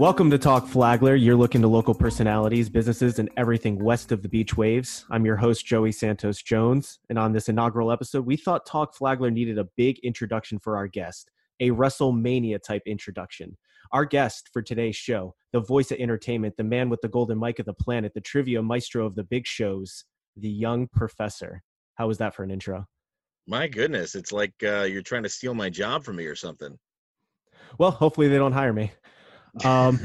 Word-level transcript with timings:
Welcome 0.00 0.30
to 0.30 0.38
Talk 0.38 0.66
Flagler. 0.66 1.14
You're 1.14 1.36
looking 1.36 1.60
to 1.60 1.68
local 1.68 1.92
personalities, 1.92 2.70
businesses, 2.70 3.18
and 3.18 3.28
everything 3.36 3.84
west 3.84 4.12
of 4.12 4.22
the 4.22 4.30
beach 4.30 4.56
waves. 4.56 5.04
I'm 5.10 5.26
your 5.26 5.36
host, 5.36 5.66
Joey 5.66 5.92
Santos 5.92 6.40
Jones. 6.40 6.98
And 7.10 7.18
on 7.18 7.34
this 7.34 7.50
inaugural 7.50 7.92
episode, 7.92 8.24
we 8.24 8.38
thought 8.38 8.64
Talk 8.64 8.94
Flagler 8.94 9.30
needed 9.30 9.58
a 9.58 9.68
big 9.76 9.98
introduction 9.98 10.58
for 10.58 10.78
our 10.78 10.86
guest, 10.86 11.30
a 11.60 11.68
WrestleMania 11.68 12.62
type 12.62 12.80
introduction. 12.86 13.58
Our 13.92 14.06
guest 14.06 14.48
for 14.54 14.62
today's 14.62 14.96
show, 14.96 15.34
the 15.52 15.60
voice 15.60 15.90
of 15.90 15.98
entertainment, 15.98 16.56
the 16.56 16.64
man 16.64 16.88
with 16.88 17.02
the 17.02 17.08
golden 17.08 17.38
mic 17.38 17.58
of 17.58 17.66
the 17.66 17.74
planet, 17.74 18.14
the 18.14 18.22
trivia 18.22 18.62
maestro 18.62 19.04
of 19.04 19.16
the 19.16 19.24
big 19.24 19.46
shows, 19.46 20.06
the 20.34 20.48
young 20.48 20.88
professor. 20.88 21.62
How 21.96 22.08
was 22.08 22.16
that 22.16 22.34
for 22.34 22.42
an 22.42 22.50
intro? 22.50 22.86
My 23.46 23.68
goodness, 23.68 24.14
it's 24.14 24.32
like 24.32 24.54
uh, 24.62 24.84
you're 24.84 25.02
trying 25.02 25.24
to 25.24 25.28
steal 25.28 25.52
my 25.52 25.68
job 25.68 26.04
from 26.04 26.16
me 26.16 26.24
or 26.24 26.36
something. 26.36 26.78
Well, 27.78 27.90
hopefully 27.90 28.28
they 28.28 28.38
don't 28.38 28.52
hire 28.52 28.72
me. 28.72 28.92
Um, 29.64 29.98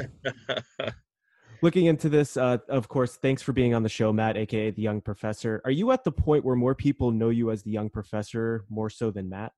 looking 1.61 1.85
into 1.85 2.09
this, 2.09 2.37
uh, 2.37 2.57
of 2.69 2.87
course, 2.87 3.15
thanks 3.15 3.41
for 3.41 3.53
being 3.53 3.73
on 3.73 3.83
the 3.83 3.89
show, 3.89 4.11
Matt, 4.13 4.37
aka 4.37 4.71
the 4.71 4.81
Young 4.81 5.01
Professor. 5.01 5.61
Are 5.65 5.71
you 5.71 5.91
at 5.91 6.03
the 6.03 6.11
point 6.11 6.45
where 6.45 6.55
more 6.55 6.75
people 6.75 7.11
know 7.11 7.29
you 7.29 7.51
as 7.51 7.63
the 7.63 7.71
Young 7.71 7.89
Professor 7.89 8.65
more 8.69 8.89
so 8.89 9.11
than 9.11 9.29
Matt? 9.29 9.51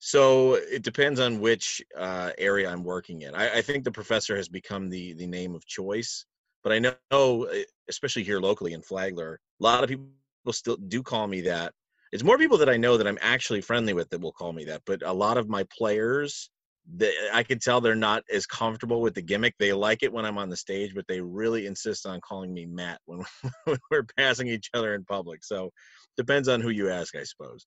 So 0.00 0.54
it 0.54 0.82
depends 0.82 1.18
on 1.18 1.40
which 1.40 1.82
uh, 1.96 2.30
area 2.38 2.70
I'm 2.70 2.84
working 2.84 3.22
in. 3.22 3.34
I, 3.34 3.58
I, 3.58 3.62
think 3.62 3.82
the 3.82 3.90
professor 3.90 4.36
has 4.36 4.48
become 4.48 4.88
the 4.88 5.14
the 5.14 5.26
name 5.26 5.56
of 5.56 5.66
choice, 5.66 6.24
but 6.62 6.72
I 6.72 6.78
know, 6.78 7.44
eh, 7.44 7.64
especially 7.88 8.22
here 8.22 8.38
locally 8.38 8.74
in 8.74 8.82
Flagler, 8.82 9.40
a 9.60 9.62
lot 9.62 9.82
of 9.82 9.90
people 9.90 10.06
still 10.52 10.76
do 10.76 11.02
call 11.02 11.26
me 11.26 11.40
that. 11.42 11.72
It's 12.12 12.22
more 12.22 12.38
people 12.38 12.58
that 12.58 12.68
I 12.68 12.76
know 12.76 12.96
that 12.96 13.08
I'm 13.08 13.18
actually 13.20 13.60
friendly 13.60 13.92
with 13.92 14.08
that 14.10 14.20
will 14.20 14.32
call 14.32 14.52
me 14.52 14.64
that, 14.66 14.82
but 14.86 15.02
a 15.02 15.12
lot 15.12 15.36
of 15.36 15.48
my 15.48 15.66
players 15.76 16.48
they, 16.96 17.12
I 17.32 17.42
can 17.42 17.58
tell 17.58 17.80
they're 17.80 17.94
not 17.94 18.22
as 18.32 18.46
comfortable 18.46 19.00
with 19.00 19.14
the 19.14 19.22
gimmick. 19.22 19.54
They 19.58 19.72
like 19.72 20.02
it 20.02 20.12
when 20.12 20.24
I'm 20.24 20.38
on 20.38 20.48
the 20.48 20.56
stage, 20.56 20.94
but 20.94 21.06
they 21.06 21.20
really 21.20 21.66
insist 21.66 22.06
on 22.06 22.20
calling 22.20 22.52
me 22.52 22.66
Matt 22.66 23.00
when, 23.06 23.24
when 23.64 23.78
we're 23.90 24.06
passing 24.16 24.48
each 24.48 24.70
other 24.74 24.94
in 24.94 25.04
public. 25.04 25.44
So 25.44 25.70
depends 26.16 26.48
on 26.48 26.60
who 26.60 26.70
you 26.70 26.90
ask, 26.90 27.14
I 27.14 27.24
suppose. 27.24 27.66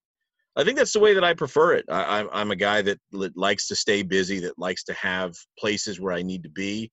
I 0.56 0.64
think 0.64 0.78
that's 0.78 0.94
the 0.94 1.00
way 1.00 1.14
that 1.14 1.24
I 1.24 1.34
prefer 1.34 1.74
it. 1.74 1.86
I, 1.90 2.28
I'm 2.32 2.52
a 2.52 2.58
guy 2.58 2.82
that 2.82 3.00
likes 3.14 3.68
to 3.68 3.76
stay 3.76 4.02
busy, 4.02 4.40
that 4.42 4.60
likes 4.60 4.84
to 4.86 4.94
have 4.94 5.34
places 5.58 6.00
where 6.00 6.14
I 6.14 6.24
need 6.24 6.44
to 6.44 6.50
be, 6.50 6.92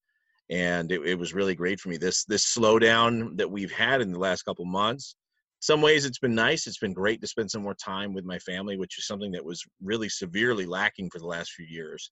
and 0.48 0.92
it, 0.92 1.00
it 1.04 1.18
was 1.18 1.34
really 1.34 1.56
great 1.56 1.80
for 1.80 1.88
me. 1.88 1.96
This 1.96 2.24
this 2.24 2.44
slowdown 2.44 3.36
that 3.36 3.50
we've 3.50 3.72
had 3.72 4.00
in 4.00 4.12
the 4.12 4.18
last 4.18 4.44
couple 4.44 4.64
months. 4.64 5.16
Some 5.60 5.82
ways 5.82 6.04
it's 6.04 6.18
been 6.18 6.34
nice. 6.34 6.66
It's 6.66 6.78
been 6.78 6.92
great 6.92 7.20
to 7.20 7.26
spend 7.26 7.50
some 7.50 7.62
more 7.62 7.74
time 7.74 8.14
with 8.14 8.24
my 8.24 8.38
family, 8.38 8.76
which 8.76 8.98
is 8.98 9.06
something 9.06 9.32
that 9.32 9.44
was 9.44 9.64
really 9.82 10.08
severely 10.08 10.66
lacking 10.66 11.10
for 11.10 11.18
the 11.18 11.26
last 11.26 11.52
few 11.52 11.66
years. 11.66 12.10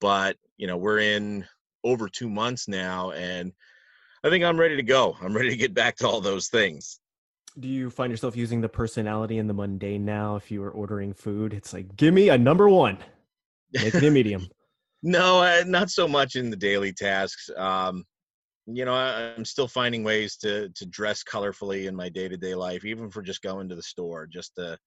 But 0.00 0.36
you 0.56 0.66
know 0.66 0.76
we're 0.76 0.98
in 0.98 1.46
over 1.84 2.08
two 2.08 2.28
months 2.28 2.66
now 2.66 3.12
and 3.12 3.52
i 4.24 4.30
think 4.30 4.42
i'm 4.42 4.58
ready 4.58 4.76
to 4.76 4.82
go. 4.82 5.16
I'm 5.22 5.36
ready 5.36 5.50
to 5.50 5.56
get 5.56 5.74
back 5.74 5.96
to 5.96 6.08
all 6.08 6.20
those 6.20 6.48
things. 6.48 7.00
Do 7.58 7.68
you 7.68 7.88
find 7.88 8.10
yourself 8.10 8.36
using 8.36 8.60
the 8.60 8.68
personality 8.68 9.38
in 9.38 9.46
the 9.46 9.54
mundane 9.54 10.04
now 10.04 10.36
if 10.36 10.50
you 10.50 10.60
were 10.60 10.70
ordering 10.70 11.14
food? 11.14 11.54
It's 11.54 11.72
like 11.72 11.96
give 11.96 12.12
me 12.12 12.28
a 12.28 12.36
number 12.36 12.68
one. 12.68 12.98
Make 13.72 13.94
it 13.94 14.04
a 14.04 14.10
medium. 14.10 14.48
No 15.02 15.42
uh, 15.42 15.62
not 15.66 15.90
so 15.90 16.08
much 16.08 16.34
in 16.34 16.50
the 16.50 16.56
daily 16.56 16.92
tasks. 16.92 17.48
Um, 17.56 18.04
you 18.66 18.84
know 18.84 18.94
I, 18.94 19.32
i'm 19.36 19.44
still 19.44 19.68
finding 19.68 20.02
ways 20.02 20.36
to 20.38 20.68
to 20.70 20.86
dress 20.86 21.22
colorfully 21.22 21.86
in 21.86 21.94
my 21.94 22.08
day-to-day 22.08 22.54
life 22.54 22.84
even 22.84 23.10
for 23.10 23.22
just 23.22 23.42
going 23.42 23.68
to 23.68 23.76
the 23.76 23.82
store 23.82 24.26
just 24.26 24.54
to 24.56 24.78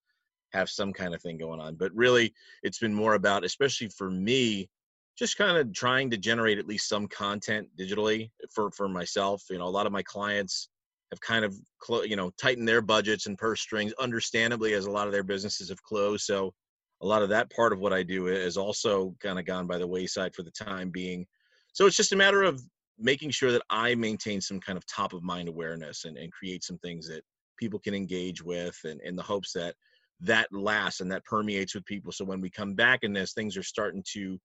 have 0.52 0.70
some 0.70 0.94
kind 0.94 1.14
of 1.14 1.22
thing 1.22 1.38
going 1.38 1.60
on. 1.60 1.76
But 1.76 1.94
really 1.94 2.34
it's 2.64 2.80
been 2.80 2.94
more 2.94 3.14
about 3.16 3.44
especially 3.44 3.90
for 3.90 4.10
me 4.10 4.70
just 5.18 5.38
kind 5.38 5.58
of 5.58 5.74
trying 5.74 6.10
to 6.10 6.18
generate 6.18 6.60
at 6.60 6.68
least 6.68 6.88
some 6.88 7.08
content 7.08 7.68
digitally 7.78 8.30
for 8.54 8.72
for 8.72 8.88
myself. 8.88 9.44
You 9.50 9.58
know 9.58 9.68
a 9.68 9.70
lot 9.70 9.86
of 9.86 9.92
my 9.92 10.04
clients 10.04 10.70
have 11.12 11.22
kind 11.22 11.44
of 11.46 11.56
clo- 11.80 12.04
you 12.04 12.16
know 12.16 12.32
tightened 12.42 12.68
their 12.68 12.82
budgets 12.82 13.26
and 13.26 13.38
purse 13.38 13.62
strings 13.62 13.94
understandably 14.00 14.74
as 14.74 14.86
a 14.86 14.92
lot 14.92 15.08
of 15.08 15.14
their 15.14 15.24
businesses 15.24 15.70
have 15.70 15.82
closed. 15.84 16.26
So 16.26 16.54
a 17.02 17.06
lot 17.06 17.22
of 17.22 17.30
that 17.30 17.50
part 17.50 17.72
of 17.72 17.80
what 17.80 17.94
i 17.94 18.04
do 18.04 18.28
is 18.28 18.58
also 18.58 19.16
kind 19.22 19.40
of 19.40 19.46
gone 19.46 19.66
by 19.66 19.78
the 19.78 19.88
wayside 19.88 20.36
for 20.36 20.44
the 20.44 20.52
time 20.52 20.90
being. 20.90 21.26
So 21.72 21.86
it's 21.86 21.96
just 21.96 22.12
a 22.12 22.18
matter 22.18 22.44
of 22.44 22.62
making 23.00 23.30
sure 23.30 23.52
that 23.52 23.62
i 23.70 23.96
maintain 23.96 24.42
some 24.42 24.60
kind 24.60 24.78
of 24.78 24.86
top 24.86 25.14
of 25.14 25.24
mind 25.24 25.48
awareness 25.48 26.06
and, 26.06 26.18
and 26.18 26.32
create 26.32 26.64
some 26.64 26.78
things 26.80 27.08
that 27.08 27.24
people 27.58 27.80
can 27.80 27.94
engage 27.94 28.42
with 28.44 28.78
and 28.84 29.02
in 29.02 29.16
the 29.16 29.24
hopes 29.24 29.54
that 29.54 29.76
that 30.22 30.48
lasts 30.52 31.00
and 31.00 31.12
that 31.12 31.24
permeates 31.26 31.74
with 31.74 31.86
people 31.86 32.12
so 32.12 32.26
when 32.26 32.42
we 32.42 32.50
come 32.50 32.74
back 32.74 33.04
in 33.04 33.14
this 33.14 33.34
things 33.34 33.56
are 33.58 33.64
starting 33.64 34.04
to 34.06 34.40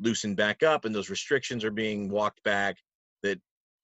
loosen 0.00 0.34
back 0.34 0.62
up 0.62 0.84
and 0.84 0.94
those 0.94 1.10
restrictions 1.10 1.64
are 1.64 1.70
being 1.70 2.08
walked 2.08 2.42
back 2.42 2.76
that 3.22 3.40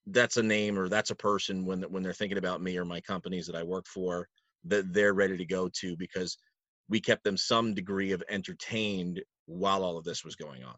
that's 0.09 0.37
a 0.37 0.43
name 0.43 0.79
or 0.79 0.89
that's 0.89 1.11
a 1.11 1.15
person 1.15 1.65
when 1.65 1.83
when 1.83 2.03
they're 2.03 2.13
thinking 2.13 2.39
about 2.39 2.63
me 2.63 2.77
or 2.77 2.85
my 2.85 3.01
companies 3.01 3.47
that 3.47 3.57
I 3.57 3.63
work 3.63 3.87
for 3.87 4.29
that 4.65 4.93
they're 4.93 5.15
ready 5.15 5.37
to 5.37 5.47
go 5.47 5.69
to 5.81 5.97
because 5.97 6.37
we 6.89 7.01
kept 7.01 7.25
them 7.25 7.37
some 7.37 7.75
degree 7.75 8.13
of 8.13 8.23
entertained 8.29 9.23
while 9.47 9.83
all 9.83 9.97
of 9.97 10.05
this 10.05 10.25
was 10.25 10.37
going 10.37 10.63
on. 10.65 10.75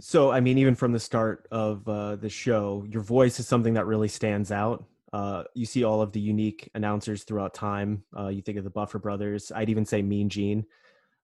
So, 0.00 0.30
I 0.30 0.40
mean, 0.40 0.58
even 0.58 0.74
from 0.74 0.92
the 0.92 1.00
start 1.00 1.46
of 1.50 1.88
uh, 1.88 2.16
the 2.16 2.28
show, 2.28 2.84
your 2.88 3.02
voice 3.02 3.38
is 3.38 3.46
something 3.46 3.74
that 3.74 3.86
really 3.86 4.08
stands 4.08 4.50
out. 4.50 4.84
Uh, 5.12 5.44
you 5.54 5.66
see 5.66 5.84
all 5.84 6.00
of 6.00 6.12
the 6.12 6.20
unique 6.20 6.70
announcers 6.74 7.24
throughout 7.24 7.54
time. 7.54 8.02
Uh, 8.16 8.28
you 8.28 8.40
think 8.42 8.58
of 8.58 8.64
the 8.64 8.70
Buffer 8.70 8.98
Brothers. 8.98 9.52
I'd 9.54 9.68
even 9.68 9.84
say 9.84 10.00
Mean 10.02 10.28
Gene 10.28 10.64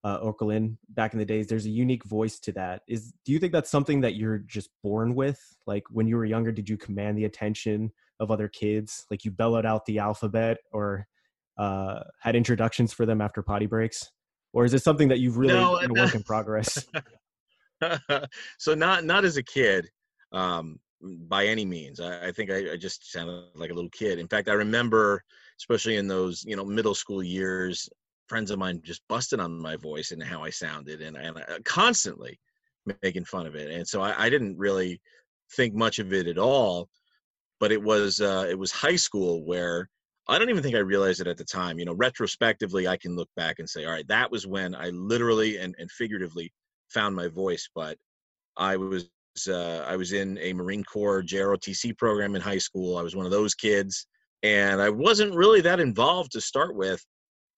uh, 0.05 0.21
Okerlund 0.21 0.77
back 0.91 1.13
in 1.13 1.19
the 1.19 1.25
days. 1.25 1.47
There's 1.47 1.67
a 1.67 1.71
unique 1.71 2.05
voice 2.05 2.39
to 2.41 2.53
that. 2.53 2.83
Is 2.87 3.13
do 3.25 3.33
you 3.33 3.39
think 3.39 3.53
that's 3.53 3.71
something 3.71 4.03
that 4.03 4.15
you're 4.15 4.39
just 4.39 4.71
born 4.83 5.15
with? 5.15 5.41
Like 5.67 5.85
when 5.91 6.07
you 6.07 6.17
were 6.17 6.25
younger, 6.25 6.53
did 6.53 6.69
you 6.69 6.77
command 6.77 7.19
the 7.19 7.25
attention 7.25 7.93
of 8.21 8.31
other 8.31 8.49
kids? 8.49 9.07
Like 9.11 9.25
you 9.25 9.31
bellowed 9.31 9.67
out 9.67 9.87
the 9.87 9.99
alphabet 9.99 10.59
or 10.73 11.07
uh, 11.57 12.01
had 12.21 12.37
introductions 12.37 12.93
for 12.93 13.07
them 13.07 13.21
after 13.21 13.43
potty 13.43 13.67
breaks, 13.67 14.11
or 14.53 14.65
is 14.65 14.75
it 14.75 14.83
something 14.83 15.09
that 15.09 15.19
you've 15.19 15.39
really 15.39 15.55
no, 15.55 15.81
been 15.81 15.91
a 15.91 16.01
work 16.01 16.15
in 16.15 16.23
progress? 16.25 16.87
so 18.59 18.75
not 18.75 19.05
not 19.05 19.25
as 19.25 19.37
a 19.37 19.43
kid. 19.43 19.89
Um, 20.33 20.79
by 21.01 21.47
any 21.47 21.65
means. 21.65 22.01
I, 22.01 22.29
I 22.29 22.33
think 22.33 22.51
I, 22.51 22.73
I, 22.73 22.77
just 22.77 23.13
sounded 23.13 23.45
like 23.55 23.71
a 23.71 23.75
little 23.75 23.91
kid. 23.91 24.19
In 24.19 24.29
fact, 24.29 24.49
I 24.49 24.55
remember, 24.55 25.23
especially 25.61 25.97
in 25.97 26.09
those 26.09 26.45
you 26.47 26.57
know 26.57 26.65
middle 26.65 26.95
school 26.95 27.23
years, 27.23 27.89
friends 28.27 28.51
of 28.51 28.59
mine 28.59 28.81
just 28.85 29.03
busted 29.09 29.41
on 29.41 29.61
my 29.61 29.77
voice 29.77 30.11
and 30.11 30.23
how 30.23 30.43
I 30.43 30.51
sounded, 30.51 31.01
and 31.01 31.17
and 31.17 31.39
uh, 31.39 31.59
constantly 31.65 32.39
making 33.03 33.25
fun 33.25 33.47
of 33.47 33.55
it. 33.55 33.71
And 33.71 33.87
so 33.87 34.01
I, 34.01 34.25
I 34.25 34.31
didn't 34.31 34.57
really 34.57 35.01
think 35.57 35.75
much 35.75 35.99
of 35.99 36.13
it 36.13 36.27
at 36.27 36.39
all. 36.39 36.89
But 37.61 37.73
it 37.73 37.83
was 37.83 38.21
uh, 38.21 38.47
it 38.49 38.59
was 38.59 38.71
high 38.71 38.97
school 38.97 39.45
where 39.45 39.89
I 40.29 40.39
don't 40.39 40.51
even 40.51 40.63
think 40.63 40.77
I 40.77 40.81
realized 40.81 41.21
it 41.21 41.27
at 41.27 41.39
the 41.39 41.45
time. 41.45 41.79
You 41.79 41.87
know, 41.87 41.95
retrospectively, 41.95 42.87
I 42.87 42.97
can 42.97 43.17
look 43.17 43.29
back 43.35 43.59
and 43.59 43.69
say, 43.69 43.85
all 43.85 43.93
right, 43.93 44.07
that 44.09 44.31
was 44.31 44.47
when 44.47 44.75
I 44.75 44.91
literally 44.91 45.57
and, 45.57 45.75
and 45.79 45.91
figuratively 45.91 46.53
found 46.91 47.15
my 47.15 47.29
voice. 47.29 47.69
But 47.75 47.97
I 48.57 48.77
was 48.77 49.09
uh, 49.49 49.85
I 49.87 49.97
was 49.97 50.13
in 50.13 50.39
a 50.39 50.53
Marine 50.53 50.85
Corps 50.85 51.23
JROTC 51.23 51.97
program 51.97 52.35
in 52.35 52.43
high 52.43 52.59
school. 52.59 52.97
I 52.97 53.03
was 53.03 53.15
one 53.15 53.27
of 53.27 53.33
those 53.33 53.55
kids, 53.55 54.07
and 54.43 54.81
I 54.81 54.91
wasn't 54.91 55.35
really 55.35 55.61
that 55.63 55.81
involved 55.81 56.33
to 56.33 56.41
start 56.41 56.75
with. 56.75 57.05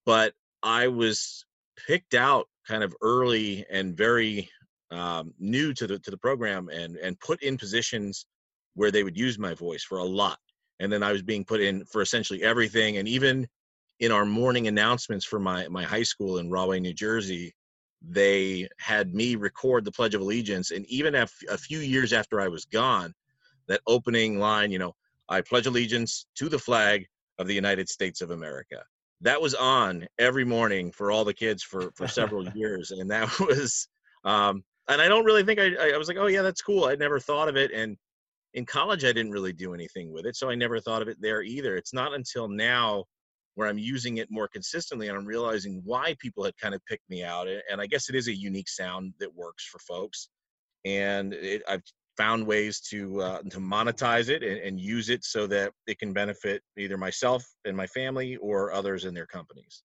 But 0.05 0.33
I 0.63 0.87
was 0.87 1.45
picked 1.87 2.13
out 2.13 2.47
kind 2.67 2.83
of 2.83 2.95
early 3.01 3.65
and 3.71 3.97
very 3.97 4.49
um, 4.91 5.33
new 5.39 5.73
to 5.73 5.87
the 5.87 5.99
to 5.99 6.11
the 6.11 6.17
program 6.17 6.69
and 6.69 6.97
and 6.97 7.19
put 7.19 7.41
in 7.41 7.57
positions 7.57 8.25
where 8.75 8.91
they 8.91 9.03
would 9.03 9.17
use 9.17 9.37
my 9.39 9.53
voice 9.53 9.83
for 9.83 9.97
a 9.97 10.03
lot 10.03 10.37
and 10.79 10.91
then 10.91 11.03
i 11.03 11.11
was 11.11 11.21
being 11.21 11.45
put 11.45 11.61
in 11.61 11.83
for 11.85 12.01
essentially 12.01 12.43
everything 12.43 12.97
and 12.97 13.07
even 13.07 13.47
in 13.99 14.11
our 14.11 14.25
morning 14.25 14.67
announcements 14.67 15.25
for 15.25 15.39
my 15.39 15.67
my 15.69 15.83
high 15.83 16.03
school 16.03 16.37
in 16.39 16.49
rahway 16.49 16.79
new 16.79 16.93
jersey 16.93 17.53
they 18.01 18.67
had 18.79 19.13
me 19.13 19.35
record 19.35 19.85
the 19.85 19.91
pledge 19.91 20.15
of 20.15 20.21
allegiance 20.21 20.71
and 20.71 20.85
even 20.87 21.13
a 21.15 21.27
few 21.57 21.79
years 21.79 22.13
after 22.13 22.41
i 22.41 22.47
was 22.47 22.65
gone 22.65 23.13
that 23.67 23.81
opening 23.85 24.39
line 24.39 24.71
you 24.71 24.79
know 24.79 24.93
i 25.29 25.39
pledge 25.39 25.67
allegiance 25.67 26.25
to 26.35 26.49
the 26.49 26.57
flag 26.57 27.05
of 27.37 27.47
the 27.47 27.53
united 27.53 27.87
states 27.87 28.21
of 28.21 28.31
america. 28.31 28.83
That 29.23 29.39
was 29.39 29.53
on 29.53 30.07
every 30.17 30.45
morning 30.45 30.91
for 30.91 31.11
all 31.11 31.23
the 31.23 31.33
kids 31.33 31.61
for 31.61 31.91
for 31.91 32.07
several 32.07 32.47
years 32.55 32.89
and 32.89 33.09
that 33.11 33.39
was 33.39 33.87
um 34.25 34.63
and 34.87 34.99
i 34.99 35.07
don't 35.07 35.25
really 35.25 35.43
think 35.43 35.59
I, 35.59 35.93
I 35.93 35.97
was 35.97 36.07
like 36.07 36.17
oh 36.17 36.27
yeah 36.27 36.41
that's 36.41 36.61
cool. 36.61 36.85
I 36.85 36.95
never 36.95 37.19
thought 37.19 37.49
of 37.49 37.55
it 37.55 37.71
and 37.71 37.97
in 38.55 38.65
college 38.65 39.03
i 39.05 39.13
didn't 39.13 39.31
really 39.31 39.53
do 39.53 39.75
anything 39.75 40.11
with 40.11 40.25
it 40.25 40.35
so 40.35 40.49
i 40.49 40.55
never 40.55 40.79
thought 40.79 41.03
of 41.03 41.07
it 41.07 41.21
there 41.21 41.43
either. 41.43 41.75
It's 41.75 41.93
not 41.93 42.15
until 42.15 42.47
now 42.47 43.05
where 43.61 43.69
i'm 43.69 43.77
using 43.77 44.17
it 44.17 44.27
more 44.31 44.47
consistently 44.47 45.07
and 45.07 45.15
i'm 45.15 45.25
realizing 45.25 45.81
why 45.85 46.15
people 46.19 46.43
had 46.43 46.57
kind 46.57 46.73
of 46.73 46.83
picked 46.87 47.07
me 47.09 47.23
out 47.23 47.47
and 47.47 47.79
i 47.79 47.85
guess 47.85 48.09
it 48.09 48.15
is 48.15 48.27
a 48.27 48.35
unique 48.35 48.67
sound 48.67 49.13
that 49.19 49.33
works 49.35 49.63
for 49.63 49.77
folks 49.79 50.29
and 50.83 51.33
it, 51.35 51.61
i've 51.69 51.83
found 52.17 52.45
ways 52.45 52.79
to 52.79 53.21
uh, 53.21 53.41
to 53.49 53.59
monetize 53.59 54.29
it 54.29 54.43
and, 54.43 54.57
and, 54.59 54.79
use 54.79 55.09
it 55.09 55.23
so 55.23 55.47
that 55.47 55.71
it 55.87 55.97
can 55.97 56.13
benefit 56.13 56.61
either 56.77 56.97
myself 56.97 57.43
and 57.65 57.75
my 57.75 57.87
family 57.87 58.35
or 58.37 58.71
others 58.73 59.05
in 59.05 59.13
their 59.13 59.25
companies. 59.25 59.83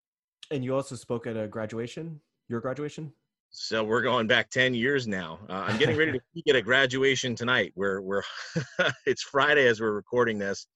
And 0.50 0.64
you 0.64 0.75
also 0.75 0.96
spoke 0.96 1.26
at 1.26 1.37
a 1.37 1.46
graduation, 1.46 2.20
your 2.49 2.61
graduation. 2.61 3.12
so 3.50 3.84
we're 3.84 4.02
going 4.02 4.26
back 4.26 4.50
10 4.50 4.75
years 4.75 5.06
now. 5.06 5.38
Uh, 5.49 5.64
I'm 5.67 5.78
getting 5.78 5.96
ready 5.96 6.12
to 6.12 6.20
get 6.46 6.56
a 6.56 6.62
graduation 6.62 7.34
tonight. 7.34 7.73
We're 7.76 8.00
we're 8.00 8.23
it's 9.06 9.23
Friday 9.23 9.67
as 9.67 9.81
we're 9.81 9.93
recording 9.93 10.38
this, 10.38 10.67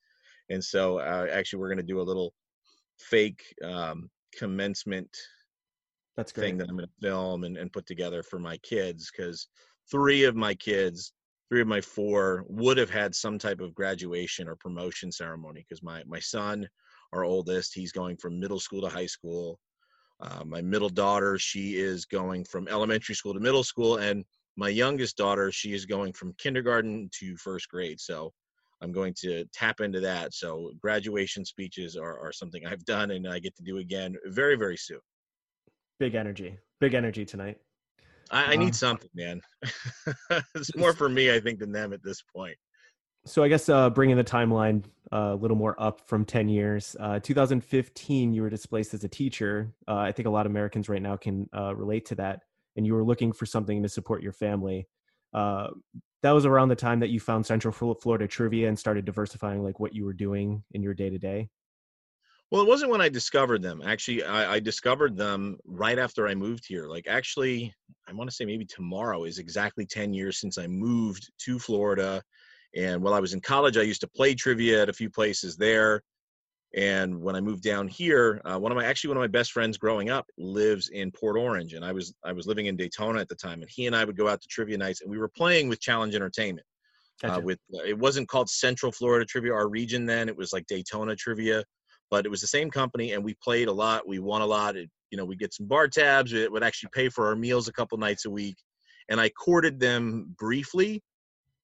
and 0.50 0.62
so 0.62 0.98
uh, 0.98 1.26
actually 1.32 1.60
we're 1.60 1.68
going 1.68 1.86
to 1.86 1.92
do 1.94 2.00
a 2.00 2.06
little 2.10 2.32
fake 3.00 3.42
um, 3.64 4.10
commencement 4.36 5.16
that's 6.16 6.32
great. 6.32 6.46
thing 6.46 6.58
that 6.58 6.68
I'm 6.68 6.76
going 6.76 6.88
to 6.88 7.08
film 7.08 7.44
and, 7.44 7.56
and 7.56 7.72
put 7.72 7.86
together 7.86 8.22
for 8.22 8.38
my 8.38 8.56
kids 8.58 9.10
because 9.10 9.48
three 9.90 10.24
of 10.24 10.36
my 10.36 10.54
kids, 10.54 11.12
three 11.48 11.60
of 11.60 11.66
my 11.66 11.80
four, 11.80 12.44
would 12.48 12.76
have 12.76 12.90
had 12.90 13.14
some 13.14 13.38
type 13.38 13.60
of 13.60 13.74
graduation 13.74 14.48
or 14.48 14.56
promotion 14.56 15.10
ceremony 15.10 15.64
because 15.66 15.82
my 15.82 16.02
my 16.06 16.20
son, 16.20 16.68
our 17.12 17.24
oldest, 17.24 17.74
he's 17.74 17.92
going 17.92 18.16
from 18.16 18.38
middle 18.38 18.60
school 18.60 18.82
to 18.82 18.88
high 18.88 19.06
school. 19.06 19.58
Uh, 20.20 20.44
my 20.44 20.60
middle 20.60 20.90
daughter, 20.90 21.38
she 21.38 21.76
is 21.76 22.04
going 22.04 22.44
from 22.44 22.68
elementary 22.68 23.14
school 23.14 23.32
to 23.32 23.40
middle 23.40 23.64
school, 23.64 23.96
and 23.96 24.24
my 24.56 24.68
youngest 24.68 25.16
daughter, 25.16 25.50
she 25.50 25.72
is 25.72 25.86
going 25.86 26.12
from 26.12 26.34
kindergarten 26.34 27.08
to 27.18 27.36
first 27.36 27.68
grade. 27.70 27.98
So 27.98 28.32
I'm 28.82 28.92
going 28.92 29.14
to 29.18 29.44
tap 29.52 29.80
into 29.80 30.00
that. 30.00 30.34
So 30.34 30.72
graduation 30.80 31.44
speeches 31.44 31.96
are, 31.96 32.18
are 32.18 32.32
something 32.32 32.66
I've 32.66 32.84
done 32.84 33.10
and 33.10 33.28
I 33.28 33.38
get 33.38 33.54
to 33.56 33.62
do 33.62 33.78
again 33.78 34.16
very, 34.26 34.56
very 34.56 34.76
soon. 34.76 35.00
Big 35.98 36.14
energy, 36.14 36.56
big 36.80 36.94
energy 36.94 37.24
tonight. 37.24 37.58
I, 38.30 38.52
I 38.52 38.56
need 38.56 38.66
um, 38.66 38.72
something, 38.72 39.10
man. 39.14 39.40
it's 40.54 40.74
more 40.76 40.92
for 40.92 41.08
me, 41.08 41.34
I 41.34 41.40
think, 41.40 41.58
than 41.58 41.72
them 41.72 41.92
at 41.92 42.02
this 42.02 42.22
point. 42.22 42.56
So 43.26 43.42
I 43.42 43.48
guess 43.48 43.68
uh, 43.68 43.90
bringing 43.90 44.16
the 44.16 44.24
timeline 44.24 44.84
uh, 45.12 45.32
a 45.32 45.34
little 45.34 45.56
more 45.56 45.74
up 45.78 46.08
from 46.08 46.24
10 46.24 46.48
years, 46.48 46.96
uh, 47.00 47.18
2015, 47.20 48.32
you 48.32 48.42
were 48.42 48.48
displaced 48.48 48.94
as 48.94 49.04
a 49.04 49.08
teacher. 49.08 49.74
Uh, 49.86 49.96
I 49.96 50.12
think 50.12 50.26
a 50.26 50.30
lot 50.30 50.46
of 50.46 50.52
Americans 50.52 50.88
right 50.88 51.02
now 51.02 51.16
can 51.16 51.48
uh, 51.54 51.74
relate 51.74 52.06
to 52.06 52.14
that. 52.14 52.40
And 52.76 52.86
you 52.86 52.94
were 52.94 53.04
looking 53.04 53.32
for 53.32 53.44
something 53.44 53.82
to 53.82 53.88
support 53.88 54.22
your 54.22 54.32
family. 54.32 54.86
Uh, 55.34 55.68
that 56.22 56.32
was 56.32 56.46
around 56.46 56.68
the 56.68 56.76
time 56.76 57.00
that 57.00 57.10
you 57.10 57.20
found 57.20 57.46
Central 57.46 57.72
Florida 57.72 58.26
Trivia 58.26 58.68
and 58.68 58.78
started 58.78 59.04
diversifying 59.04 59.62
like 59.62 59.80
what 59.80 59.94
you 59.94 60.04
were 60.04 60.12
doing 60.12 60.62
in 60.72 60.82
your 60.82 60.94
day 60.94 61.10
to 61.10 61.18
day. 61.18 61.48
Well, 62.50 62.62
it 62.62 62.68
wasn't 62.68 62.90
when 62.90 63.00
I 63.00 63.08
discovered 63.08 63.62
them. 63.62 63.80
Actually, 63.84 64.24
I, 64.24 64.54
I, 64.54 64.60
discovered 64.60 65.16
them 65.16 65.56
right 65.64 66.00
after 66.00 66.26
I 66.26 66.34
moved 66.34 66.66
here. 66.66 66.86
Like, 66.88 67.06
actually, 67.06 67.72
I 68.08 68.12
want 68.12 68.28
to 68.28 68.34
say 68.34 68.44
maybe 68.44 68.64
tomorrow 68.64 69.22
is 69.22 69.38
exactly 69.38 69.86
10 69.86 70.12
years 70.12 70.40
since 70.40 70.58
I 70.58 70.66
moved 70.66 71.30
to 71.44 71.60
Florida 71.60 72.20
and 72.74 73.02
while 73.02 73.14
I 73.14 73.20
was 73.20 73.34
in 73.34 73.40
college, 73.40 73.76
I 73.76 73.82
used 73.82 74.00
to 74.02 74.08
play 74.08 74.34
trivia 74.34 74.82
at 74.82 74.88
a 74.88 74.92
few 74.92 75.10
places 75.10 75.56
there. 75.56 76.02
And 76.74 77.20
when 77.20 77.34
I 77.34 77.40
moved 77.40 77.64
down 77.64 77.88
here, 77.88 78.40
uh, 78.44 78.56
one 78.58 78.70
of 78.70 78.76
my 78.76 78.84
actually 78.84 79.08
one 79.08 79.16
of 79.16 79.22
my 79.22 79.26
best 79.26 79.50
friends 79.50 79.76
growing 79.76 80.08
up 80.08 80.26
lives 80.38 80.88
in 80.90 81.10
Port 81.10 81.36
Orange, 81.36 81.74
and 81.74 81.84
I 81.84 81.90
was 81.90 82.14
I 82.24 82.32
was 82.32 82.46
living 82.46 82.66
in 82.66 82.76
Daytona 82.76 83.20
at 83.20 83.28
the 83.28 83.34
time, 83.34 83.60
and 83.62 83.70
he 83.70 83.86
and 83.86 83.96
I 83.96 84.04
would 84.04 84.16
go 84.16 84.28
out 84.28 84.40
to 84.40 84.48
trivia 84.48 84.78
nights, 84.78 85.00
and 85.00 85.10
we 85.10 85.18
were 85.18 85.28
playing 85.28 85.68
with 85.68 85.80
Challenge 85.80 86.14
Entertainment. 86.14 86.66
Uh, 87.24 87.28
gotcha. 87.28 87.40
Uh, 87.40 87.44
with 87.44 87.58
it 87.86 87.98
wasn't 87.98 88.28
called 88.28 88.48
Central 88.48 88.92
Florida 88.92 89.26
Trivia, 89.26 89.52
our 89.52 89.68
region 89.68 90.06
then; 90.06 90.28
it 90.28 90.36
was 90.36 90.52
like 90.52 90.64
Daytona 90.68 91.16
Trivia, 91.16 91.64
but 92.08 92.24
it 92.24 92.28
was 92.28 92.40
the 92.40 92.46
same 92.46 92.70
company, 92.70 93.12
and 93.12 93.24
we 93.24 93.34
played 93.42 93.66
a 93.66 93.72
lot. 93.72 94.06
We 94.06 94.20
won 94.20 94.42
a 94.42 94.46
lot. 94.46 94.76
It, 94.76 94.88
you 95.10 95.18
know, 95.18 95.24
we 95.24 95.34
get 95.34 95.52
some 95.52 95.66
bar 95.66 95.88
tabs. 95.88 96.32
It 96.32 96.52
would 96.52 96.62
actually 96.62 96.90
pay 96.94 97.08
for 97.08 97.26
our 97.26 97.34
meals 97.34 97.66
a 97.66 97.72
couple 97.72 97.98
nights 97.98 98.26
a 98.26 98.30
week, 98.30 98.56
and 99.08 99.20
I 99.20 99.28
courted 99.30 99.80
them 99.80 100.36
briefly 100.38 101.02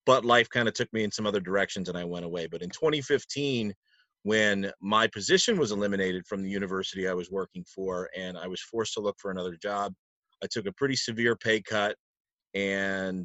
but 0.04 0.24
life 0.24 0.48
kind 0.48 0.68
of 0.68 0.74
took 0.74 0.90
me 0.92 1.02
in 1.02 1.10
some 1.10 1.26
other 1.26 1.40
directions 1.40 1.88
and 1.88 1.98
I 1.98 2.04
went 2.04 2.24
away. 2.24 2.46
But 2.46 2.62
in 2.62 2.70
2015, 2.70 3.74
when 4.26 4.72
my 4.80 5.06
position 5.06 5.56
was 5.56 5.70
eliminated 5.70 6.26
from 6.26 6.42
the 6.42 6.50
university 6.50 7.06
I 7.06 7.14
was 7.14 7.30
working 7.30 7.64
for 7.72 8.10
and 8.16 8.36
I 8.36 8.48
was 8.48 8.60
forced 8.60 8.94
to 8.94 9.00
look 9.00 9.14
for 9.20 9.30
another 9.30 9.54
job, 9.54 9.94
I 10.42 10.48
took 10.50 10.66
a 10.66 10.72
pretty 10.72 10.96
severe 10.96 11.36
pay 11.36 11.62
cut 11.62 11.94
and 12.52 13.24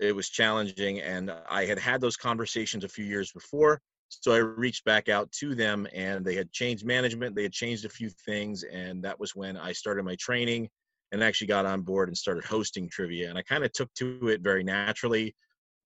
it 0.00 0.10
was 0.10 0.28
challenging. 0.30 1.00
And 1.02 1.32
I 1.48 1.66
had 1.66 1.78
had 1.78 2.00
those 2.00 2.16
conversations 2.16 2.82
a 2.82 2.88
few 2.88 3.04
years 3.04 3.30
before. 3.30 3.80
So 4.08 4.32
I 4.32 4.38
reached 4.38 4.84
back 4.84 5.08
out 5.08 5.30
to 5.38 5.54
them 5.54 5.86
and 5.94 6.24
they 6.24 6.34
had 6.34 6.50
changed 6.50 6.84
management, 6.84 7.36
they 7.36 7.44
had 7.44 7.52
changed 7.52 7.84
a 7.84 7.88
few 7.88 8.10
things. 8.26 8.64
And 8.64 9.04
that 9.04 9.20
was 9.20 9.36
when 9.36 9.56
I 9.56 9.70
started 9.70 10.04
my 10.04 10.16
training 10.18 10.68
and 11.12 11.22
actually 11.22 11.46
got 11.46 11.64
on 11.64 11.82
board 11.82 12.08
and 12.08 12.18
started 12.18 12.44
hosting 12.44 12.88
trivia. 12.88 13.28
And 13.28 13.38
I 13.38 13.42
kind 13.42 13.62
of 13.62 13.72
took 13.72 13.94
to 13.98 14.30
it 14.30 14.40
very 14.40 14.64
naturally 14.64 15.32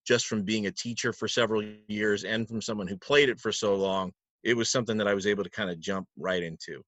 just 0.07 0.29
from 0.29 0.45
being 0.45 0.67
a 0.69 0.71
teacher 0.71 1.13
for 1.13 1.27
several 1.27 1.65
years 1.89 2.23
and 2.23 2.47
from 2.47 2.63
someone 2.63 2.87
who 2.87 2.97
played 2.97 3.29
it 3.29 3.41
for 3.41 3.51
so 3.51 3.75
long, 3.75 4.13
it 4.47 4.57
was 4.57 4.71
something 4.71 4.97
that 4.99 5.09
I 5.09 5.15
was 5.15 5.27
able 5.27 5.43
to 5.43 5.51
kind 5.51 5.71
of 5.71 5.81
jump 5.81 6.07
right 6.17 6.43
into. 6.43 6.83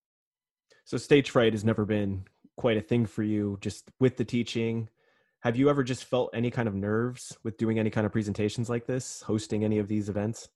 So 0.85 0.97
stage 0.97 1.31
fright 1.31 1.53
has 1.53 1.65
never 1.65 1.85
been 1.85 2.25
quite 2.57 2.77
a 2.77 2.81
thing 2.81 3.05
for 3.05 3.25
you 3.25 3.59
just 3.61 3.91
with 3.99 4.17
the 4.17 4.25
teaching. 4.25 4.89
Have 5.41 5.57
you 5.57 5.69
ever 5.69 5.83
just 5.83 6.05
felt 6.05 6.31
any 6.33 6.51
kind 6.51 6.69
of 6.69 6.75
nerves 6.75 7.37
with 7.43 7.59
doing 7.59 7.79
any 7.79 7.91
kind 7.91 8.07
of 8.07 8.13
presentations 8.13 8.71
like 8.71 8.87
this, 8.87 9.23
hosting 9.23 9.65
any 9.65 9.79
of 9.79 9.89
these 9.89 10.09
events? 10.09 10.49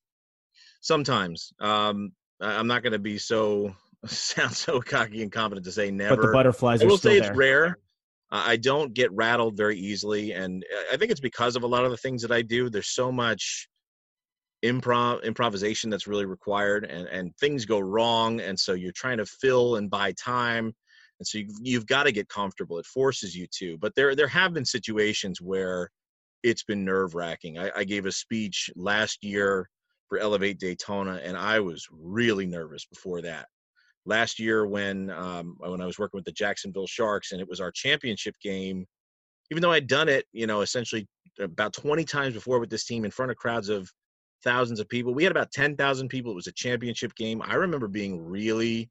Sometimes. 0.81 1.52
Um, 1.60 2.12
I'm 2.40 2.69
not 2.69 2.82
going 2.82 2.93
to 2.93 2.99
be 3.00 3.19
so 3.19 3.75
sound 4.06 4.52
so 4.52 4.81
cocky 4.81 5.22
and 5.22 5.31
confident 5.31 5.64
to 5.66 5.72
say 5.72 5.90
never. 5.90 6.16
But 6.16 6.26
the 6.26 6.32
butterflies 6.32 6.82
I 6.82 6.87
will 6.87 6.98
say 6.98 7.19
it's 7.19 7.37
rare. 7.37 7.78
I 8.34 8.56
don't 8.56 8.94
get 8.94 9.12
rattled 9.12 9.58
very 9.58 9.76
easily, 9.76 10.32
and 10.32 10.64
I 10.90 10.96
think 10.96 11.10
it's 11.10 11.20
because 11.20 11.55
of 11.55 11.64
a 11.64 11.66
lot 11.66 11.84
of 11.84 11.90
the 11.90 11.98
things 11.98 12.22
that 12.22 12.32
I 12.32 12.40
do. 12.40 12.70
There's 12.70 12.88
so 12.88 13.12
much 13.12 13.69
improv 14.64 15.22
improvisation 15.24 15.90
that's 15.90 16.06
really 16.06 16.24
required, 16.24 16.84
and 16.84 17.06
and 17.08 17.36
things 17.36 17.64
go 17.64 17.80
wrong, 17.80 18.40
and 18.40 18.58
so 18.58 18.74
you're 18.74 18.92
trying 18.92 19.18
to 19.18 19.26
fill 19.26 19.76
and 19.76 19.90
buy 19.90 20.12
time, 20.12 20.72
and 21.18 21.26
so 21.26 21.38
you've, 21.38 21.56
you've 21.62 21.86
got 21.86 22.04
to 22.04 22.12
get 22.12 22.28
comfortable. 22.28 22.78
It 22.78 22.86
forces 22.86 23.34
you 23.34 23.46
to. 23.58 23.78
But 23.78 23.94
there 23.94 24.14
there 24.14 24.28
have 24.28 24.54
been 24.54 24.64
situations 24.64 25.40
where 25.40 25.90
it's 26.42 26.64
been 26.64 26.84
nerve 26.84 27.14
wracking. 27.14 27.58
I, 27.58 27.70
I 27.76 27.84
gave 27.84 28.06
a 28.06 28.12
speech 28.12 28.70
last 28.76 29.22
year 29.22 29.68
for 30.08 30.18
Elevate 30.18 30.58
Daytona, 30.58 31.20
and 31.22 31.36
I 31.36 31.60
was 31.60 31.86
really 31.90 32.46
nervous 32.46 32.84
before 32.84 33.22
that 33.22 33.46
last 34.04 34.38
year 34.38 34.66
when 34.66 35.10
um, 35.10 35.56
when 35.58 35.80
I 35.80 35.86
was 35.86 35.98
working 35.98 36.18
with 36.18 36.24
the 36.24 36.32
Jacksonville 36.32 36.86
Sharks 36.86 37.32
and 37.32 37.40
it 37.40 37.48
was 37.48 37.60
our 37.60 37.70
championship 37.70 38.34
game. 38.42 38.86
Even 39.50 39.60
though 39.60 39.72
I'd 39.72 39.86
done 39.86 40.08
it, 40.08 40.24
you 40.32 40.46
know, 40.46 40.62
essentially 40.62 41.06
about 41.38 41.72
20 41.74 42.04
times 42.04 42.34
before 42.34 42.58
with 42.58 42.70
this 42.70 42.84
team 42.84 43.04
in 43.04 43.10
front 43.10 43.31
of 43.31 43.36
crowds 43.36 43.69
of 43.69 43.90
thousands 44.43 44.81
of 44.81 44.89
people. 44.89 45.15
We 45.15 45.22
had 45.22 45.32
about 45.32 45.53
10,000 45.53 46.08
people. 46.08 46.32
It 46.32 46.37
was 46.37 46.46
a 46.46 46.53
championship 46.53 47.15
game. 47.15 47.43
I 47.43 47.55
remember 47.55 47.89
being 47.89 48.25
really 48.25 48.91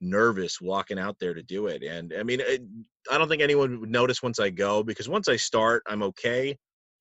nervous 0.00 0.60
walking 0.60 0.98
out 0.98 1.16
there 1.20 1.34
to 1.34 1.42
do 1.42 1.68
it. 1.68 1.82
And 1.82 2.12
I 2.18 2.22
mean, 2.22 2.40
it, 2.40 2.62
I 3.10 3.18
don't 3.18 3.28
think 3.28 3.42
anyone 3.42 3.80
would 3.80 3.90
notice 3.90 4.22
once 4.22 4.40
I 4.40 4.50
go 4.50 4.82
because 4.82 5.08
once 5.08 5.28
I 5.28 5.36
start, 5.36 5.82
I'm 5.86 6.02
okay. 6.02 6.58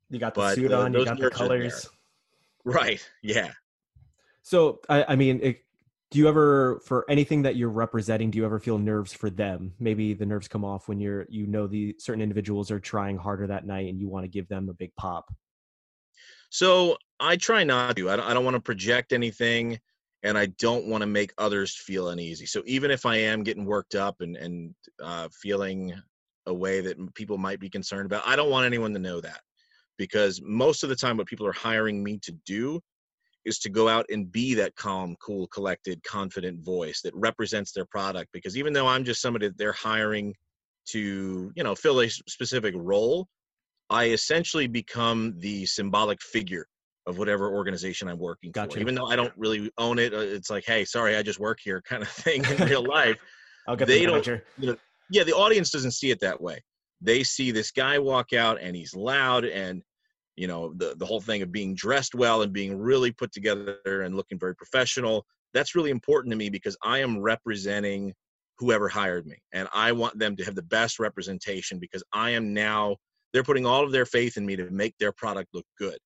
You 0.09 0.19
got 0.19 0.35
the 0.35 0.53
suit 0.53 0.71
on, 0.71 0.93
you 0.93 1.05
got 1.05 1.19
the 1.19 1.29
colors. 1.29 1.87
Right. 2.63 3.05
Yeah. 3.23 3.51
So 4.43 4.79
I, 4.89 5.05
I 5.09 5.15
mean, 5.15 5.39
it, 5.41 5.63
do 6.11 6.19
you 6.19 6.27
ever 6.27 6.81
for 6.85 7.05
anything 7.09 7.41
that 7.41 7.55
you're 7.55 7.69
representing 7.69 8.29
do 8.29 8.37
you 8.37 8.45
ever 8.45 8.59
feel 8.59 8.77
nerves 8.77 9.13
for 9.13 9.29
them 9.29 9.73
maybe 9.79 10.13
the 10.13 10.25
nerves 10.25 10.47
come 10.47 10.63
off 10.63 10.87
when 10.87 10.99
you're 10.99 11.25
you 11.29 11.47
know 11.47 11.67
the 11.67 11.95
certain 11.97 12.21
individuals 12.21 12.69
are 12.69 12.79
trying 12.79 13.17
harder 13.17 13.47
that 13.47 13.65
night 13.65 13.89
and 13.89 13.99
you 13.99 14.07
want 14.07 14.23
to 14.23 14.27
give 14.27 14.47
them 14.49 14.69
a 14.69 14.73
big 14.73 14.93
pop 14.95 15.33
so 16.49 16.97
i 17.21 17.35
try 17.35 17.63
not 17.63 17.95
to 17.95 18.09
i 18.09 18.15
don't, 18.15 18.27
I 18.27 18.33
don't 18.33 18.45
want 18.45 18.55
to 18.55 18.61
project 18.61 19.13
anything 19.13 19.79
and 20.23 20.37
i 20.37 20.47
don't 20.59 20.87
want 20.87 21.01
to 21.01 21.07
make 21.07 21.33
others 21.37 21.75
feel 21.75 22.09
uneasy 22.09 22.45
so 22.45 22.61
even 22.65 22.91
if 22.91 23.05
i 23.05 23.15
am 23.15 23.43
getting 23.43 23.65
worked 23.65 23.95
up 23.95 24.21
and 24.21 24.35
and 24.35 24.73
uh, 25.01 25.29
feeling 25.31 25.93
a 26.47 26.53
way 26.53 26.81
that 26.81 27.13
people 27.13 27.37
might 27.37 27.59
be 27.59 27.69
concerned 27.69 28.05
about 28.05 28.27
i 28.27 28.35
don't 28.35 28.49
want 28.49 28.65
anyone 28.65 28.93
to 28.93 28.99
know 28.99 29.21
that 29.21 29.41
because 29.97 30.41
most 30.43 30.83
of 30.83 30.89
the 30.89 30.95
time 30.95 31.17
what 31.17 31.27
people 31.27 31.45
are 31.45 31.53
hiring 31.53 32.03
me 32.03 32.17
to 32.17 32.31
do 32.45 32.81
is 33.45 33.59
to 33.59 33.69
go 33.69 33.87
out 33.87 34.05
and 34.09 34.31
be 34.31 34.53
that 34.55 34.75
calm, 34.75 35.15
cool, 35.19 35.47
collected, 35.47 36.03
confident 36.03 36.63
voice 36.63 37.01
that 37.01 37.13
represents 37.15 37.71
their 37.71 37.85
product. 37.85 38.29
Because 38.33 38.57
even 38.57 38.73
though 38.73 38.87
I'm 38.87 39.03
just 39.03 39.21
somebody 39.21 39.47
that 39.47 39.57
they're 39.57 39.71
hiring 39.71 40.35
to, 40.87 41.51
you 41.55 41.63
know, 41.63 41.75
fill 41.75 42.01
a 42.01 42.09
specific 42.09 42.75
role, 42.77 43.27
I 43.89 44.09
essentially 44.09 44.67
become 44.67 45.33
the 45.37 45.65
symbolic 45.65 46.21
figure 46.21 46.67
of 47.07 47.17
whatever 47.17 47.51
organization 47.53 48.07
I'm 48.07 48.19
working 48.19 48.51
gotcha. 48.51 48.75
for. 48.75 48.79
Even 48.79 48.95
though 48.95 49.07
I 49.07 49.15
don't 49.15 49.33
really 49.35 49.71
own 49.77 49.99
it, 49.99 50.13
uh, 50.13 50.19
it's 50.19 50.49
like, 50.49 50.65
hey, 50.65 50.85
sorry, 50.85 51.15
I 51.15 51.23
just 51.23 51.39
work 51.39 51.59
here, 51.63 51.81
kind 51.85 52.01
of 52.01 52.09
thing 52.09 52.43
in 52.45 52.67
real 52.67 52.85
life. 52.85 53.17
I'll 53.67 53.75
get 53.75 53.87
they 53.87 54.05
the 54.05 54.05
don't. 54.05 54.27
You 54.57 54.67
know, 54.67 54.75
yeah, 55.09 55.23
the 55.23 55.33
audience 55.33 55.69
doesn't 55.69 55.91
see 55.91 56.09
it 56.09 56.19
that 56.21 56.41
way. 56.41 56.63
They 57.01 57.23
see 57.23 57.51
this 57.51 57.71
guy 57.71 57.99
walk 57.99 58.33
out 58.33 58.59
and 58.61 58.75
he's 58.75 58.95
loud 58.95 59.45
and 59.45 59.83
you 60.35 60.47
know 60.47 60.73
the 60.77 60.95
the 60.97 61.05
whole 61.05 61.21
thing 61.21 61.41
of 61.41 61.51
being 61.51 61.75
dressed 61.75 62.15
well 62.15 62.41
and 62.41 62.53
being 62.53 62.77
really 62.77 63.11
put 63.11 63.31
together 63.31 63.77
and 63.85 64.15
looking 64.15 64.39
very 64.39 64.55
professional 64.55 65.25
that's 65.53 65.75
really 65.75 65.91
important 65.91 66.31
to 66.31 66.37
me 66.37 66.49
because 66.49 66.77
i 66.83 66.99
am 66.99 67.19
representing 67.19 68.13
whoever 68.57 68.87
hired 68.87 69.25
me 69.25 69.37
and 69.53 69.67
i 69.73 69.91
want 69.91 70.17
them 70.17 70.35
to 70.35 70.43
have 70.43 70.55
the 70.55 70.61
best 70.63 70.99
representation 70.99 71.79
because 71.79 72.03
i 72.13 72.29
am 72.29 72.53
now 72.53 72.95
they're 73.33 73.43
putting 73.43 73.65
all 73.65 73.83
of 73.83 73.91
their 73.91 74.05
faith 74.05 74.37
in 74.37 74.45
me 74.45 74.55
to 74.55 74.69
make 74.69 74.95
their 74.99 75.11
product 75.11 75.49
look 75.53 75.65
good 75.77 75.97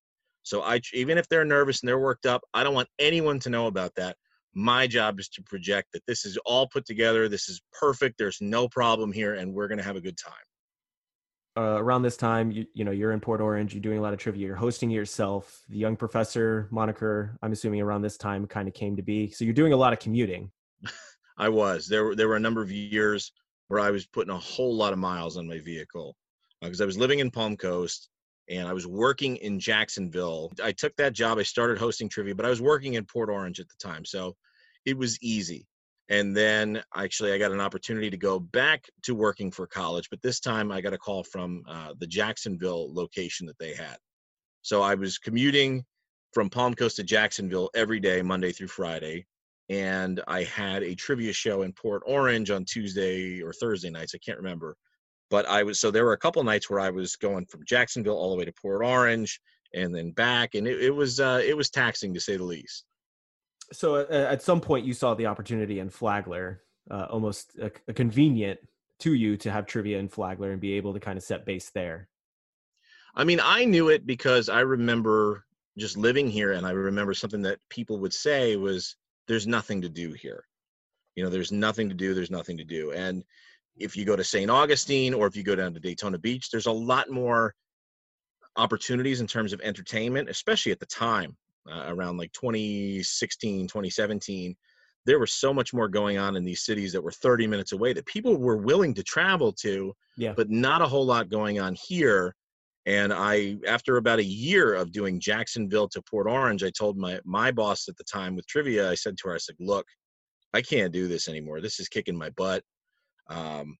so 0.46 0.62
i 0.62 0.80
even 0.92 1.18
if 1.18 1.28
they're 1.28 1.44
nervous 1.44 1.80
and 1.80 1.88
they're 1.88 1.98
worked 1.98 2.26
up 2.26 2.42
i 2.54 2.62
don't 2.62 2.74
want 2.74 2.88
anyone 2.98 3.38
to 3.38 3.50
know 3.50 3.66
about 3.66 3.94
that 3.94 4.16
my 4.54 4.86
job 4.86 5.18
is 5.20 5.28
to 5.28 5.42
project 5.42 5.88
that 5.92 6.06
this 6.06 6.24
is 6.24 6.38
all 6.46 6.66
put 6.68 6.86
together 6.86 7.28
this 7.28 7.48
is 7.48 7.60
perfect 7.72 8.16
there's 8.16 8.40
no 8.40 8.68
problem 8.68 9.12
here 9.12 9.34
and 9.34 9.52
we're 9.52 9.68
going 9.68 9.78
to 9.78 9.84
have 9.84 9.96
a 9.96 10.00
good 10.00 10.16
time 10.16 10.32
uh, 11.58 11.78
around 11.78 12.02
this 12.02 12.18
time, 12.18 12.50
you, 12.50 12.66
you 12.74 12.84
know, 12.84 12.90
you're 12.90 13.12
in 13.12 13.20
Port 13.20 13.40
Orange, 13.40 13.72
you're 13.72 13.80
doing 13.80 13.98
a 13.98 14.02
lot 14.02 14.12
of 14.12 14.18
trivia, 14.18 14.46
you're 14.46 14.56
hosting 14.56 14.90
yourself. 14.90 15.62
The 15.70 15.78
young 15.78 15.96
professor 15.96 16.68
moniker, 16.70 17.38
I'm 17.42 17.52
assuming 17.52 17.80
around 17.80 18.02
this 18.02 18.18
time 18.18 18.46
kind 18.46 18.68
of 18.68 18.74
came 18.74 18.94
to 18.96 19.02
be. 19.02 19.30
So 19.30 19.42
you're 19.42 19.54
doing 19.54 19.72
a 19.72 19.76
lot 19.76 19.94
of 19.94 19.98
commuting. 19.98 20.50
I 21.38 21.48
was. 21.48 21.86
There, 21.86 22.14
there 22.14 22.28
were 22.28 22.36
a 22.36 22.40
number 22.40 22.60
of 22.60 22.70
years 22.70 23.32
where 23.68 23.80
I 23.80 23.90
was 23.90 24.06
putting 24.06 24.34
a 24.34 24.38
whole 24.38 24.76
lot 24.76 24.92
of 24.92 24.98
miles 24.98 25.38
on 25.38 25.48
my 25.48 25.58
vehicle 25.58 26.14
because 26.60 26.80
uh, 26.80 26.84
I 26.84 26.86
was 26.86 26.98
living 26.98 27.20
in 27.20 27.30
Palm 27.30 27.56
Coast 27.56 28.10
and 28.48 28.68
I 28.68 28.72
was 28.72 28.86
working 28.86 29.36
in 29.36 29.58
Jacksonville. 29.58 30.52
I 30.62 30.72
took 30.72 30.94
that 30.96 31.12
job. 31.12 31.38
I 31.38 31.42
started 31.42 31.78
hosting 31.78 32.08
trivia, 32.08 32.34
but 32.34 32.46
I 32.46 32.50
was 32.50 32.60
working 32.60 32.94
in 32.94 33.04
Port 33.04 33.28
Orange 33.28 33.60
at 33.60 33.68
the 33.68 33.76
time. 33.78 34.04
So 34.04 34.36
it 34.84 34.96
was 34.96 35.20
easy. 35.22 35.66
And 36.08 36.36
then 36.36 36.82
actually, 36.94 37.32
I 37.32 37.38
got 37.38 37.50
an 37.50 37.60
opportunity 37.60 38.10
to 38.10 38.16
go 38.16 38.38
back 38.38 38.84
to 39.02 39.14
working 39.14 39.50
for 39.50 39.66
college, 39.66 40.08
but 40.08 40.22
this 40.22 40.38
time 40.38 40.70
I 40.70 40.80
got 40.80 40.92
a 40.92 40.98
call 40.98 41.24
from 41.24 41.64
uh, 41.68 41.94
the 41.98 42.06
Jacksonville 42.06 42.94
location 42.94 43.46
that 43.46 43.58
they 43.58 43.74
had. 43.74 43.96
So 44.62 44.82
I 44.82 44.94
was 44.94 45.18
commuting 45.18 45.84
from 46.32 46.48
Palm 46.48 46.74
Coast 46.74 46.96
to 46.96 47.02
Jacksonville 47.02 47.70
every 47.74 47.98
day, 47.98 48.22
Monday 48.22 48.52
through 48.52 48.68
Friday. 48.68 49.26
And 49.68 50.22
I 50.28 50.44
had 50.44 50.84
a 50.84 50.94
trivia 50.94 51.32
show 51.32 51.62
in 51.62 51.72
Port 51.72 52.02
Orange 52.06 52.52
on 52.52 52.64
Tuesday 52.64 53.42
or 53.42 53.52
Thursday 53.52 53.90
nights. 53.90 54.14
I 54.14 54.18
can't 54.18 54.38
remember 54.38 54.76
but 55.30 55.46
I 55.46 55.62
was 55.62 55.80
so 55.80 55.90
there 55.90 56.04
were 56.04 56.12
a 56.12 56.18
couple 56.18 56.42
nights 56.44 56.70
where 56.70 56.80
I 56.80 56.90
was 56.90 57.16
going 57.16 57.46
from 57.46 57.64
Jacksonville 57.64 58.16
all 58.16 58.30
the 58.30 58.36
way 58.36 58.44
to 58.44 58.52
Port 58.52 58.84
Orange 58.84 59.40
and 59.74 59.94
then 59.94 60.10
back, 60.10 60.54
and 60.54 60.66
it, 60.66 60.82
it 60.82 60.90
was 60.90 61.20
uh, 61.20 61.40
it 61.44 61.56
was 61.56 61.70
taxing 61.70 62.14
to 62.14 62.20
say 62.20 62.36
the 62.36 62.44
least. 62.44 62.84
So 63.72 63.96
uh, 63.96 64.28
at 64.30 64.42
some 64.42 64.60
point, 64.60 64.86
you 64.86 64.94
saw 64.94 65.14
the 65.14 65.26
opportunity 65.26 65.80
in 65.80 65.90
Flagler, 65.90 66.62
uh, 66.90 67.06
almost 67.10 67.56
a, 67.60 67.70
a 67.88 67.92
convenient 67.92 68.60
to 69.00 69.12
you 69.12 69.36
to 69.38 69.50
have 69.50 69.66
trivia 69.66 69.98
in 69.98 70.08
Flagler 70.08 70.52
and 70.52 70.60
be 70.60 70.74
able 70.74 70.94
to 70.94 71.00
kind 71.00 71.18
of 71.18 71.24
set 71.24 71.44
base 71.44 71.70
there. 71.70 72.08
I 73.14 73.24
mean, 73.24 73.40
I 73.42 73.64
knew 73.64 73.88
it 73.88 74.06
because 74.06 74.48
I 74.48 74.60
remember 74.60 75.44
just 75.76 75.96
living 75.96 76.28
here, 76.28 76.52
and 76.52 76.66
I 76.66 76.70
remember 76.70 77.12
something 77.12 77.42
that 77.42 77.58
people 77.68 77.98
would 78.00 78.14
say 78.14 78.56
was, 78.56 78.96
"There's 79.26 79.46
nothing 79.46 79.82
to 79.82 79.88
do 79.88 80.12
here." 80.12 80.44
You 81.16 81.24
know, 81.24 81.30
there's 81.30 81.52
nothing 81.52 81.88
to 81.88 81.94
do. 81.94 82.14
There's 82.14 82.30
nothing 82.30 82.58
to 82.58 82.64
do, 82.64 82.92
and 82.92 83.24
if 83.78 83.96
you 83.96 84.04
go 84.04 84.16
to 84.16 84.24
St. 84.24 84.50
Augustine 84.50 85.14
or 85.14 85.26
if 85.26 85.36
you 85.36 85.42
go 85.42 85.54
down 85.54 85.74
to 85.74 85.80
Daytona 85.80 86.18
Beach, 86.18 86.50
there's 86.50 86.66
a 86.66 86.72
lot 86.72 87.10
more 87.10 87.54
opportunities 88.56 89.20
in 89.20 89.26
terms 89.26 89.52
of 89.52 89.60
entertainment, 89.60 90.28
especially 90.30 90.72
at 90.72 90.80
the 90.80 90.86
time 90.86 91.36
uh, 91.70 91.84
around 91.88 92.16
like 92.16 92.32
2016, 92.32 93.68
2017. 93.68 94.56
There 95.04 95.18
was 95.18 95.32
so 95.32 95.54
much 95.54 95.72
more 95.72 95.88
going 95.88 96.18
on 96.18 96.36
in 96.36 96.44
these 96.44 96.64
cities 96.64 96.92
that 96.92 97.02
were 97.02 97.12
30 97.12 97.46
minutes 97.46 97.72
away 97.72 97.92
that 97.92 98.06
people 98.06 98.36
were 98.36 98.56
willing 98.56 98.94
to 98.94 99.02
travel 99.02 99.52
to, 99.60 99.94
yeah. 100.16 100.32
but 100.36 100.50
not 100.50 100.82
a 100.82 100.86
whole 100.86 101.06
lot 101.06 101.28
going 101.28 101.60
on 101.60 101.76
here. 101.80 102.34
And 102.86 103.12
I, 103.12 103.56
after 103.66 103.98
about 103.98 104.20
a 104.20 104.24
year 104.24 104.74
of 104.74 104.92
doing 104.92 105.20
Jacksonville 105.20 105.88
to 105.88 106.02
Port 106.02 106.26
Orange, 106.28 106.62
I 106.62 106.70
told 106.70 106.96
my 106.96 107.20
my 107.24 107.50
boss 107.50 107.88
at 107.88 107.96
the 107.96 108.04
time 108.04 108.36
with 108.36 108.46
trivia, 108.46 108.88
I 108.88 108.94
said 108.94 109.16
to 109.18 109.28
her, 109.28 109.34
I 109.34 109.38
said, 109.38 109.56
"Look, 109.58 109.86
I 110.54 110.62
can't 110.62 110.92
do 110.92 111.08
this 111.08 111.28
anymore. 111.28 111.60
This 111.60 111.80
is 111.80 111.88
kicking 111.88 112.16
my 112.16 112.30
butt 112.30 112.62
um, 113.28 113.76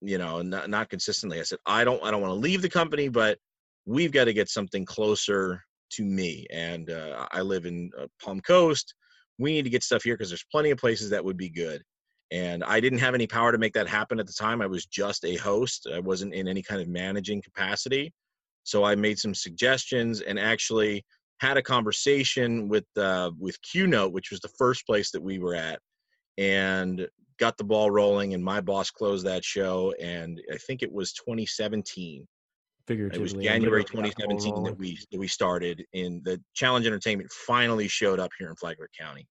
you 0.00 0.18
know, 0.18 0.42
not, 0.42 0.68
not 0.68 0.90
consistently. 0.90 1.40
I 1.40 1.44
said, 1.44 1.58
I 1.66 1.84
don't, 1.84 2.02
I 2.04 2.10
don't 2.10 2.20
want 2.20 2.32
to 2.32 2.38
leave 2.38 2.62
the 2.62 2.68
company, 2.68 3.08
but 3.08 3.38
we've 3.86 4.12
got 4.12 4.24
to 4.24 4.32
get 4.32 4.48
something 4.48 4.84
closer 4.84 5.62
to 5.92 6.04
me. 6.04 6.46
And 6.50 6.90
uh, 6.90 7.26
I 7.32 7.40
live 7.40 7.66
in 7.66 7.90
uh, 7.98 8.06
Palm 8.22 8.40
Coast. 8.40 8.94
We 9.38 9.52
need 9.52 9.62
to 9.62 9.70
get 9.70 9.82
stuff 9.82 10.02
here 10.02 10.14
because 10.14 10.30
there's 10.30 10.44
plenty 10.50 10.70
of 10.70 10.78
places 10.78 11.10
that 11.10 11.24
would 11.24 11.36
be 11.36 11.48
good. 11.48 11.82
And 12.30 12.64
I 12.64 12.80
didn't 12.80 12.98
have 12.98 13.14
any 13.14 13.26
power 13.26 13.52
to 13.52 13.58
make 13.58 13.74
that 13.74 13.88
happen 13.88 14.18
at 14.18 14.26
the 14.26 14.32
time. 14.32 14.60
I 14.60 14.66
was 14.66 14.86
just 14.86 15.24
a 15.24 15.36
host. 15.36 15.86
I 15.92 16.00
wasn't 16.00 16.34
in 16.34 16.48
any 16.48 16.62
kind 16.62 16.80
of 16.80 16.88
managing 16.88 17.42
capacity. 17.42 18.12
So 18.64 18.82
I 18.82 18.94
made 18.94 19.18
some 19.18 19.34
suggestions 19.34 20.20
and 20.20 20.38
actually 20.38 21.04
had 21.40 21.56
a 21.56 21.62
conversation 21.62 22.68
with 22.68 22.86
uh, 22.96 23.30
with 23.38 23.60
Q 23.62 23.86
Note, 23.86 24.12
which 24.12 24.30
was 24.30 24.40
the 24.40 24.52
first 24.58 24.86
place 24.86 25.10
that 25.10 25.22
we 25.22 25.38
were 25.38 25.54
at, 25.54 25.78
and 26.38 27.06
got 27.38 27.56
the 27.56 27.64
ball 27.64 27.90
rolling, 27.90 28.34
and 28.34 28.42
my 28.42 28.60
boss 28.60 28.90
closed 28.90 29.26
that 29.26 29.44
show. 29.44 29.94
And 30.00 30.40
I 30.52 30.56
think 30.56 30.82
it 30.82 30.92
was 30.92 31.12
2017. 31.12 32.26
It 32.86 33.20
was 33.20 33.32
January 33.32 33.82
2017 33.82 34.62
that 34.64 34.78
we 34.78 34.98
that 35.10 35.18
we 35.18 35.26
started. 35.26 35.84
In 35.92 36.20
the 36.24 36.40
Challenge 36.54 36.86
Entertainment 36.86 37.30
finally 37.32 37.88
showed 37.88 38.20
up 38.20 38.30
here 38.38 38.50
in 38.50 38.56
Flagler 38.56 38.90
County. 38.98 39.26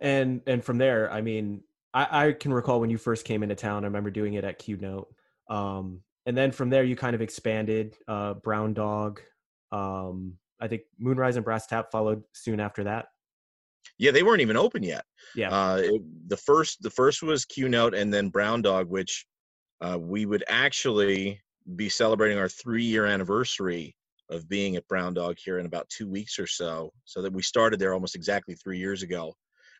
And 0.00 0.42
and 0.46 0.62
from 0.62 0.78
there, 0.78 1.10
I 1.10 1.22
mean, 1.22 1.62
I, 1.94 2.26
I 2.26 2.32
can 2.32 2.52
recall 2.52 2.80
when 2.80 2.90
you 2.90 2.98
first 2.98 3.24
came 3.24 3.42
into 3.42 3.54
town. 3.54 3.84
I 3.84 3.86
remember 3.86 4.10
doing 4.10 4.34
it 4.34 4.44
at 4.44 4.58
Q 4.58 4.76
Note. 4.76 5.08
Um, 5.48 6.00
and 6.26 6.36
then 6.36 6.52
from 6.52 6.68
there, 6.70 6.84
you 6.84 6.96
kind 6.96 7.14
of 7.14 7.22
expanded. 7.22 7.96
Uh, 8.06 8.34
Brown 8.34 8.74
Dog. 8.74 9.20
Um, 9.72 10.34
I 10.60 10.68
think 10.68 10.82
Moonrise 10.98 11.36
and 11.36 11.44
Brass 11.44 11.66
Tap 11.66 11.90
followed 11.90 12.22
soon 12.32 12.60
after 12.60 12.84
that. 12.84 13.06
Yeah, 13.98 14.10
they 14.10 14.22
weren't 14.22 14.42
even 14.42 14.56
open 14.56 14.82
yet. 14.82 15.04
Yeah. 15.34 15.50
Uh, 15.50 15.76
it, 15.82 16.02
the 16.28 16.36
first 16.36 16.82
the 16.82 16.90
first 16.90 17.22
was 17.22 17.44
Q 17.44 17.68
Note 17.68 17.94
and 17.94 18.12
then 18.12 18.28
Brown 18.28 18.62
Dog, 18.62 18.88
which 18.88 19.26
uh, 19.80 19.98
we 20.00 20.26
would 20.26 20.44
actually 20.48 21.40
be 21.74 21.88
celebrating 21.88 22.38
our 22.38 22.48
three 22.48 22.84
year 22.84 23.06
anniversary 23.06 23.94
of 24.30 24.48
being 24.48 24.76
at 24.76 24.88
Brown 24.88 25.14
Dog 25.14 25.36
here 25.38 25.58
in 25.58 25.66
about 25.66 25.88
two 25.88 26.08
weeks 26.08 26.38
or 26.38 26.46
so. 26.46 26.92
So 27.04 27.22
that 27.22 27.32
we 27.32 27.42
started 27.42 27.78
there 27.78 27.94
almost 27.94 28.16
exactly 28.16 28.54
three 28.54 28.78
years 28.78 29.02
ago. 29.02 29.34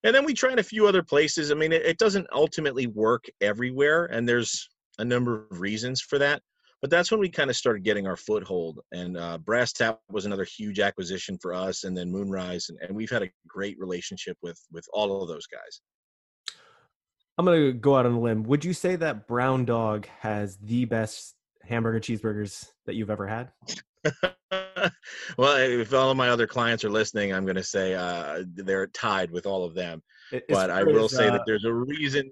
And 0.05 0.15
then 0.15 0.25
we 0.25 0.35
tried 0.35 0.59
a 0.59 0.65
few 0.65 0.87
other 0.87 1.03
places. 1.03 1.51
I 1.51 1.55
mean, 1.55 1.73
it, 1.73 1.85
it 1.85 1.99
doesn't 1.99 2.27
ultimately 2.33 2.87
work 2.87 3.25
everywhere, 3.41 4.07
and 4.07 4.29
there's 4.29 4.69
a 4.99 5.05
number 5.05 5.47
of 5.51 5.61
reasons 5.61 6.01
for 6.01 6.19
that 6.19 6.43
but 6.87 6.91
that's 6.93 7.11
when 7.11 7.19
we 7.19 7.29
kind 7.29 7.51
of 7.51 7.57
started 7.57 7.83
getting 7.83 8.07
our 8.07 8.15
foothold. 8.15 8.79
And 8.93 9.17
uh, 9.17 9.39
Brass 9.39 9.73
Tap 9.73 9.99
was 10.09 10.25
another 10.25 10.45
huge 10.45 10.79
acquisition 10.79 11.37
for 11.43 11.53
us, 11.53 11.83
and 11.83 11.97
then 11.97 12.13
Moonrise, 12.13 12.69
and, 12.69 12.79
and 12.81 12.97
we've 12.97 13.11
had 13.11 13.25
a 13.25 13.31
great 13.49 13.77
relationship 13.81 14.37
with 14.41 14.57
with 14.71 14.87
all 14.93 15.21
of 15.21 15.27
those 15.27 15.49
guys. 15.49 15.81
I'm 17.37 17.45
gonna 17.45 17.73
go 17.73 17.97
out 17.97 18.07
on 18.07 18.13
a 18.13 18.21
limb. 18.21 18.45
Would 18.45 18.65
you 18.65 18.73
say 18.73 18.95
that 18.95 19.27
Brown 19.27 19.65
Dog 19.65 20.07
has 20.21 20.59
the 20.59 20.85
best 20.85 21.35
hamburger 21.65 21.99
cheeseburgers 21.99 22.69
that 22.85 22.95
you've 22.95 23.11
ever 23.11 23.27
had? 23.27 23.51
well, 25.37 25.57
if 25.57 25.93
all 25.93 26.13
of 26.13 26.17
my 26.17 26.29
other 26.29 26.47
clients 26.47 26.85
are 26.85 26.91
listening, 26.91 27.35
I'm 27.35 27.47
going 27.47 27.57
to 27.57 27.65
say 27.65 27.95
uh, 27.95 28.45
they're 28.55 28.87
tied 28.87 29.33
with 29.33 29.45
all 29.45 29.65
of 29.65 29.75
them. 29.75 30.05
It's 30.31 30.47
but 30.49 30.71
I 30.71 30.85
will 30.85 31.09
say 31.09 31.27
uh, 31.27 31.33
that 31.33 31.43
there's 31.49 31.65
a 31.65 31.75
reason. 31.75 32.31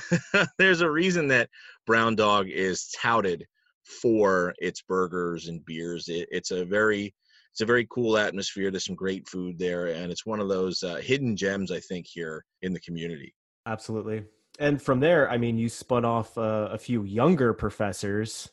there's 0.58 0.80
a 0.80 0.90
reason 0.90 1.28
that 1.28 1.48
Brown 1.86 2.16
Dog 2.16 2.48
is 2.48 2.88
touted 3.00 3.46
for 3.84 4.54
its 4.58 4.82
burgers 4.82 5.48
and 5.48 5.64
beers. 5.64 6.08
It, 6.08 6.28
it's 6.30 6.50
a 6.50 6.64
very 6.64 7.14
it's 7.52 7.60
a 7.60 7.66
very 7.66 7.86
cool 7.88 8.18
atmosphere. 8.18 8.70
There's 8.72 8.84
some 8.84 8.96
great 8.96 9.28
food 9.28 9.58
there, 9.58 9.86
and 9.86 10.10
it's 10.10 10.26
one 10.26 10.40
of 10.40 10.48
those 10.48 10.82
uh, 10.82 10.96
hidden 10.96 11.36
gems 11.36 11.70
I 11.70 11.78
think 11.80 12.06
here 12.08 12.44
in 12.62 12.72
the 12.72 12.80
community. 12.80 13.32
Absolutely. 13.66 14.24
And 14.58 14.80
from 14.80 15.00
there, 15.00 15.30
I 15.30 15.38
mean, 15.38 15.58
you 15.58 15.68
spun 15.68 16.04
off 16.04 16.36
uh, 16.36 16.68
a 16.70 16.78
few 16.78 17.04
younger 17.04 17.52
professors, 17.52 18.50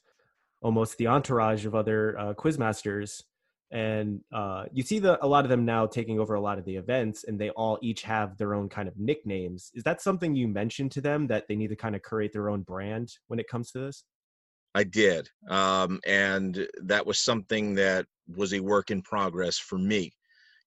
almost 0.61 0.97
the 0.97 1.07
entourage 1.07 1.65
of 1.65 1.75
other 1.75 2.17
uh, 2.17 2.33
quizmasters, 2.33 3.23
and 3.71 4.21
uh, 4.33 4.65
you 4.73 4.83
see 4.83 4.99
the 4.99 5.23
a 5.23 5.27
lot 5.27 5.45
of 5.45 5.49
them 5.49 5.63
now 5.63 5.85
taking 5.87 6.19
over 6.19 6.35
a 6.35 6.41
lot 6.41 6.59
of 6.59 6.65
the 6.65 6.75
events, 6.75 7.23
and 7.23 7.39
they 7.39 7.49
all 7.51 7.79
each 7.81 8.01
have 8.03 8.37
their 8.37 8.53
own 8.53 8.67
kind 8.67 8.87
of 8.87 8.97
nicknames. 8.97 9.71
Is 9.73 9.83
that 9.83 10.01
something 10.01 10.35
you 10.35 10.47
mentioned 10.47 10.91
to 10.91 11.01
them 11.01 11.27
that 11.27 11.47
they 11.47 11.55
need 11.55 11.69
to 11.69 11.75
kind 11.75 11.95
of 11.95 12.01
create 12.01 12.33
their 12.33 12.49
own 12.49 12.61
brand 12.61 13.13
when 13.27 13.39
it 13.39 13.47
comes 13.47 13.71
to 13.71 13.79
this? 13.79 14.03
I 14.73 14.83
did. 14.83 15.29
Um, 15.49 15.99
and 16.05 16.67
that 16.83 17.05
was 17.05 17.19
something 17.19 17.75
that 17.75 18.05
was 18.27 18.53
a 18.53 18.59
work 18.59 18.91
in 18.91 19.01
progress 19.01 19.57
for 19.57 19.77
me. 19.77 20.13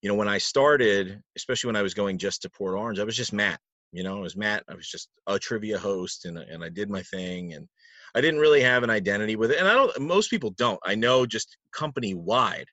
You 0.03 0.09
know, 0.09 0.15
when 0.15 0.29
I 0.29 0.39
started, 0.39 1.23
especially 1.37 1.69
when 1.69 1.77
I 1.77 1.83
was 1.83 1.95
going 1.95 2.19
just 2.19 2.43
to 2.43 2.51
Port 2.51 2.75
Orange, 2.75 2.99
I 2.99 3.05
was 3.05 3.17
just 3.17 3.33
Matt. 3.33 3.61
You 3.93 4.03
know, 4.03 4.19
I 4.19 4.21
was 4.21 4.37
Matt. 4.37 4.65
I 4.69 4.75
was 4.75 4.89
just 4.89 5.09
a 5.27 5.39
trivia 5.39 5.79
host 5.79 6.27
and, 6.27 6.37
and 6.39 6.63
I 6.63 6.69
did 6.69 6.91
my 6.91 7.03
thing. 7.03 7.55
And 7.55 7.67
I 8.15 8.21
didn't 8.21 8.41
really 8.41 8.61
have 8.61 8.83
an 8.83 8.91
identity 8.91 9.37
with 9.37 9.51
it. 9.51 9.59
And 9.59 9.67
I 9.67 9.73
don't, 9.73 9.99
most 10.01 10.31
people 10.31 10.51
don't. 10.51 10.81
I 10.85 10.95
know 10.95 11.25
just 11.25 11.57
company 11.73 12.15
wide, 12.15 12.67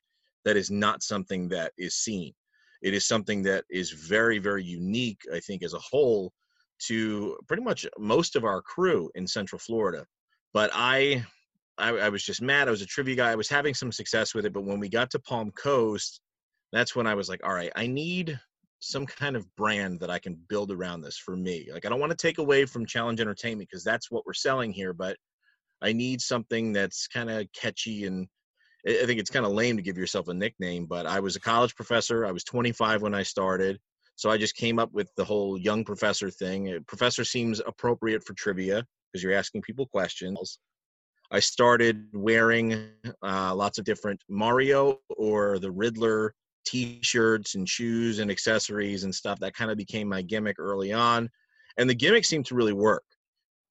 that 0.44 0.56
is 0.56 0.70
not 0.70 1.02
something 1.02 1.48
that 1.48 1.72
is 1.78 1.94
seen. 1.94 2.32
It 2.82 2.94
is 2.94 3.06
something 3.06 3.42
that 3.44 3.64
is 3.70 3.92
very, 3.92 4.38
very 4.38 4.64
unique, 4.64 5.20
I 5.32 5.40
think, 5.40 5.62
as 5.62 5.72
a 5.72 5.78
whole 5.78 6.32
to 6.86 7.38
pretty 7.46 7.62
much 7.62 7.86
most 7.98 8.34
of 8.34 8.44
our 8.44 8.60
crew 8.60 9.08
in 9.14 9.26
Central 9.26 9.58
Florida 9.58 10.04
but 10.52 10.70
I, 10.72 11.24
I, 11.78 11.90
I 11.90 12.08
was 12.08 12.22
just 12.22 12.42
mad. 12.42 12.68
I 12.68 12.70
was 12.70 12.82
a 12.82 12.86
trivia 12.86 13.16
guy. 13.16 13.30
I 13.30 13.36
was 13.36 13.48
having 13.48 13.74
some 13.74 13.92
success 13.92 14.34
with 14.34 14.46
it, 14.46 14.52
but 14.52 14.64
when 14.64 14.78
we 14.78 14.88
got 14.88 15.10
to 15.10 15.18
Palm 15.18 15.50
Coast, 15.52 16.20
that's 16.72 16.96
when 16.96 17.06
I 17.06 17.14
was 17.14 17.28
like, 17.28 17.40
all 17.44 17.54
right, 17.54 17.72
I 17.76 17.86
need 17.86 18.38
some 18.80 19.06
kind 19.06 19.36
of 19.36 19.46
brand 19.56 20.00
that 20.00 20.10
I 20.10 20.18
can 20.18 20.34
build 20.48 20.72
around 20.72 21.02
this 21.02 21.16
for 21.16 21.36
me. 21.36 21.68
Like 21.72 21.86
I 21.86 21.88
don't 21.88 22.00
want 22.00 22.10
to 22.10 22.16
take 22.16 22.38
away 22.38 22.64
from 22.64 22.84
Challenge 22.84 23.20
Entertainment 23.20 23.68
because 23.70 23.84
that's 23.84 24.10
what 24.10 24.26
we're 24.26 24.32
selling 24.32 24.72
here, 24.72 24.92
but 24.92 25.16
I 25.82 25.92
need 25.92 26.20
something 26.20 26.72
that's 26.72 27.06
kind 27.06 27.30
of 27.30 27.46
catchy 27.52 28.06
and 28.06 28.26
I 28.86 29.06
think 29.06 29.20
it's 29.20 29.30
kind 29.30 29.46
of 29.46 29.52
lame 29.52 29.76
to 29.76 29.82
give 29.82 29.96
yourself 29.96 30.26
a 30.26 30.34
nickname, 30.34 30.86
but 30.86 31.06
I 31.06 31.20
was 31.20 31.36
a 31.36 31.40
college 31.40 31.76
professor. 31.76 32.26
I 32.26 32.32
was 32.32 32.42
25 32.42 33.02
when 33.02 33.14
I 33.14 33.22
started. 33.22 33.78
So 34.16 34.28
I 34.28 34.38
just 34.38 34.56
came 34.56 34.80
up 34.80 34.92
with 34.92 35.08
the 35.16 35.24
whole 35.24 35.56
young 35.56 35.84
professor 35.84 36.30
thing. 36.30 36.82
Professor 36.88 37.24
seems 37.24 37.60
appropriate 37.64 38.24
for 38.24 38.34
trivia 38.34 38.84
because 39.12 39.22
you're 39.22 39.32
asking 39.32 39.62
people 39.62 39.86
questions. 39.86 40.58
I 41.30 41.40
started 41.40 42.06
wearing 42.12 42.90
uh, 43.22 43.54
lots 43.54 43.78
of 43.78 43.84
different 43.84 44.22
Mario 44.28 45.00
or 45.16 45.58
the 45.58 45.70
Riddler 45.70 46.34
t-shirts 46.64 47.54
and 47.54 47.68
shoes 47.68 48.18
and 48.18 48.30
accessories 48.30 49.04
and 49.04 49.14
stuff. 49.14 49.38
That 49.40 49.54
kind 49.54 49.70
of 49.70 49.76
became 49.76 50.08
my 50.08 50.22
gimmick 50.22 50.56
early 50.58 50.92
on, 50.92 51.28
and 51.76 51.88
the 51.88 51.94
gimmick 51.94 52.24
seemed 52.24 52.46
to 52.46 52.54
really 52.54 52.72
work. 52.72 53.04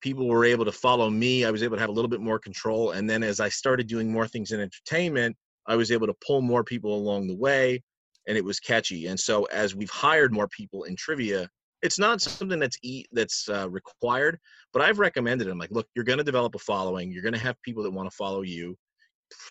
People 0.02 0.28
were 0.28 0.46
able 0.46 0.66
to 0.66 0.72
follow 0.72 1.10
me. 1.10 1.46
I 1.46 1.52
was 1.52 1.62
able 1.62 1.78
to 1.78 1.82
have 1.82 1.90
a 1.90 1.94
little 1.94 2.10
bit 2.10 2.22
more 2.22 2.40
control, 2.40 2.92
and 2.92 3.10
then 3.10 3.24
as 3.24 3.40
I 3.40 3.50
started 3.50 3.88
doing 3.88 4.12
more 4.12 4.28
things 4.28 4.52
in 4.52 4.60
entertainment, 4.60 5.36
I 5.68 5.76
was 5.76 5.92
able 5.92 6.08
to 6.08 6.16
pull 6.26 6.42
more 6.42 6.64
people 6.64 6.96
along 6.96 7.28
the 7.28 7.36
way, 7.36 7.84
and 8.28 8.36
it 8.38 8.44
was 8.44 8.60
catchy. 8.60 9.08
And 9.08 9.20
so 9.20 9.46
as 9.46 9.76
we've 9.76 9.92
hired 9.92 10.34
more 10.34 10.48
people 10.48 10.86
in 10.86 10.96
trivia, 10.96 11.48
it's 11.82 12.00
not 12.00 12.22
something 12.22 12.60
that's 12.60 12.78
e- 12.84 13.06
that's 13.12 13.50
uh, 13.50 13.70
required, 13.70 14.40
but 14.74 14.82
I've 14.82 15.00
recommended 15.00 15.48
them. 15.48 15.58
Like, 15.58 15.72
look, 15.72 15.88
you're 15.96 16.06
going 16.06 16.20
to 16.20 16.24
develop 16.24 16.56
a 16.56 16.60
following. 16.60 17.12
You're 17.12 17.24
going 17.24 17.34
to 17.34 17.40
have 17.40 17.62
people 17.64 17.84
that 17.84 17.92
want 17.92 18.10
to 18.10 18.16
follow 18.16 18.42
you. 18.42 18.78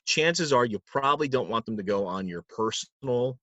Chances 0.06 0.52
are 0.52 0.64
you 0.64 0.78
probably 0.87 1.28
don't 1.28 1.49
want 1.49 1.64
them 1.66 1.76
to 1.76 1.82
go 1.82 2.06
on 2.06 2.28
your 2.28 2.44
personal 2.49 3.38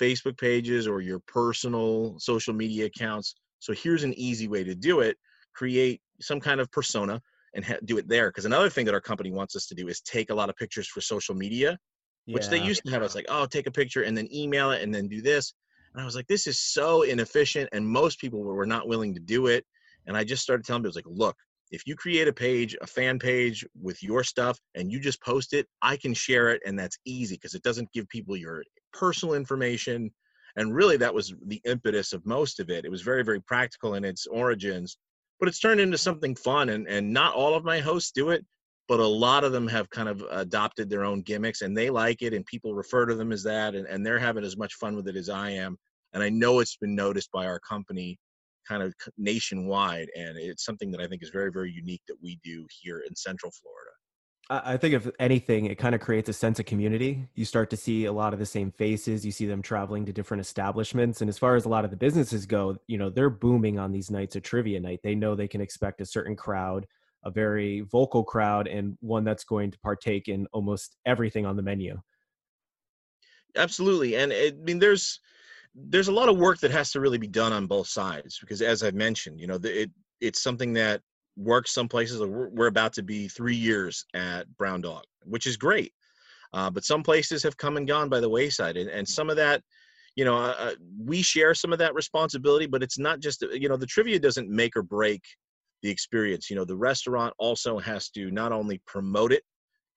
Facebook 0.00 0.38
pages 0.38 0.86
or 0.86 1.00
your 1.00 1.20
personal 1.26 2.16
social 2.18 2.54
media 2.54 2.86
accounts. 2.86 3.34
So 3.58 3.72
here's 3.72 4.04
an 4.04 4.14
easy 4.14 4.48
way 4.48 4.64
to 4.64 4.74
do 4.74 5.00
it: 5.00 5.16
create 5.54 6.00
some 6.20 6.40
kind 6.40 6.60
of 6.60 6.70
persona 6.70 7.20
and 7.54 7.64
ha- 7.64 7.78
do 7.84 7.98
it 7.98 8.08
there. 8.08 8.30
Because 8.30 8.44
another 8.44 8.70
thing 8.70 8.86
that 8.86 8.94
our 8.94 9.00
company 9.00 9.30
wants 9.30 9.56
us 9.56 9.66
to 9.66 9.74
do 9.74 9.88
is 9.88 10.00
take 10.00 10.30
a 10.30 10.34
lot 10.34 10.48
of 10.48 10.56
pictures 10.56 10.86
for 10.86 11.00
social 11.00 11.34
media, 11.34 11.78
yeah. 12.26 12.34
which 12.34 12.48
they 12.48 12.62
used 12.62 12.82
to 12.86 12.92
have 12.92 13.02
us 13.02 13.14
like, 13.14 13.26
oh, 13.28 13.46
take 13.46 13.66
a 13.66 13.72
picture 13.72 14.02
and 14.02 14.16
then 14.16 14.28
email 14.32 14.70
it 14.70 14.82
and 14.82 14.94
then 14.94 15.08
do 15.08 15.20
this. 15.20 15.52
And 15.92 16.00
I 16.00 16.04
was 16.04 16.14
like, 16.14 16.26
this 16.28 16.46
is 16.46 16.60
so 16.60 17.02
inefficient. 17.02 17.68
And 17.72 17.86
most 17.86 18.20
people 18.20 18.40
were 18.40 18.66
not 18.66 18.88
willing 18.88 19.14
to 19.14 19.20
do 19.20 19.46
it. 19.46 19.64
And 20.06 20.16
I 20.16 20.24
just 20.24 20.42
started 20.42 20.64
telling 20.64 20.82
people, 20.82 20.94
like, 20.94 21.04
look, 21.06 21.36
if 21.70 21.86
you 21.86 21.94
create 21.94 22.28
a 22.28 22.32
page, 22.32 22.76
a 22.80 22.86
fan 22.86 23.18
page 23.18 23.64
with 23.80 24.02
your 24.02 24.24
stuff 24.24 24.58
and 24.74 24.90
you 24.90 24.98
just 24.98 25.22
post 25.22 25.52
it, 25.52 25.66
I 25.82 25.96
can 25.96 26.14
share 26.14 26.50
it. 26.50 26.62
And 26.66 26.78
that's 26.78 26.98
easy 27.04 27.36
because 27.36 27.54
it 27.54 27.62
doesn't 27.62 27.92
give 27.92 28.08
people 28.08 28.36
your 28.36 28.62
personal 28.92 29.34
information. 29.34 30.10
And 30.56 30.74
really, 30.74 30.96
that 30.96 31.14
was 31.14 31.32
the 31.46 31.60
impetus 31.64 32.12
of 32.12 32.26
most 32.26 32.58
of 32.58 32.70
it. 32.70 32.84
It 32.84 32.90
was 32.90 33.02
very, 33.02 33.22
very 33.22 33.40
practical 33.40 33.94
in 33.94 34.04
its 34.04 34.26
origins, 34.26 34.96
but 35.38 35.48
it's 35.48 35.60
turned 35.60 35.80
into 35.80 35.98
something 35.98 36.34
fun. 36.34 36.70
And, 36.70 36.88
and 36.88 37.12
not 37.12 37.34
all 37.34 37.54
of 37.54 37.64
my 37.64 37.78
hosts 37.78 38.10
do 38.10 38.30
it, 38.30 38.44
but 38.90 38.98
a 38.98 39.06
lot 39.06 39.44
of 39.44 39.52
them 39.52 39.68
have 39.68 39.88
kind 39.90 40.08
of 40.08 40.20
adopted 40.32 40.90
their 40.90 41.04
own 41.04 41.22
gimmicks 41.22 41.62
and 41.62 41.76
they 41.76 41.90
like 41.90 42.22
it 42.22 42.34
and 42.34 42.44
people 42.44 42.74
refer 42.74 43.06
to 43.06 43.14
them 43.14 43.30
as 43.30 43.44
that 43.44 43.76
and, 43.76 43.86
and 43.86 44.04
they're 44.04 44.18
having 44.18 44.42
as 44.42 44.56
much 44.56 44.74
fun 44.74 44.96
with 44.96 45.06
it 45.06 45.16
as 45.16 45.30
i 45.30 45.48
am 45.48 45.78
and 46.12 46.22
i 46.22 46.28
know 46.28 46.58
it's 46.58 46.76
been 46.76 46.94
noticed 46.94 47.30
by 47.32 47.46
our 47.46 47.60
company 47.60 48.18
kind 48.68 48.82
of 48.82 48.92
nationwide 49.16 50.08
and 50.16 50.36
it's 50.36 50.64
something 50.64 50.90
that 50.90 51.00
i 51.00 51.06
think 51.06 51.22
is 51.22 51.30
very 51.30 51.52
very 51.52 51.70
unique 51.72 52.02
that 52.08 52.16
we 52.20 52.38
do 52.42 52.66
here 52.82 53.02
in 53.08 53.14
central 53.14 53.52
florida 53.62 53.90
I 54.52 54.78
think 54.78 54.94
if 54.94 55.08
anything, 55.20 55.66
it 55.66 55.76
kind 55.76 55.94
of 55.94 56.00
creates 56.00 56.28
a 56.28 56.32
sense 56.32 56.58
of 56.58 56.66
community. 56.66 57.28
You 57.36 57.44
start 57.44 57.70
to 57.70 57.76
see 57.76 58.06
a 58.06 58.12
lot 58.12 58.32
of 58.32 58.40
the 58.40 58.46
same 58.46 58.72
faces. 58.72 59.24
You 59.24 59.30
see 59.30 59.46
them 59.46 59.62
traveling 59.62 60.04
to 60.06 60.12
different 60.12 60.40
establishments. 60.40 61.20
And 61.20 61.28
as 61.28 61.38
far 61.38 61.54
as 61.54 61.66
a 61.66 61.68
lot 61.68 61.84
of 61.84 61.92
the 61.92 61.96
businesses 61.96 62.46
go, 62.46 62.76
you 62.88 62.98
know, 62.98 63.10
they're 63.10 63.30
booming 63.30 63.78
on 63.78 63.92
these 63.92 64.10
nights 64.10 64.34
of 64.34 64.42
trivia 64.42 64.80
night. 64.80 65.02
They 65.04 65.14
know 65.14 65.36
they 65.36 65.46
can 65.46 65.60
expect 65.60 66.00
a 66.00 66.04
certain 66.04 66.34
crowd 66.34 66.88
a 67.24 67.30
very 67.30 67.80
vocal 67.82 68.24
crowd 68.24 68.66
and 68.66 68.96
one 69.00 69.24
that's 69.24 69.44
going 69.44 69.70
to 69.70 69.78
partake 69.80 70.28
in 70.28 70.46
almost 70.52 70.96
everything 71.06 71.46
on 71.46 71.56
the 71.56 71.62
menu. 71.62 72.00
Absolutely, 73.56 74.16
and 74.16 74.32
it, 74.32 74.54
I 74.54 74.64
mean, 74.64 74.78
there's 74.78 75.20
there's 75.74 76.08
a 76.08 76.12
lot 76.12 76.28
of 76.28 76.36
work 76.36 76.58
that 76.60 76.70
has 76.70 76.90
to 76.92 77.00
really 77.00 77.18
be 77.18 77.26
done 77.26 77.52
on 77.52 77.66
both 77.66 77.88
sides 77.88 78.38
because, 78.40 78.62
as 78.62 78.82
I've 78.82 78.94
mentioned, 78.94 79.40
you 79.40 79.46
know, 79.46 79.58
it 79.62 79.90
it's 80.20 80.40
something 80.40 80.72
that 80.74 81.00
works 81.36 81.72
some 81.72 81.88
places. 81.88 82.20
We're, 82.20 82.48
we're 82.50 82.66
about 82.66 82.92
to 82.94 83.02
be 83.02 83.28
three 83.28 83.54
years 83.56 84.04
at 84.14 84.46
Brown 84.56 84.80
Dog, 84.80 85.04
which 85.24 85.46
is 85.46 85.56
great, 85.56 85.92
uh, 86.52 86.70
but 86.70 86.84
some 86.84 87.02
places 87.02 87.42
have 87.42 87.56
come 87.56 87.76
and 87.76 87.88
gone 87.88 88.08
by 88.08 88.20
the 88.20 88.28
wayside, 88.28 88.76
and, 88.76 88.88
and 88.88 89.08
some 89.08 89.30
of 89.30 89.36
that 89.36 89.62
you 90.16 90.24
know, 90.24 90.36
uh, 90.36 90.54
uh 90.58 90.74
we 91.04 91.22
share 91.22 91.54
some 91.54 91.72
of 91.72 91.78
that 91.78 91.94
responsibility, 91.94 92.66
but 92.66 92.82
it's 92.82 92.98
not 92.98 93.20
just, 93.20 93.42
you 93.52 93.68
know, 93.68 93.76
the 93.76 93.86
trivia 93.86 94.18
doesn't 94.18 94.50
make 94.50 94.76
or 94.76 94.82
break 94.82 95.22
the 95.82 95.90
experience. 95.90 96.50
You 96.50 96.56
know, 96.56 96.64
the 96.64 96.76
restaurant 96.76 97.34
also 97.38 97.78
has 97.78 98.08
to 98.10 98.30
not 98.30 98.52
only 98.52 98.80
promote 98.86 99.32
it 99.32 99.42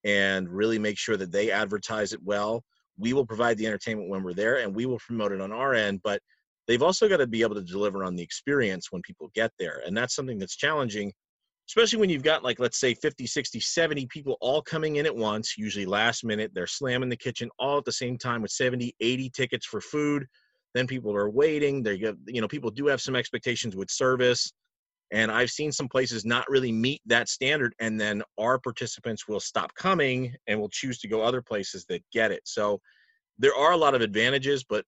and 0.03 0.49
really 0.49 0.79
make 0.79 0.97
sure 0.97 1.17
that 1.17 1.31
they 1.31 1.51
advertise 1.51 2.13
it 2.13 2.21
well. 2.23 2.63
We 2.97 3.13
will 3.13 3.25
provide 3.25 3.57
the 3.57 3.67
entertainment 3.67 4.09
when 4.09 4.23
we're 4.23 4.33
there 4.33 4.57
and 4.57 4.75
we 4.75 4.85
will 4.85 4.99
promote 4.99 5.31
it 5.31 5.41
on 5.41 5.51
our 5.51 5.73
end, 5.73 6.01
but 6.03 6.21
they've 6.67 6.83
also 6.83 7.09
got 7.09 7.17
to 7.17 7.27
be 7.27 7.41
able 7.41 7.55
to 7.55 7.63
deliver 7.63 8.03
on 8.03 8.15
the 8.15 8.23
experience 8.23 8.91
when 8.91 9.01
people 9.01 9.31
get 9.33 9.51
there. 9.57 9.81
And 9.85 9.95
that's 9.95 10.15
something 10.15 10.37
that's 10.37 10.55
challenging, 10.55 11.11
especially 11.69 11.99
when 11.99 12.09
you've 12.09 12.23
got 12.23 12.43
like, 12.43 12.59
let's 12.59 12.79
say 12.79 12.93
50, 12.93 13.25
60, 13.25 13.59
70 13.59 14.05
people 14.07 14.37
all 14.41 14.61
coming 14.61 14.97
in 14.97 15.05
at 15.05 15.15
once, 15.15 15.57
usually 15.57 15.85
last 15.85 16.23
minute. 16.23 16.51
They're 16.53 16.67
slamming 16.67 17.09
the 17.09 17.17
kitchen 17.17 17.49
all 17.57 17.77
at 17.77 17.85
the 17.85 17.91
same 17.91 18.17
time 18.17 18.41
with 18.41 18.51
70, 18.51 18.95
80 18.99 19.29
tickets 19.31 19.65
for 19.65 19.81
food. 19.81 20.25
Then 20.75 20.87
people 20.87 21.15
are 21.15 21.29
waiting. 21.29 21.83
They 21.83 21.97
get, 21.97 22.15
you 22.27 22.41
know, 22.41 22.47
people 22.47 22.71
do 22.71 22.87
have 22.87 23.01
some 23.01 23.15
expectations 23.15 23.75
with 23.75 23.89
service 23.89 24.51
and 25.13 25.31
I've 25.31 25.51
seen 25.51 25.71
some 25.71 25.87
places 25.87 26.25
not 26.25 26.49
really 26.49 26.71
meet 26.71 26.99
that 27.05 27.29
standard, 27.29 27.75
and 27.79 28.01
then 28.01 28.23
our 28.39 28.57
participants 28.57 29.27
will 29.27 29.39
stop 29.39 29.73
coming 29.75 30.35
and 30.47 30.59
will 30.59 30.69
choose 30.69 30.97
to 30.99 31.07
go 31.07 31.21
other 31.21 31.41
places 31.41 31.85
that 31.89 32.03
get 32.11 32.31
it. 32.31 32.41
So 32.45 32.81
there 33.37 33.55
are 33.55 33.73
a 33.73 33.77
lot 33.77 33.93
of 33.93 34.01
advantages, 34.01 34.63
but 34.63 34.83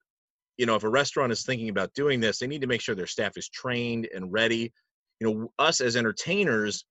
you 0.57 0.65
know, 0.65 0.75
if 0.75 0.83
a 0.83 0.89
restaurant 0.89 1.31
is 1.31 1.43
thinking 1.43 1.69
about 1.69 1.93
doing 1.93 2.19
this, 2.19 2.39
they 2.39 2.47
need 2.47 2.61
to 2.61 2.67
make 2.67 2.81
sure 2.81 2.95
their 2.95 3.05
staff 3.05 3.37
is 3.37 3.49
trained 3.49 4.07
and 4.15 4.31
ready. 4.33 4.73
You 5.19 5.27
know, 5.27 5.51
us 5.59 5.79
as 5.79 5.95
entertainers, 5.95 6.85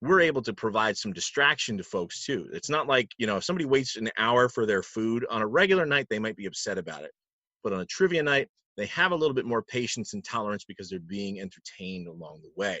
we're 0.00 0.20
able 0.20 0.42
to 0.42 0.54
provide 0.54 0.96
some 0.96 1.12
distraction 1.12 1.76
to 1.76 1.82
folks 1.82 2.24
too. 2.24 2.48
It's 2.54 2.70
not 2.70 2.86
like, 2.86 3.10
you 3.18 3.26
know, 3.26 3.36
if 3.36 3.44
somebody 3.44 3.66
waits 3.66 3.96
an 3.96 4.08
hour 4.16 4.48
for 4.48 4.64
their 4.64 4.82
food 4.82 5.26
on 5.28 5.42
a 5.42 5.46
regular 5.46 5.84
night, 5.84 6.06
they 6.08 6.18
might 6.18 6.36
be 6.36 6.46
upset 6.46 6.78
about 6.78 7.02
it. 7.02 7.10
But 7.62 7.74
on 7.74 7.80
a 7.80 7.86
trivia 7.86 8.22
night, 8.22 8.48
they 8.78 8.86
have 8.86 9.10
a 9.10 9.16
little 9.16 9.34
bit 9.34 9.44
more 9.44 9.62
patience 9.62 10.14
and 10.14 10.24
tolerance 10.24 10.64
because 10.64 10.88
they're 10.88 11.00
being 11.00 11.40
entertained 11.40 12.06
along 12.06 12.40
the 12.42 12.52
way. 12.56 12.78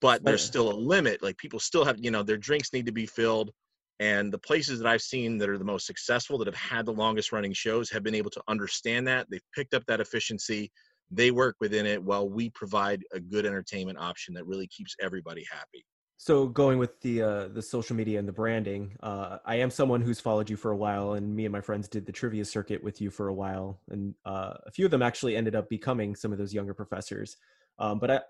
But 0.00 0.24
there's 0.24 0.42
still 0.42 0.72
a 0.72 0.74
limit 0.74 1.22
like 1.22 1.36
people 1.36 1.60
still 1.60 1.84
have 1.84 1.98
you 2.00 2.10
know 2.10 2.22
their 2.22 2.38
drinks 2.38 2.72
need 2.72 2.86
to 2.86 2.92
be 2.92 3.04
filled 3.04 3.52
and 4.00 4.32
the 4.32 4.38
places 4.38 4.78
that 4.78 4.88
i've 4.88 5.02
seen 5.02 5.36
that 5.36 5.50
are 5.50 5.58
the 5.58 5.64
most 5.64 5.86
successful 5.86 6.38
that 6.38 6.46
have 6.46 6.56
had 6.56 6.86
the 6.86 6.92
longest 6.92 7.32
running 7.32 7.52
shows 7.52 7.90
have 7.90 8.02
been 8.02 8.14
able 8.14 8.30
to 8.30 8.42
understand 8.48 9.06
that 9.06 9.26
they've 9.30 9.42
picked 9.54 9.74
up 9.74 9.84
that 9.86 10.00
efficiency 10.00 10.72
they 11.10 11.30
work 11.30 11.54
within 11.60 11.84
it 11.84 12.02
while 12.02 12.28
we 12.28 12.48
provide 12.50 13.02
a 13.12 13.20
good 13.20 13.44
entertainment 13.44 13.98
option 13.98 14.32
that 14.32 14.46
really 14.46 14.66
keeps 14.68 14.96
everybody 15.00 15.44
happy 15.52 15.84
so 16.22 16.46
going 16.48 16.78
with 16.78 17.00
the 17.00 17.22
uh, 17.22 17.48
the 17.48 17.62
social 17.62 17.96
media 17.96 18.18
and 18.18 18.28
the 18.28 18.32
branding, 18.32 18.94
uh, 19.02 19.38
I 19.46 19.56
am 19.56 19.70
someone 19.70 20.02
who's 20.02 20.20
followed 20.20 20.50
you 20.50 20.56
for 20.58 20.70
a 20.70 20.76
while, 20.76 21.14
and 21.14 21.34
me 21.34 21.46
and 21.46 21.52
my 21.52 21.62
friends 21.62 21.88
did 21.88 22.04
the 22.04 22.12
trivia 22.12 22.44
circuit 22.44 22.84
with 22.84 23.00
you 23.00 23.08
for 23.08 23.28
a 23.28 23.32
while, 23.32 23.80
and 23.88 24.14
uh, 24.26 24.52
a 24.66 24.70
few 24.70 24.84
of 24.84 24.90
them 24.90 25.00
actually 25.00 25.34
ended 25.34 25.54
up 25.54 25.70
becoming 25.70 26.14
some 26.14 26.30
of 26.30 26.36
those 26.36 26.52
younger 26.52 26.74
professors. 26.74 27.38
Um, 27.78 27.98
but 27.98 28.10
I, 28.10 28.20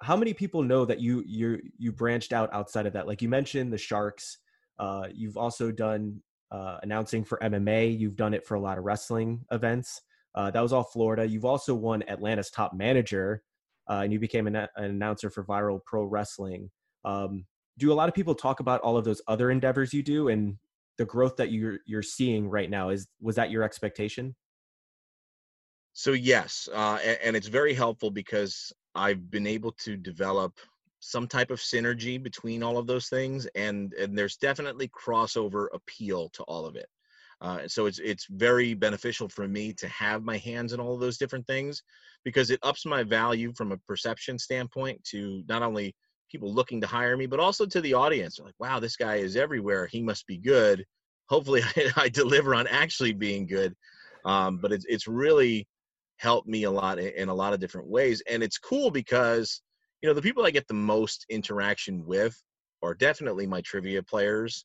how 0.00 0.16
many 0.16 0.32
people 0.32 0.62
know 0.62 0.86
that 0.86 1.00
you 1.00 1.22
you 1.26 1.60
you 1.76 1.92
branched 1.92 2.32
out 2.32 2.48
outside 2.54 2.86
of 2.86 2.94
that? 2.94 3.06
Like 3.06 3.20
you 3.20 3.28
mentioned 3.28 3.74
the 3.74 3.78
Sharks, 3.78 4.38
uh, 4.78 5.08
you've 5.12 5.36
also 5.36 5.70
done 5.70 6.22
uh, 6.50 6.78
announcing 6.82 7.24
for 7.24 7.36
MMA. 7.42 7.98
You've 7.98 8.16
done 8.16 8.32
it 8.32 8.46
for 8.46 8.54
a 8.54 8.60
lot 8.60 8.78
of 8.78 8.84
wrestling 8.84 9.44
events. 9.52 10.00
Uh, 10.34 10.50
that 10.50 10.62
was 10.62 10.72
all 10.72 10.84
Florida. 10.84 11.28
You've 11.28 11.44
also 11.44 11.74
won 11.74 12.02
Atlanta's 12.08 12.50
Top 12.50 12.72
Manager, 12.72 13.42
and 13.86 14.14
you 14.14 14.18
became 14.18 14.46
an, 14.46 14.56
an 14.56 14.68
announcer 14.76 15.28
for 15.28 15.44
Viral 15.44 15.84
Pro 15.84 16.04
Wrestling. 16.04 16.70
Um, 17.04 17.44
do 17.78 17.92
a 17.92 17.94
lot 17.94 18.08
of 18.08 18.14
people 18.14 18.34
talk 18.34 18.60
about 18.60 18.80
all 18.80 18.96
of 18.96 19.04
those 19.04 19.22
other 19.28 19.50
endeavors 19.50 19.92
you 19.92 20.02
do 20.02 20.28
and 20.28 20.56
the 20.98 21.04
growth 21.04 21.36
that 21.36 21.52
you're 21.52 21.78
you're 21.86 22.02
seeing 22.02 22.48
right 22.48 22.68
now? 22.68 22.90
Is 22.90 23.06
was 23.20 23.36
that 23.36 23.50
your 23.50 23.62
expectation? 23.62 24.34
So 25.92 26.12
yes, 26.12 26.68
uh, 26.72 26.98
and, 27.04 27.18
and, 27.24 27.36
it's 27.36 27.48
very 27.48 27.74
helpful 27.74 28.10
because 28.10 28.72
I've 28.94 29.32
been 29.32 29.48
able 29.48 29.72
to 29.84 29.96
develop 29.96 30.52
some 31.00 31.26
type 31.26 31.50
of 31.50 31.58
synergy 31.58 32.22
between 32.22 32.62
all 32.62 32.78
of 32.78 32.86
those 32.86 33.08
things, 33.08 33.46
and 33.54 33.92
and 33.94 34.16
there's 34.16 34.36
definitely 34.36 34.88
crossover 34.88 35.66
appeal 35.72 36.28
to 36.30 36.42
all 36.44 36.66
of 36.66 36.76
it. 36.76 36.88
Uh, 37.40 37.66
so 37.68 37.86
it's 37.86 37.98
it's 38.00 38.26
very 38.30 38.74
beneficial 38.74 39.28
for 39.28 39.46
me 39.46 39.72
to 39.72 39.88
have 39.88 40.24
my 40.24 40.36
hands 40.38 40.72
in 40.72 40.80
all 40.80 40.94
of 40.94 41.00
those 41.00 41.18
different 41.18 41.46
things 41.46 41.82
because 42.24 42.50
it 42.50 42.58
ups 42.62 42.84
my 42.84 43.02
value 43.02 43.52
from 43.56 43.72
a 43.72 43.78
perception 43.78 44.38
standpoint 44.38 45.02
to 45.04 45.42
not 45.48 45.62
only 45.62 45.94
people 46.28 46.52
looking 46.52 46.80
to 46.80 46.86
hire 46.86 47.16
me, 47.16 47.26
but 47.26 47.40
also 47.40 47.66
to 47.66 47.80
the 47.80 47.94
audience. 47.94 48.36
They're 48.36 48.46
like, 48.46 48.54
wow, 48.58 48.80
this 48.80 48.96
guy 48.96 49.16
is 49.16 49.36
everywhere. 49.36 49.86
He 49.86 50.02
must 50.02 50.26
be 50.26 50.38
good. 50.38 50.84
Hopefully, 51.28 51.62
I, 51.76 51.90
I 51.96 52.08
deliver 52.08 52.54
on 52.54 52.66
actually 52.66 53.12
being 53.12 53.46
good. 53.46 53.74
Um, 54.24 54.58
but 54.58 54.72
it's 54.72 54.84
it's 54.88 55.06
really 55.06 55.66
helped 56.16 56.48
me 56.48 56.64
a 56.64 56.70
lot 56.70 56.98
in, 56.98 57.12
in 57.14 57.28
a 57.28 57.34
lot 57.34 57.52
of 57.52 57.60
different 57.60 57.88
ways, 57.88 58.22
and 58.28 58.42
it's 58.42 58.58
cool 58.58 58.90
because 58.90 59.62
you 60.02 60.08
know 60.08 60.14
the 60.14 60.22
people 60.22 60.44
I 60.44 60.50
get 60.50 60.66
the 60.68 60.74
most 60.74 61.24
interaction 61.28 62.04
with 62.04 62.36
are 62.82 62.94
definitely 62.94 63.46
my 63.46 63.60
trivia 63.62 64.02
players. 64.02 64.64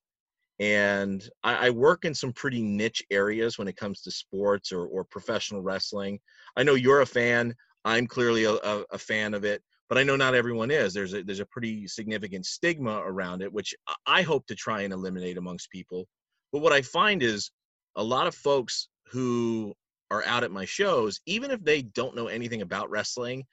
And 0.59 1.27
I, 1.43 1.67
I 1.67 1.69
work 1.71 2.05
in 2.05 2.13
some 2.13 2.31
pretty 2.31 2.61
niche 2.61 3.03
areas 3.09 3.57
when 3.57 3.67
it 3.67 3.75
comes 3.75 4.01
to 4.01 4.11
sports 4.11 4.71
or, 4.71 4.85
or 4.85 5.03
professional 5.03 5.63
wrestling. 5.63 6.19
I 6.55 6.61
know 6.61 6.75
you're 6.75 7.01
a 7.01 7.07
fan. 7.07 7.55
I'm 7.85 8.05
clearly 8.05 8.43
a, 8.43 8.51
a, 8.51 8.85
a 8.91 8.97
fan 8.97 9.33
of 9.33 9.45
it 9.45 9.63
but 9.93 9.99
I 9.99 10.03
know 10.03 10.15
not 10.15 10.33
everyone 10.33 10.71
is. 10.71 10.91
There's 10.91 11.13
a 11.13 11.21
there's 11.21 11.39
a 11.39 11.45
pretty 11.45 11.87
significant 11.87 12.47
stigma 12.47 13.03
around 13.05 13.43
it, 13.43 13.53
which 13.53 13.75
I 14.07 14.23
hope 14.23 14.47
to 14.47 14.55
try 14.55 14.81
and 14.81 14.91
eliminate 14.91 15.37
amongst 15.37 15.69
people. 15.69 16.07
But 16.51 16.63
what 16.63 16.73
I 16.73 16.81
find 16.81 17.21
is 17.21 17.51
a 17.95 18.03
lot 18.03 18.25
of 18.25 18.33
folks 18.33 18.87
who 19.11 19.71
are 20.09 20.23
out 20.25 20.43
at 20.43 20.49
my 20.49 20.65
shows, 20.65 21.21
even 21.27 21.51
if 21.51 21.63
they 21.63 21.83
don't 21.83 22.15
know 22.15 22.25
anything 22.25 22.63
about 22.63 22.89
wrestling, 22.89 23.43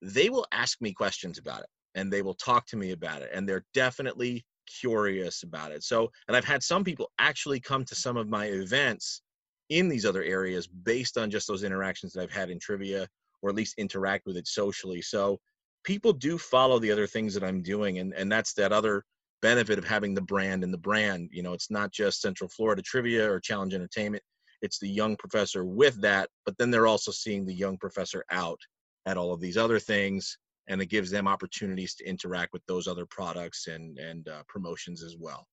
they 0.00 0.30
will 0.30 0.46
ask 0.52 0.80
me 0.80 0.92
questions 0.92 1.36
about 1.36 1.62
it 1.62 1.68
and 1.96 2.12
they 2.12 2.22
will 2.22 2.34
talk 2.34 2.64
to 2.66 2.76
me 2.76 2.92
about 2.92 3.22
it. 3.22 3.30
And 3.34 3.48
they're 3.48 3.64
definitely 3.74 4.44
curious 4.80 5.42
about 5.42 5.72
it. 5.72 5.82
So, 5.82 6.12
and 6.28 6.36
I've 6.36 6.44
had 6.44 6.62
some 6.62 6.84
people 6.84 7.10
actually 7.18 7.58
come 7.58 7.84
to 7.86 7.96
some 7.96 8.16
of 8.16 8.28
my 8.28 8.44
events 8.44 9.20
in 9.68 9.88
these 9.88 10.06
other 10.06 10.22
areas 10.22 10.68
based 10.68 11.18
on 11.18 11.28
just 11.28 11.48
those 11.48 11.64
interactions 11.64 12.12
that 12.12 12.22
I've 12.22 12.30
had 12.30 12.50
in 12.50 12.60
trivia 12.60 13.08
or 13.42 13.50
at 13.50 13.56
least 13.56 13.74
interact 13.78 14.26
with 14.26 14.36
it 14.36 14.46
socially. 14.46 15.02
So, 15.02 15.40
people 15.84 16.12
do 16.12 16.38
follow 16.38 16.78
the 16.78 16.90
other 16.90 17.06
things 17.06 17.34
that 17.34 17.44
I'm 17.44 17.62
doing 17.62 17.98
and 17.98 18.12
and 18.14 18.30
that's 18.30 18.54
that 18.54 18.72
other 18.72 19.04
benefit 19.40 19.78
of 19.78 19.84
having 19.84 20.14
the 20.14 20.22
brand 20.22 20.62
and 20.62 20.72
the 20.72 20.78
brand. 20.78 21.28
You 21.32 21.42
know, 21.42 21.52
it's 21.52 21.70
not 21.70 21.92
just 21.92 22.20
Central 22.20 22.48
Florida 22.48 22.80
Trivia 22.80 23.30
or 23.30 23.40
Challenge 23.40 23.74
Entertainment. 23.74 24.22
It's 24.62 24.78
the 24.78 24.88
young 24.88 25.16
professor 25.16 25.64
with 25.64 26.00
that, 26.02 26.28
but 26.46 26.56
then 26.56 26.70
they're 26.70 26.86
also 26.86 27.10
seeing 27.10 27.44
the 27.44 27.54
young 27.54 27.76
professor 27.76 28.24
out 28.30 28.60
at 29.06 29.16
all 29.16 29.32
of 29.32 29.40
these 29.40 29.56
other 29.56 29.80
things 29.80 30.38
and 30.68 30.80
it 30.80 30.86
gives 30.86 31.10
them 31.10 31.26
opportunities 31.26 31.94
to 31.96 32.04
interact 32.04 32.52
with 32.52 32.62
those 32.66 32.86
other 32.86 33.06
products 33.06 33.66
and 33.66 33.98
and 33.98 34.28
uh, 34.28 34.42
promotions 34.48 35.02
as 35.02 35.16
well. 35.18 35.46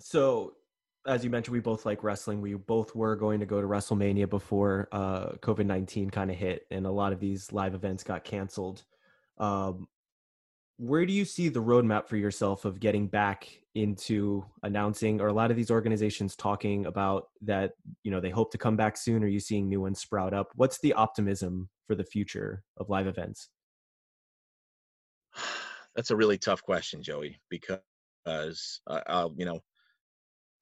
So, 0.00 0.54
as 1.06 1.24
you 1.24 1.30
mentioned, 1.30 1.52
we 1.52 1.60
both 1.60 1.84
like 1.84 2.02
wrestling. 2.02 2.40
We 2.40 2.54
both 2.54 2.94
were 2.94 3.16
going 3.16 3.40
to 3.40 3.46
go 3.46 3.60
to 3.60 3.66
WrestleMania 3.66 4.28
before 4.28 4.88
uh, 4.92 5.32
COVID 5.40 5.66
nineteen 5.66 6.10
kind 6.10 6.30
of 6.30 6.36
hit, 6.36 6.66
and 6.70 6.86
a 6.86 6.90
lot 6.90 7.12
of 7.12 7.20
these 7.20 7.52
live 7.52 7.74
events 7.74 8.04
got 8.04 8.24
canceled. 8.24 8.84
Um, 9.38 9.88
where 10.76 11.06
do 11.06 11.12
you 11.12 11.24
see 11.24 11.48
the 11.48 11.62
roadmap 11.62 12.08
for 12.08 12.16
yourself 12.16 12.64
of 12.64 12.80
getting 12.80 13.06
back 13.06 13.48
into 13.74 14.44
announcing 14.62 15.20
or 15.20 15.28
a 15.28 15.32
lot 15.32 15.50
of 15.50 15.56
these 15.56 15.70
organizations 15.70 16.36
talking 16.36 16.86
about 16.86 17.28
that 17.42 17.72
you 18.04 18.10
know 18.10 18.20
they 18.20 18.30
hope 18.30 18.52
to 18.52 18.58
come 18.58 18.76
back 18.76 18.96
soon 18.96 19.24
are 19.24 19.28
you 19.28 19.40
seeing 19.40 19.68
new 19.68 19.80
ones 19.80 19.98
sprout 20.00 20.32
up 20.32 20.48
what's 20.54 20.78
the 20.80 20.92
optimism 20.92 21.68
for 21.88 21.96
the 21.96 22.04
future 22.04 22.62
of 22.76 22.88
live 22.88 23.08
events 23.08 23.48
that's 25.94 26.10
a 26.10 26.16
really 26.16 26.38
tough 26.38 26.62
question, 26.62 27.02
Joey, 27.02 27.40
because 27.50 27.80
uh, 28.26 29.00
I'll, 29.06 29.34
you 29.36 29.44
know, 29.44 29.60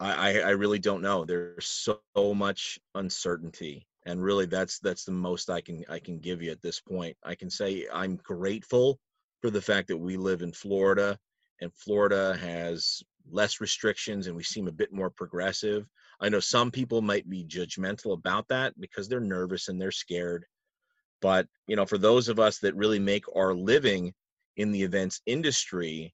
I, 0.00 0.40
I 0.40 0.50
really 0.50 0.80
don't 0.80 1.02
know. 1.02 1.24
There's 1.24 1.66
so 1.66 2.00
much 2.34 2.78
uncertainty, 2.94 3.86
and 4.04 4.22
really, 4.22 4.46
that's 4.46 4.78
that's 4.80 5.04
the 5.04 5.12
most 5.12 5.48
I 5.50 5.60
can 5.60 5.84
I 5.88 5.98
can 5.98 6.18
give 6.18 6.42
you 6.42 6.50
at 6.50 6.62
this 6.62 6.80
point. 6.80 7.16
I 7.22 7.34
can 7.34 7.50
say 7.50 7.86
I'm 7.92 8.16
grateful 8.16 8.98
for 9.40 9.50
the 9.50 9.62
fact 9.62 9.88
that 9.88 9.96
we 9.96 10.16
live 10.16 10.42
in 10.42 10.52
Florida, 10.52 11.18
and 11.60 11.72
Florida 11.74 12.36
has 12.40 13.02
less 13.30 13.60
restrictions, 13.60 14.26
and 14.26 14.36
we 14.36 14.42
seem 14.42 14.66
a 14.66 14.72
bit 14.72 14.92
more 14.92 15.10
progressive. 15.10 15.86
I 16.20 16.28
know 16.28 16.40
some 16.40 16.70
people 16.70 17.00
might 17.00 17.28
be 17.28 17.44
judgmental 17.44 18.12
about 18.12 18.48
that 18.48 18.78
because 18.80 19.08
they're 19.08 19.20
nervous 19.20 19.68
and 19.68 19.80
they're 19.80 19.92
scared. 19.92 20.46
But 21.20 21.46
you 21.68 21.76
know, 21.76 21.86
for 21.86 21.98
those 21.98 22.28
of 22.28 22.40
us 22.40 22.58
that 22.58 22.74
really 22.74 22.98
make 22.98 23.24
our 23.36 23.54
living 23.54 24.12
in 24.56 24.72
the 24.72 24.82
events 24.82 25.20
industry, 25.26 26.12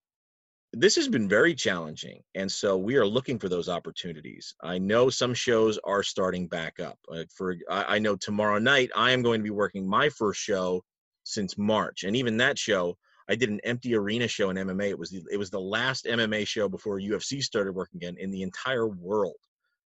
this 0.73 0.97
has 0.97 1.09
been 1.09 1.29
very 1.29 1.55
challenging. 1.55 2.21
And 2.35 2.51
so 2.51 2.77
we 2.77 2.97
are 2.97 3.07
looking 3.07 3.39
for 3.39 3.49
those 3.49 3.69
opportunities. 3.69 4.55
I 4.63 4.79
know 4.79 5.09
some 5.09 5.33
shows 5.33 5.79
are 5.85 6.03
starting 6.03 6.47
back 6.47 6.79
up. 6.79 6.99
For 7.35 7.57
I 7.71 7.99
know 7.99 8.17
tomorrow 8.17 8.59
night 8.59 8.91
I 8.95 9.13
am 9.13 9.23
going 9.23 9.41
to 9.41 9.45
be 9.45 9.51
working 9.51 9.89
my 9.89 10.11
first 10.11 10.41
show 10.41 10.83
since 11.25 11.57
March. 11.57 12.05
And 12.05 12.15
even 12.17 12.37
that 12.39 12.59
show, 12.59 12.97
I 13.31 13.35
did 13.35 13.51
an 13.51 13.61
empty 13.65 13.95
arena 13.95 14.29
show 14.29 14.51
in 14.51 14.57
MMA. 14.57 14.91
It 14.91 14.99
was 14.99 15.11
the, 15.11 15.23
it 15.31 15.37
was 15.39 15.51
the 15.51 15.61
last 15.61 16.05
MMA 16.05 16.47
show 16.47 16.69
before 16.69 16.99
UFC 16.99 17.43
started 17.43 17.75
working 17.75 17.99
again 17.99 18.17
in 18.19 18.31
the 18.31 18.43
entire 18.43 18.89
world. 18.89 19.37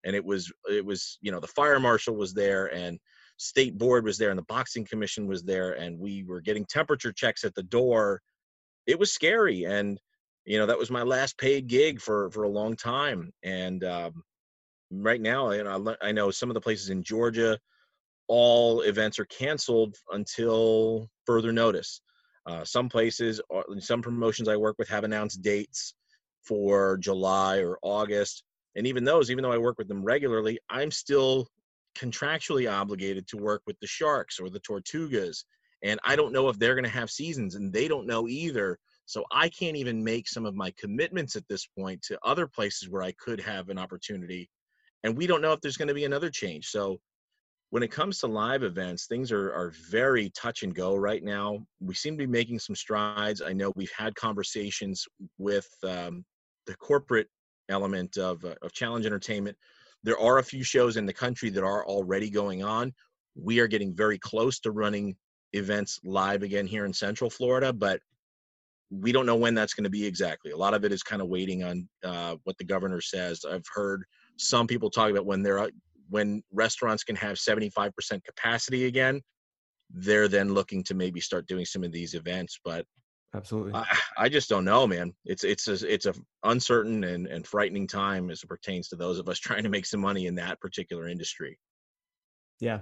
And 0.04 0.14
it 0.14 0.24
was 0.24 0.52
it 0.70 0.84
was, 0.84 1.18
you 1.20 1.32
know, 1.32 1.40
the 1.40 1.48
fire 1.48 1.80
marshal 1.80 2.14
was 2.14 2.34
there 2.34 2.66
and 2.72 3.00
state 3.36 3.78
board 3.78 4.04
was 4.04 4.18
there 4.18 4.30
and 4.30 4.38
the 4.38 4.44
boxing 4.44 4.84
commission 4.84 5.26
was 5.26 5.42
there 5.42 5.72
and 5.72 5.98
we 5.98 6.24
were 6.24 6.40
getting 6.40 6.64
temperature 6.64 7.12
checks 7.12 7.44
at 7.44 7.54
the 7.54 7.62
door 7.62 8.20
it 8.88 8.98
was 8.98 9.12
scary 9.12 9.64
and 9.64 10.00
you 10.48 10.58
know 10.58 10.64
that 10.64 10.78
was 10.78 10.90
my 10.90 11.02
last 11.02 11.36
paid 11.36 11.66
gig 11.66 12.00
for 12.00 12.30
for 12.30 12.44
a 12.44 12.48
long 12.48 12.74
time 12.74 13.30
and 13.42 13.84
um, 13.84 14.22
right 14.90 15.20
now 15.20 15.50
you 15.50 15.62
know 15.62 15.94
I, 16.00 16.10
know 16.10 16.30
some 16.30 16.48
of 16.48 16.54
the 16.54 16.60
places 16.60 16.88
in 16.88 17.02
georgia 17.02 17.58
all 18.28 18.80
events 18.80 19.18
are 19.18 19.26
canceled 19.26 19.96
until 20.10 21.08
further 21.26 21.52
notice 21.52 22.00
uh, 22.46 22.64
some 22.64 22.88
places 22.88 23.40
some 23.78 24.00
promotions 24.00 24.48
i 24.48 24.56
work 24.56 24.76
with 24.78 24.88
have 24.88 25.04
announced 25.04 25.42
dates 25.42 25.94
for 26.42 26.96
july 26.96 27.58
or 27.58 27.78
august 27.82 28.42
and 28.74 28.86
even 28.86 29.04
those 29.04 29.30
even 29.30 29.42
though 29.42 29.52
i 29.52 29.58
work 29.58 29.76
with 29.76 29.88
them 29.88 30.02
regularly 30.02 30.58
i'm 30.70 30.90
still 30.90 31.46
contractually 31.94 32.72
obligated 32.72 33.26
to 33.28 33.36
work 33.36 33.60
with 33.66 33.78
the 33.80 33.86
sharks 33.86 34.40
or 34.40 34.48
the 34.48 34.60
tortugas 34.60 35.44
and 35.82 36.00
I 36.04 36.16
don't 36.16 36.32
know 36.32 36.48
if 36.48 36.58
they're 36.58 36.74
going 36.74 36.84
to 36.84 36.90
have 36.90 37.10
seasons, 37.10 37.54
and 37.54 37.72
they 37.72 37.88
don't 37.88 38.06
know 38.06 38.26
either. 38.28 38.78
So 39.08 39.24
I 39.32 39.48
can't 39.48 39.76
even 39.76 40.04
make 40.04 40.28
some 40.28 40.44
of 40.44 40.54
my 40.54 40.70
commitments 40.78 41.34
at 41.34 41.48
this 41.48 41.66
point 41.66 42.02
to 42.02 42.18
other 42.22 42.46
places 42.46 42.90
where 42.90 43.02
I 43.02 43.12
could 43.12 43.40
have 43.40 43.70
an 43.70 43.78
opportunity. 43.78 44.50
And 45.02 45.16
we 45.16 45.26
don't 45.26 45.40
know 45.40 45.54
if 45.54 45.62
there's 45.62 45.78
going 45.78 45.88
to 45.88 45.94
be 45.94 46.04
another 46.04 46.28
change. 46.28 46.66
So 46.66 47.00
when 47.70 47.82
it 47.82 47.90
comes 47.90 48.18
to 48.18 48.26
live 48.26 48.62
events, 48.62 49.06
things 49.06 49.32
are, 49.32 49.50
are 49.54 49.72
very 49.90 50.28
touch 50.36 50.62
and 50.62 50.74
go 50.74 50.94
right 50.94 51.24
now. 51.24 51.60
We 51.80 51.94
seem 51.94 52.18
to 52.18 52.26
be 52.26 52.30
making 52.30 52.58
some 52.58 52.76
strides. 52.76 53.40
I 53.40 53.54
know 53.54 53.72
we've 53.76 53.90
had 53.96 54.14
conversations 54.14 55.06
with 55.38 55.66
um, 55.84 56.22
the 56.66 56.76
corporate 56.76 57.28
element 57.70 58.18
of, 58.18 58.44
uh, 58.44 58.56
of 58.60 58.74
Challenge 58.74 59.06
Entertainment. 59.06 59.56
There 60.02 60.18
are 60.18 60.36
a 60.36 60.44
few 60.44 60.62
shows 60.62 60.98
in 60.98 61.06
the 61.06 61.14
country 61.14 61.48
that 61.48 61.64
are 61.64 61.86
already 61.86 62.28
going 62.28 62.62
on. 62.62 62.92
We 63.36 63.60
are 63.60 63.68
getting 63.68 63.94
very 63.94 64.18
close 64.18 64.60
to 64.60 64.70
running 64.70 65.16
events 65.54 65.98
live 66.04 66.42
again 66.42 66.66
here 66.66 66.84
in 66.84 66.92
Central 66.92 67.30
Florida, 67.30 67.72
but 67.72 68.00
we 68.90 69.12
don't 69.12 69.26
know 69.26 69.36
when 69.36 69.54
that's 69.54 69.74
going 69.74 69.84
to 69.84 69.90
be 69.90 70.06
exactly. 70.06 70.50
A 70.50 70.56
lot 70.56 70.74
of 70.74 70.84
it 70.84 70.92
is 70.92 71.02
kind 71.02 71.20
of 71.20 71.28
waiting 71.28 71.62
on 71.62 71.88
uh, 72.04 72.36
what 72.44 72.56
the 72.58 72.64
governor 72.64 73.00
says. 73.00 73.44
I've 73.48 73.66
heard 73.72 74.04
some 74.38 74.66
people 74.66 74.90
talk 74.90 75.10
about 75.10 75.26
when 75.26 75.42
they're 75.42 75.68
when 76.10 76.42
restaurants 76.52 77.04
can 77.04 77.16
have 77.16 77.36
75% 77.36 77.92
capacity 78.24 78.86
again, 78.86 79.20
they're 79.90 80.28
then 80.28 80.54
looking 80.54 80.82
to 80.84 80.94
maybe 80.94 81.20
start 81.20 81.46
doing 81.46 81.64
some 81.64 81.84
of 81.84 81.92
these 81.92 82.14
events. 82.14 82.58
But 82.64 82.86
absolutely, 83.34 83.74
I, 83.74 83.84
I 84.18 84.28
just 84.28 84.48
don't 84.48 84.64
know, 84.64 84.86
man. 84.86 85.12
It's 85.24 85.44
it's 85.44 85.68
a, 85.68 85.92
it's 85.92 86.06
a 86.06 86.14
uncertain 86.44 87.04
and, 87.04 87.26
and 87.26 87.46
frightening 87.46 87.86
time 87.86 88.30
as 88.30 88.42
it 88.42 88.48
pertains 88.48 88.88
to 88.88 88.96
those 88.96 89.18
of 89.18 89.28
us 89.28 89.38
trying 89.38 89.62
to 89.64 89.68
make 89.68 89.86
some 89.86 90.00
money 90.00 90.26
in 90.26 90.34
that 90.36 90.60
particular 90.60 91.08
industry. 91.08 91.58
Yeah, 92.60 92.80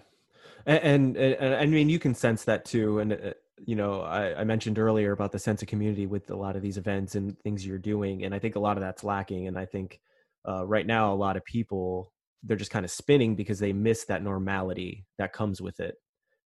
and, 0.64 1.16
and, 1.16 1.16
and 1.16 1.55
I 1.55 1.66
mean 1.66 1.88
you 1.88 1.99
can 1.99 2.14
sense 2.14 2.45
that 2.45 2.64
too. 2.64 3.01
And 3.01 3.12
uh, 3.12 3.33
you 3.64 3.77
know, 3.77 4.03
I, 4.03 4.40
I, 4.40 4.45
mentioned 4.45 4.79
earlier 4.79 5.12
about 5.12 5.33
the 5.33 5.38
sense 5.38 5.62
of 5.62 5.69
community 5.69 6.07
with 6.07 6.31
a 6.31 6.37
lot 6.37 6.57
of 6.57 6.62
these 6.62 6.77
events 6.77 7.14
and 7.14 7.38
things 7.40 7.66
you're 7.66 7.79
doing, 7.79 8.25
and 8.25 8.35
I 8.35 8.38
think 8.38 8.57
a 8.57 8.61
lot 8.61 8.77
of 8.77 8.83
that's 8.83 9.03
lacking. 9.03 9.47
And 9.47 9.59
I 9.59 9.64
think 9.64 10.01
uh, 10.47 10.66
right 10.66 10.87
now 10.87 11.12
a 11.12 11.16
lot 11.16 11.37
of 11.37 11.45
people 11.45 12.12
they're 12.42 12.57
just 12.57 12.71
kind 12.71 12.85
of 12.85 12.90
spinning 12.90 13.35
because 13.35 13.59
they 13.59 13.73
miss 13.73 14.05
that 14.05 14.23
normality 14.23 15.05
that 15.19 15.33
comes 15.33 15.61
with 15.61 15.81
it. 15.81 15.97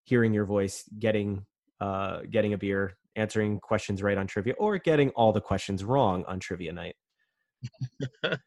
Hearing 0.04 0.32
your 0.32 0.46
voice, 0.46 0.84
getting 0.98 1.46
uh, 1.80 2.20
getting 2.30 2.52
a 2.52 2.58
beer, 2.58 2.96
answering 3.16 3.58
questions 3.60 4.02
right 4.02 4.18
on 4.18 4.26
trivia, 4.26 4.54
or 4.58 4.78
getting 4.78 5.10
all 5.10 5.32
the 5.32 5.40
questions 5.40 5.84
wrong 5.84 6.24
on 6.26 6.40
trivia 6.40 6.72
night. 6.72 6.96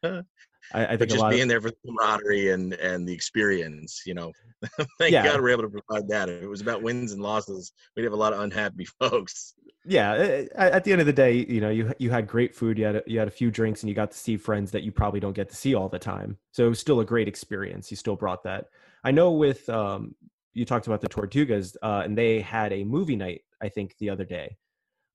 I, 0.72 0.86
I 0.86 0.96
think 0.96 1.10
just 1.10 1.28
being 1.28 1.42
of, 1.42 1.48
there 1.48 1.60
for 1.60 1.70
the 1.70 1.76
camaraderie 1.86 2.50
and 2.50 2.72
and 2.74 3.06
the 3.06 3.12
experience, 3.12 4.02
you 4.06 4.14
know, 4.14 4.32
thank 4.98 5.12
yeah. 5.12 5.24
God 5.24 5.40
we're 5.40 5.50
able 5.50 5.62
to 5.62 5.68
provide 5.68 6.08
that. 6.08 6.28
If 6.28 6.42
it 6.42 6.48
was 6.48 6.60
about 6.60 6.82
wins 6.82 7.12
and 7.12 7.22
losses, 7.22 7.72
we'd 7.96 8.04
have 8.04 8.12
a 8.12 8.16
lot 8.16 8.32
of 8.32 8.40
unhappy 8.40 8.84
folks. 9.00 9.54
Yeah, 9.86 10.44
at 10.54 10.84
the 10.84 10.92
end 10.92 11.02
of 11.02 11.06
the 11.06 11.12
day, 11.12 11.44
you 11.46 11.60
know, 11.60 11.68
you 11.68 11.92
you 11.98 12.10
had 12.10 12.26
great 12.26 12.54
food, 12.54 12.78
you 12.78 12.86
had 12.86 12.96
a, 12.96 13.02
you 13.06 13.18
had 13.18 13.28
a 13.28 13.32
few 13.32 13.50
drinks, 13.50 13.82
and 13.82 13.90
you 13.90 13.94
got 13.94 14.10
to 14.12 14.16
see 14.16 14.36
friends 14.36 14.70
that 14.70 14.82
you 14.82 14.92
probably 14.92 15.20
don't 15.20 15.34
get 15.34 15.50
to 15.50 15.56
see 15.56 15.74
all 15.74 15.88
the 15.88 15.98
time. 15.98 16.38
So 16.52 16.64
it 16.64 16.68
was 16.70 16.78
still 16.78 17.00
a 17.00 17.04
great 17.04 17.28
experience. 17.28 17.90
You 17.90 17.96
still 17.96 18.16
brought 18.16 18.44
that. 18.44 18.66
I 19.04 19.10
know 19.10 19.32
with 19.32 19.68
um, 19.68 20.14
you 20.54 20.64
talked 20.64 20.86
about 20.86 21.02
the 21.02 21.08
Tortugas, 21.08 21.76
uh, 21.82 22.02
and 22.04 22.16
they 22.16 22.40
had 22.40 22.72
a 22.72 22.84
movie 22.84 23.16
night, 23.16 23.42
I 23.60 23.68
think, 23.68 23.94
the 23.98 24.08
other 24.08 24.24
day, 24.24 24.56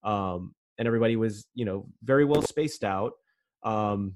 um, 0.04 0.54
and 0.78 0.88
everybody 0.88 1.16
was, 1.16 1.48
you 1.56 1.66
know, 1.66 1.88
very 2.04 2.26
well 2.26 2.44
spaced 2.44 2.84
out. 2.84 3.14
Um, 3.64 4.16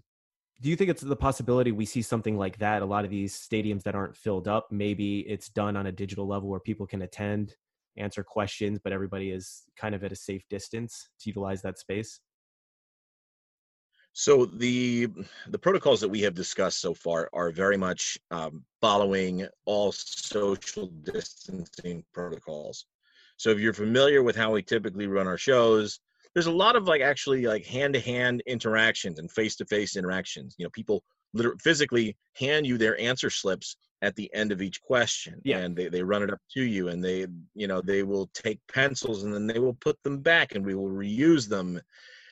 do 0.61 0.69
you 0.69 0.75
think 0.75 0.89
it's 0.89 1.01
the 1.01 1.15
possibility 1.15 1.71
we 1.71 1.85
see 1.85 2.01
something 2.01 2.37
like 2.37 2.57
that 2.57 2.81
a 2.81 2.85
lot 2.85 3.05
of 3.05 3.11
these 3.11 3.35
stadiums 3.35 3.83
that 3.83 3.95
aren't 3.95 4.15
filled 4.15 4.47
up 4.47 4.67
maybe 4.71 5.19
it's 5.21 5.49
done 5.49 5.75
on 5.75 5.87
a 5.87 5.91
digital 5.91 6.27
level 6.27 6.49
where 6.49 6.59
people 6.59 6.87
can 6.87 7.01
attend 7.01 7.55
answer 7.97 8.23
questions 8.23 8.79
but 8.83 8.93
everybody 8.93 9.31
is 9.31 9.63
kind 9.77 9.93
of 9.95 10.03
at 10.03 10.11
a 10.11 10.15
safe 10.15 10.43
distance 10.49 11.09
to 11.19 11.29
utilize 11.29 11.61
that 11.61 11.79
space? 11.79 12.19
So 14.15 14.45
the 14.45 15.07
the 15.47 15.57
protocols 15.57 15.99
that 16.01 16.09
we 16.09 16.21
have 16.21 16.35
discussed 16.35 16.79
so 16.79 16.93
far 16.93 17.29
are 17.33 17.51
very 17.51 17.77
much 17.77 18.17
um, 18.29 18.63
following 18.79 19.47
all 19.65 19.91
social 19.91 20.87
distancing 20.87 22.03
protocols. 22.13 22.85
So 23.37 23.49
if 23.49 23.59
you're 23.59 23.73
familiar 23.73 24.21
with 24.21 24.35
how 24.35 24.51
we 24.51 24.61
typically 24.61 25.07
run 25.07 25.27
our 25.27 25.37
shows, 25.39 25.99
there's 26.33 26.47
a 26.47 26.51
lot 26.51 26.75
of 26.75 26.87
like 26.87 27.01
actually 27.01 27.45
like 27.45 27.65
hand 27.65 27.93
to 27.93 27.99
hand 27.99 28.41
interactions 28.47 29.19
and 29.19 29.31
face 29.31 29.55
to 29.57 29.65
face 29.65 29.95
interactions. 29.95 30.55
You 30.57 30.65
know, 30.65 30.69
people 30.71 31.03
literally 31.33 31.57
physically 31.61 32.17
hand 32.35 32.65
you 32.65 32.77
their 32.77 32.99
answer 32.99 33.29
slips 33.29 33.75
at 34.01 34.15
the 34.15 34.29
end 34.33 34.51
of 34.51 34.61
each 34.61 34.81
question 34.81 35.39
Yeah. 35.43 35.59
and 35.59 35.75
they, 35.75 35.87
they 35.87 36.03
run 36.03 36.23
it 36.23 36.31
up 36.31 36.39
to 36.53 36.61
you 36.61 36.89
and 36.89 37.03
they 37.03 37.25
you 37.55 37.67
know 37.67 37.81
they 37.81 38.03
will 38.03 38.29
take 38.33 38.59
pencils 38.71 39.23
and 39.23 39.33
then 39.33 39.47
they 39.47 39.59
will 39.59 39.75
put 39.75 40.01
them 40.03 40.19
back 40.19 40.55
and 40.55 40.65
we 40.65 40.75
will 40.75 40.89
reuse 40.89 41.47
them 41.47 41.81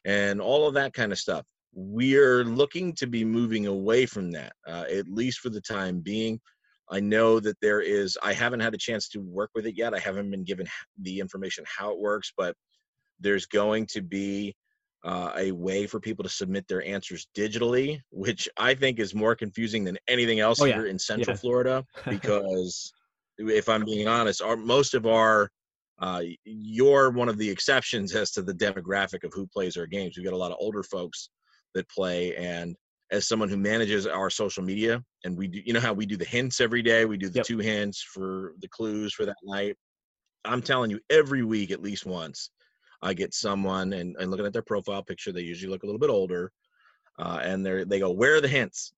and 0.05 0.41
all 0.41 0.67
of 0.67 0.73
that 0.75 0.93
kind 0.93 1.11
of 1.11 1.17
stuff 1.17 1.45
we're 1.73 2.43
looking 2.43 2.93
to 2.93 3.07
be 3.07 3.23
moving 3.23 3.67
away 3.67 4.05
from 4.05 4.31
that 4.31 4.53
uh, 4.67 4.83
at 4.91 5.07
least 5.07 5.39
for 5.39 5.49
the 5.49 5.61
time 5.61 6.01
being 6.01 6.39
i 6.91 6.99
know 6.99 7.39
that 7.39 7.59
there 7.61 7.81
is 7.81 8.17
i 8.21 8.33
haven't 8.33 8.59
had 8.59 8.73
a 8.73 8.77
chance 8.77 9.07
to 9.07 9.19
work 9.21 9.49
with 9.55 9.65
it 9.65 9.77
yet 9.77 9.93
i 9.93 9.99
haven't 9.99 10.29
been 10.29 10.43
given 10.43 10.67
the 11.01 11.19
information 11.19 11.63
how 11.65 11.91
it 11.91 11.99
works 11.99 12.33
but 12.37 12.53
there's 13.21 13.45
going 13.45 13.85
to 13.87 14.01
be 14.01 14.55
uh, 15.03 15.31
a 15.35 15.51
way 15.51 15.87
for 15.87 15.99
people 15.99 16.23
to 16.23 16.29
submit 16.29 16.67
their 16.67 16.83
answers 16.83 17.27
digitally, 17.35 17.99
which 18.11 18.47
I 18.57 18.75
think 18.75 18.99
is 18.99 19.15
more 19.15 19.35
confusing 19.35 19.83
than 19.83 19.97
anything 20.07 20.39
else 20.39 20.59
Oh, 20.61 20.65
yeah. 20.65 20.75
here 20.75 20.87
in 20.87 20.99
Central 20.99 21.35
Yeah. 21.35 21.39
Florida. 21.39 21.85
Because 22.09 22.91
if 23.37 23.67
I'm 23.69 23.85
being 23.85 24.07
honest, 24.07 24.41
our 24.41 24.55
most 24.57 24.93
of 24.93 25.05
our 25.07 25.49
uh, 25.99 26.23
you're 26.45 27.11
one 27.11 27.29
of 27.29 27.37
the 27.37 27.47
exceptions 27.49 28.15
as 28.15 28.31
to 28.31 28.41
the 28.41 28.53
demographic 28.53 29.23
of 29.23 29.31
who 29.33 29.45
plays 29.45 29.77
our 29.77 29.85
games. 29.85 30.17
We've 30.17 30.25
got 30.25 30.33
a 30.33 30.37
lot 30.37 30.51
of 30.51 30.57
older 30.59 30.81
folks 30.81 31.29
that 31.75 31.87
play, 31.89 32.35
and 32.35 32.75
as 33.11 33.27
someone 33.27 33.49
who 33.49 33.57
manages 33.57 34.07
our 34.07 34.31
social 34.31 34.63
media, 34.63 35.03
and 35.25 35.37
we 35.37 35.47
do, 35.47 35.61
you 35.63 35.73
know 35.73 35.79
how 35.79 35.93
we 35.93 36.07
do 36.07 36.17
the 36.17 36.25
hints 36.25 36.59
every 36.59 36.81
day, 36.81 37.05
we 37.05 37.17
do 37.17 37.29
the 37.29 37.39
Yep. 37.39 37.45
two 37.45 37.59
hints 37.59 38.01
for 38.01 38.53
the 38.61 38.67
clues 38.69 39.13
for 39.13 39.25
that 39.25 39.35
night. 39.43 39.75
I'm 40.43 40.61
telling 40.63 40.89
you, 40.89 40.99
every 41.09 41.43
week 41.43 41.69
at 41.69 41.83
least 41.83 42.05
once, 42.07 42.49
I 43.01 43.13
get 43.13 43.33
someone 43.33 43.93
and, 43.93 44.15
and 44.19 44.29
looking 44.29 44.45
at 44.45 44.53
their 44.53 44.61
profile 44.61 45.03
picture, 45.03 45.31
they 45.31 45.41
usually 45.41 45.71
look 45.71 45.83
a 45.83 45.85
little 45.85 45.99
bit 45.99 46.09
older, 46.09 46.51
uh, 47.19 47.39
and 47.41 47.65
they 47.65 47.83
they 47.83 47.99
go, 47.99 48.11
"Where 48.11 48.35
are 48.35 48.41
the 48.41 48.47
hints? 48.47 48.93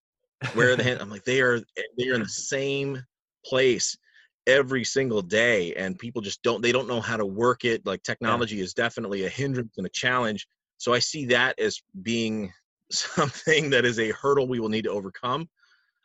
Where 0.54 0.72
are 0.72 0.76
the 0.76 0.84
hints?" 0.84 1.02
I'm 1.02 1.10
like, 1.10 1.24
they 1.24 1.42
are 1.42 1.60
they 1.98 2.10
are 2.10 2.16
in 2.16 2.22
the 2.24 2.28
same 2.28 3.04
place 3.46 3.98
every 4.46 4.84
single 4.84 5.22
day, 5.22 5.74
and 5.76 5.98
people 5.98 6.22
just 6.22 6.42
don't 6.44 6.62
they 6.62 6.72
don't 6.72 6.88
know 6.88 7.02
how 7.02 7.18
to 7.18 7.26
work 7.26 7.66
it. 7.66 7.86
Like 7.86 8.04
technology 8.04 8.60
is 8.60 8.74
definitely 8.74 9.26
a 9.26 9.30
hindrance 9.30 9.78
and 9.78 9.88
a 9.88 9.92
challenge. 9.92 10.48
So 10.78 10.94
I 10.94 11.00
see 11.00 11.26
that 11.28 11.58
as 11.60 11.82
being 12.02 12.52
something 12.92 13.70
that 13.70 13.86
is 13.86 14.00
a 14.00 14.12
hurdle 14.12 14.48
we 14.48 14.60
will 14.60 14.70
need 14.70 14.84
to 14.84 14.92
overcome. 14.92 15.50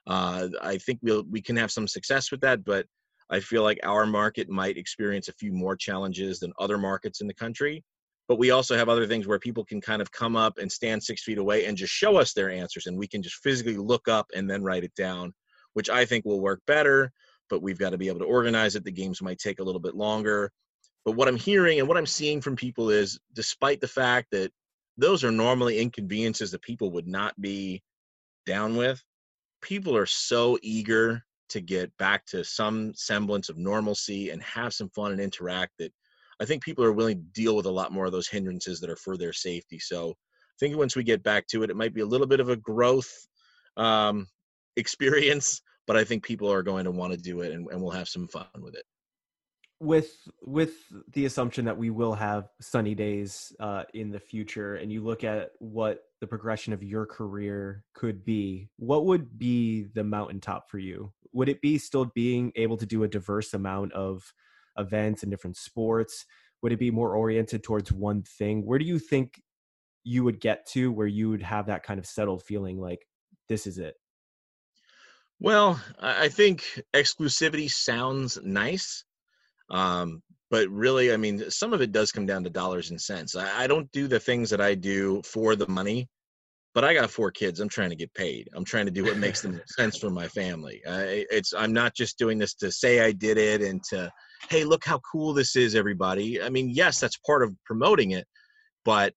Uh, 0.07 0.49
I 0.63 0.79
think 0.79 1.01
we'll 1.03 1.25
we 1.31 1.43
can 1.43 1.57
have 1.57 1.71
some 1.71 1.89
success 1.89 2.31
with 2.31 2.41
that, 2.41 2.65
but 2.65 2.87
I 3.31 3.41
feel 3.41 3.63
like 3.63 3.79
our 3.83 4.07
market 4.07 4.49
might 4.49 4.79
experience 4.79 5.29
a 5.29 5.35
few 5.35 5.53
more 5.53 5.77
challenges 5.77 6.41
than 6.41 6.53
other 6.59 6.79
markets 6.79 7.21
in 7.21 7.27
the 7.27 7.35
country. 7.35 7.85
But 8.27 8.39
we 8.39 8.51
also 8.51 8.77
have 8.77 8.89
other 8.89 9.07
things 9.07 9.27
where 9.27 9.39
people 9.39 9.65
can 9.65 9.81
kind 9.81 10.03
of 10.03 10.13
come 10.13 10.37
up 10.37 10.59
and 10.59 10.71
stand 10.71 11.03
six 11.03 11.23
feet 11.23 11.39
away 11.39 11.65
and 11.65 11.77
just 11.77 11.93
show 11.93 12.17
us 12.17 12.35
their 12.35 12.51
answers, 12.51 12.87
and 12.87 12.99
we 12.99 13.07
can 13.07 13.23
just 13.23 13.37
physically 13.37 13.77
look 13.79 14.07
up 14.07 14.27
and 14.35 14.49
then 14.49 14.63
write 14.63 14.85
it 14.85 14.95
down, 14.95 15.33
which 15.73 15.89
I 15.89 16.05
think 16.05 16.25
will 16.25 16.41
work 16.41 16.61
better. 16.67 17.11
But 17.49 17.63
we've 17.63 17.79
got 17.79 17.91
to 17.91 17.99
be 17.99 18.09
able 18.09 18.19
to 18.21 18.27
organize 18.27 18.77
it. 18.77 18.85
The 18.85 18.91
games 18.93 19.23
might 19.23 19.39
take 19.39 19.61
a 19.61 19.65
little 19.65 19.81
bit 19.81 19.95
longer. 19.95 20.53
But 21.07 21.13
what 21.13 21.29
I'm 21.29 21.37
hearing 21.37 21.79
and 21.79 21.89
what 21.89 21.97
I'm 21.97 22.05
seeing 22.05 22.43
from 22.43 22.55
people 22.55 22.91
is, 22.91 23.19
despite 23.35 23.81
the 23.81 23.89
fact 23.89 24.29
that 24.33 24.53
those 24.99 25.25
are 25.25 25.31
normally 25.31 25.79
inconveniences 25.79 26.51
that 26.51 26.61
people 26.61 26.91
would 26.91 27.07
not 27.07 27.41
be 27.41 27.83
down 28.45 28.77
with, 28.77 29.03
people 29.63 29.97
are 29.97 30.07
so 30.07 30.59
eager 30.61 31.25
to 31.49 31.61
get 31.61 31.97
back 31.99 32.25
to 32.27 32.45
some 32.45 32.93
semblance 32.95 33.49
of 33.49 33.57
normalcy 33.57 34.31
and 34.31 34.43
have 34.43 34.73
some 34.75 34.91
fun 34.91 35.13
and 35.13 35.21
interact 35.21 35.73
that 35.79 35.93
I 36.41 36.45
think 36.45 36.63
people 36.63 36.85
are 36.85 36.93
willing 36.93 37.17
to 37.17 37.41
deal 37.41 37.57
with 37.57 37.67
a 37.67 37.71
lot 37.71 37.93
more 37.93 38.07
of 38.07 38.13
those 38.13 38.29
hindrances 38.29 38.81
that 38.81 38.91
are 38.91 38.97
for 38.97 39.17
their 39.17 39.33
safety. 39.33 39.79
So 39.79 40.11
I 40.11 40.57
think 40.61 40.77
once 40.77 40.95
we 40.95 41.03
get 41.03 41.23
back 41.23 41.47
to 41.49 41.63
it, 41.63 41.71
it 41.71 41.77
might 41.77 41.95
be 41.95 42.01
a 42.01 42.07
little 42.07 42.27
bit 42.27 42.41
of 42.41 42.49
a 42.49 42.57
growth 42.57 43.13
um, 43.77 44.27
experience, 44.77 45.61
but 45.87 45.97
I 45.97 46.05
think 46.05 46.25
people 46.25 46.53
are 46.53 46.63
going 46.63 46.85
to 46.85 46.91
want 46.91 47.13
to 47.13 47.19
do 47.19 47.41
it 47.41 47.53
and, 47.53 47.67
and 47.71 47.83
we'll 47.83 47.91
have 47.91 48.09
some 48.09 48.29
fun 48.29 48.47
with 48.61 48.75
it. 48.75 48.85
with 49.81 50.13
with 50.43 50.75
the 51.13 51.25
assumption 51.25 51.65
that 51.65 51.77
we 51.77 51.91
will 51.91 52.15
have 52.15 52.49
sunny 52.61 52.95
days 52.95 53.53
uh, 53.61 53.85
in 53.95 54.11
the 54.11 54.21
future 54.21 54.77
and 54.77 54.93
you 54.93 55.03
look 55.03 55.25
at 55.25 55.51
what 55.59 56.05
the 56.21 56.27
progression 56.27 56.73
of 56.73 56.83
your 56.83 57.07
career 57.07 57.85
could 57.95 58.25
be 58.25 58.69
what 58.77 59.07
would 59.07 59.39
be 59.39 59.85
the 59.95 60.05
mountaintop 60.05 60.69
for 60.69 60.79
you? 60.79 61.13
Would 61.33 61.49
it 61.49 61.61
be 61.61 61.79
still 61.79 62.07
being 62.15 62.53
able 62.57 62.77
to 62.77 62.87
do 62.87 63.05
a 63.05 63.09
diverse 63.09 63.55
amount 63.55 63.93
of 63.93 64.33
events 64.77 65.23
and 65.23 65.31
different 65.31 65.57
sports? 65.57 66.27
Would 66.63 66.73
it 66.73 66.79
be 66.79 66.91
more 66.91 67.15
oriented 67.15 67.63
towards 67.63 67.93
one 67.93 68.23
thing? 68.23 68.67
Where 68.67 68.79
do 68.79 68.85
you 68.85 68.99
think 68.99 69.41
you 70.05 70.25
would 70.25 70.41
get 70.41 70.67
to 70.67 70.91
where 70.91 71.07
you 71.07 71.29
would 71.31 71.43
have 71.43 71.67
that 71.67 71.83
kind 71.83 71.99
of 71.99 72.07
settled 72.07 72.43
feeling 72.43 72.81
like 72.81 73.07
this 73.49 73.67
is 73.67 73.79
it 73.79 73.95
Well, 75.41 75.81
I 76.01 76.29
think 76.29 76.83
exclusivity 76.95 77.71
sounds 77.71 78.39
nice, 78.43 79.05
um, 79.71 80.23
but 80.51 80.69
really, 80.69 81.13
I 81.13 81.17
mean, 81.17 81.51
some 81.51 81.73
of 81.73 81.81
it 81.81 81.93
does 81.93 82.13
come 82.13 82.27
down 82.27 82.45
to 82.45 82.51
dollars 82.51 82.91
and 82.91 83.01
cents. 83.01 83.37
I, 83.37 83.65
I 83.65 83.67
don't 83.67 83.91
do 83.93 84.09
the 84.09 84.21
things 84.21 84.51
that 84.51 84.61
I 84.61 84.75
do 84.75 85.21
for 85.25 85.57
the 85.57 85.69
money, 85.69 86.09
but 86.75 86.85
I 86.85 86.95
got 86.95 87.11
four 87.11 87.31
kids. 87.31 87.61
I'm 87.61 87.69
trying 87.69 87.91
to 87.91 87.97
get 87.97 88.13
paid. 88.15 88.49
I'm 88.55 88.65
trying 88.65 88.87
to 88.87 88.93
do 88.93 89.05
what 89.05 89.19
makes 89.19 89.43
the 89.43 89.61
sense 89.67 89.99
for 89.99 90.11
my 90.11 90.29
family. 90.29 90.81
I, 90.89 91.27
it's 91.31 91.53
I'm 91.53 91.73
not 91.73 91.95
just 91.95 92.19
doing 92.19 92.39
this 92.39 92.55
to 92.55 92.73
say 92.73 93.01
I 93.01 93.13
did 93.13 93.37
it 93.37 93.63
and 93.63 93.83
to, 93.91 94.11
hey, 94.49 94.65
look 94.65 94.85
how 94.85 95.01
cool 95.11 95.35
this 95.35 95.57
is, 95.57 95.75
everybody. 95.75 96.43
I 96.43 96.49
mean, 96.49 96.71
yes, 96.71 97.01
that's 97.01 97.19
part 97.19 97.43
of 97.43 97.55
promoting 97.67 98.13
it, 98.13 98.27
but 98.85 99.13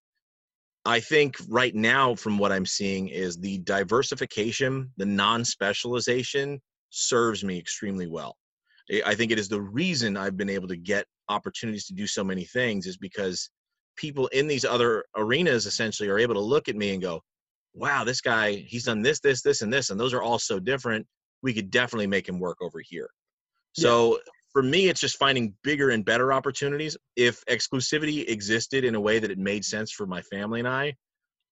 I 0.83 0.99
think 0.99 1.35
right 1.47 1.75
now, 1.75 2.15
from 2.15 2.37
what 2.39 2.51
I'm 2.51 2.65
seeing, 2.65 3.09
is 3.09 3.37
the 3.37 3.59
diversification, 3.59 4.91
the 4.97 5.05
non 5.05 5.45
specialization 5.45 6.59
serves 6.89 7.43
me 7.43 7.59
extremely 7.59 8.07
well. 8.07 8.35
I 9.05 9.15
think 9.15 9.31
it 9.31 9.39
is 9.39 9.47
the 9.47 9.61
reason 9.61 10.17
I've 10.17 10.35
been 10.35 10.49
able 10.49 10.67
to 10.67 10.75
get 10.75 11.05
opportunities 11.31 11.85
to 11.87 11.93
do 11.93 12.07
so 12.07 12.23
many 12.23 12.45
things, 12.45 12.85
is 12.85 12.97
because 12.97 13.49
people 13.95 14.27
in 14.27 14.47
these 14.47 14.65
other 14.65 15.05
arenas 15.15 15.65
essentially 15.65 16.09
are 16.09 16.19
able 16.19 16.35
to 16.35 16.41
look 16.41 16.69
at 16.69 16.75
me 16.75 16.93
and 16.93 17.01
go, 17.01 17.21
wow, 17.73 18.03
this 18.03 18.21
guy, 18.21 18.55
he's 18.55 18.85
done 18.85 19.01
this, 19.01 19.19
this, 19.19 19.41
this, 19.41 19.61
and 19.61 19.71
this, 19.71 19.89
and 19.89 19.99
those 19.99 20.13
are 20.13 20.21
all 20.21 20.39
so 20.39 20.59
different. 20.59 21.05
We 21.41 21.53
could 21.53 21.71
definitely 21.71 22.07
make 22.07 22.27
him 22.27 22.39
work 22.39 22.57
over 22.61 22.79
here. 22.79 23.09
So 23.73 24.19
for 24.51 24.61
me, 24.61 24.89
it's 24.89 24.99
just 24.99 25.17
finding 25.17 25.53
bigger 25.63 25.91
and 25.91 26.03
better 26.03 26.33
opportunities. 26.33 26.97
If 27.15 27.43
exclusivity 27.45 28.27
existed 28.27 28.83
in 28.83 28.95
a 28.95 28.99
way 28.99 29.19
that 29.19 29.31
it 29.31 29.37
made 29.37 29.63
sense 29.63 29.91
for 29.91 30.05
my 30.05 30.21
family 30.23 30.59
and 30.59 30.67
I, 30.67 30.95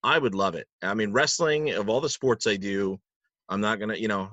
I 0.04 0.20
would 0.20 0.36
love 0.36 0.56
it. 0.56 0.68
I 0.82 0.94
mean, 0.94 1.14
wrestling, 1.14 1.72
of 1.72 1.90
all 1.90 2.02
the 2.02 2.10
sports 2.10 2.46
I 2.48 2.58
do, 2.58 3.00
I'm 3.50 3.62
not 3.62 3.80
to, 3.80 4.00
you 4.00 4.08
know, 4.08 4.30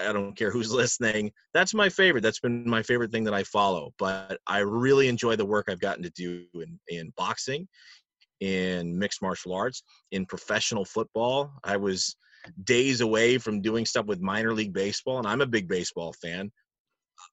I 0.00 0.12
don't 0.12 0.36
care 0.36 0.50
who's 0.50 0.72
listening. 0.72 1.32
That's 1.52 1.74
my 1.74 1.88
favorite. 1.88 2.22
That's 2.22 2.40
been 2.40 2.68
my 2.68 2.82
favorite 2.82 3.10
thing 3.10 3.24
that 3.24 3.34
I 3.34 3.42
follow. 3.42 3.92
But 3.98 4.38
I 4.46 4.58
really 4.58 5.08
enjoy 5.08 5.36
the 5.36 5.44
work 5.44 5.66
I've 5.68 5.80
gotten 5.80 6.04
to 6.04 6.10
do 6.10 6.44
in, 6.54 6.78
in 6.88 7.12
boxing, 7.16 7.66
in 8.40 8.96
mixed 8.96 9.22
martial 9.22 9.54
arts, 9.54 9.82
in 10.12 10.24
professional 10.24 10.84
football. 10.84 11.52
I 11.64 11.76
was 11.76 12.16
days 12.64 13.00
away 13.00 13.38
from 13.38 13.60
doing 13.60 13.84
stuff 13.84 14.06
with 14.06 14.20
minor 14.20 14.54
league 14.54 14.72
baseball, 14.72 15.18
and 15.18 15.26
I'm 15.26 15.40
a 15.40 15.46
big 15.46 15.68
baseball 15.68 16.14
fan. 16.22 16.50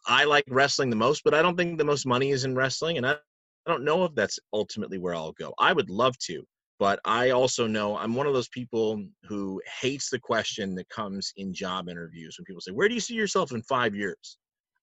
I 0.06 0.26
like 0.26 0.43
wrestling 0.50 0.89
the 0.89 0.95
most, 0.95 1.23
but 1.23 1.34
I 1.34 1.41
don't 1.41 1.56
think 1.56 1.78
the 1.78 1.86
most 1.86 2.06
money 2.06 2.32
is 2.32 2.45
in 2.45 2.56
wrestling, 2.56 2.97
and 2.97 3.06
I, 3.06 3.12
I 3.13 3.69
don't 3.69 3.84
know 3.84 4.04
if 4.06 4.15
that's 4.15 4.39
ultimately 4.54 4.97
where 4.97 5.15
I'll 5.15 5.34
go. 5.34 5.54
I 5.60 5.71
would 5.71 5.89
love 5.89 6.17
to, 6.26 6.43
but 6.80 7.00
I 7.06 7.32
also 7.32 7.68
know 7.68 7.98
I'm 7.98 8.16
one 8.16 8.28
of 8.28 8.34
those 8.34 8.50
people 8.50 9.04
who 9.24 9.62
hates 9.82 10.10
the 10.10 10.20
question 10.20 10.76
that 10.76 10.90
comes 10.90 11.34
in 11.36 11.54
job 11.54 11.90
interviews 11.90 12.38
when 12.38 12.46
people 12.46 12.62
say, 12.62 12.72
"Where 12.72 12.88
do 12.88 12.94
you 12.96 13.02
see 13.02 13.16
yourself 13.16 13.52
in 13.52 13.62
five 13.63 13.96
years?" 13.96 14.38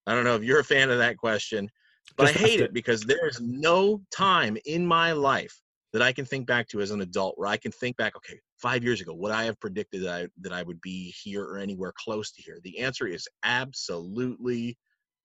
I 0.06 0.14
don't 0.14 0.24
know 0.24 0.36
if 0.36 0.42
you're 0.42 0.60
a 0.60 0.64
fan 0.64 0.90
of 0.90 0.98
that 0.98 1.16
question, 1.16 1.68
but 2.16 2.26
Just 2.26 2.36
I 2.36 2.38
hate 2.38 2.60
it 2.60 2.64
it. 2.64 2.74
because 2.74 3.02
there 3.02 3.26
is 3.26 3.40
no 3.40 4.02
time 4.10 4.58
in 4.66 4.86
my 4.86 5.12
life 5.12 5.60
that 5.92 6.02
I 6.02 6.12
can 6.12 6.24
think 6.24 6.46
back 6.46 6.68
to 6.68 6.80
as 6.80 6.90
an 6.90 7.00
adult 7.00 7.38
where 7.38 7.48
I 7.48 7.56
can 7.56 7.70
think 7.72 7.96
back, 7.96 8.16
okay, 8.16 8.40
five 8.58 8.82
years 8.82 9.00
ago, 9.00 9.14
would 9.14 9.30
I 9.30 9.44
have 9.44 9.60
predicted 9.60 10.02
that 10.02 10.14
I, 10.22 10.28
that 10.40 10.52
I 10.52 10.62
would 10.62 10.80
be 10.80 11.14
here 11.22 11.44
or 11.44 11.58
anywhere 11.58 11.92
close 11.96 12.32
to 12.32 12.42
here? 12.42 12.58
The 12.62 12.80
answer 12.80 13.06
is 13.06 13.28
absolutely 13.44 14.76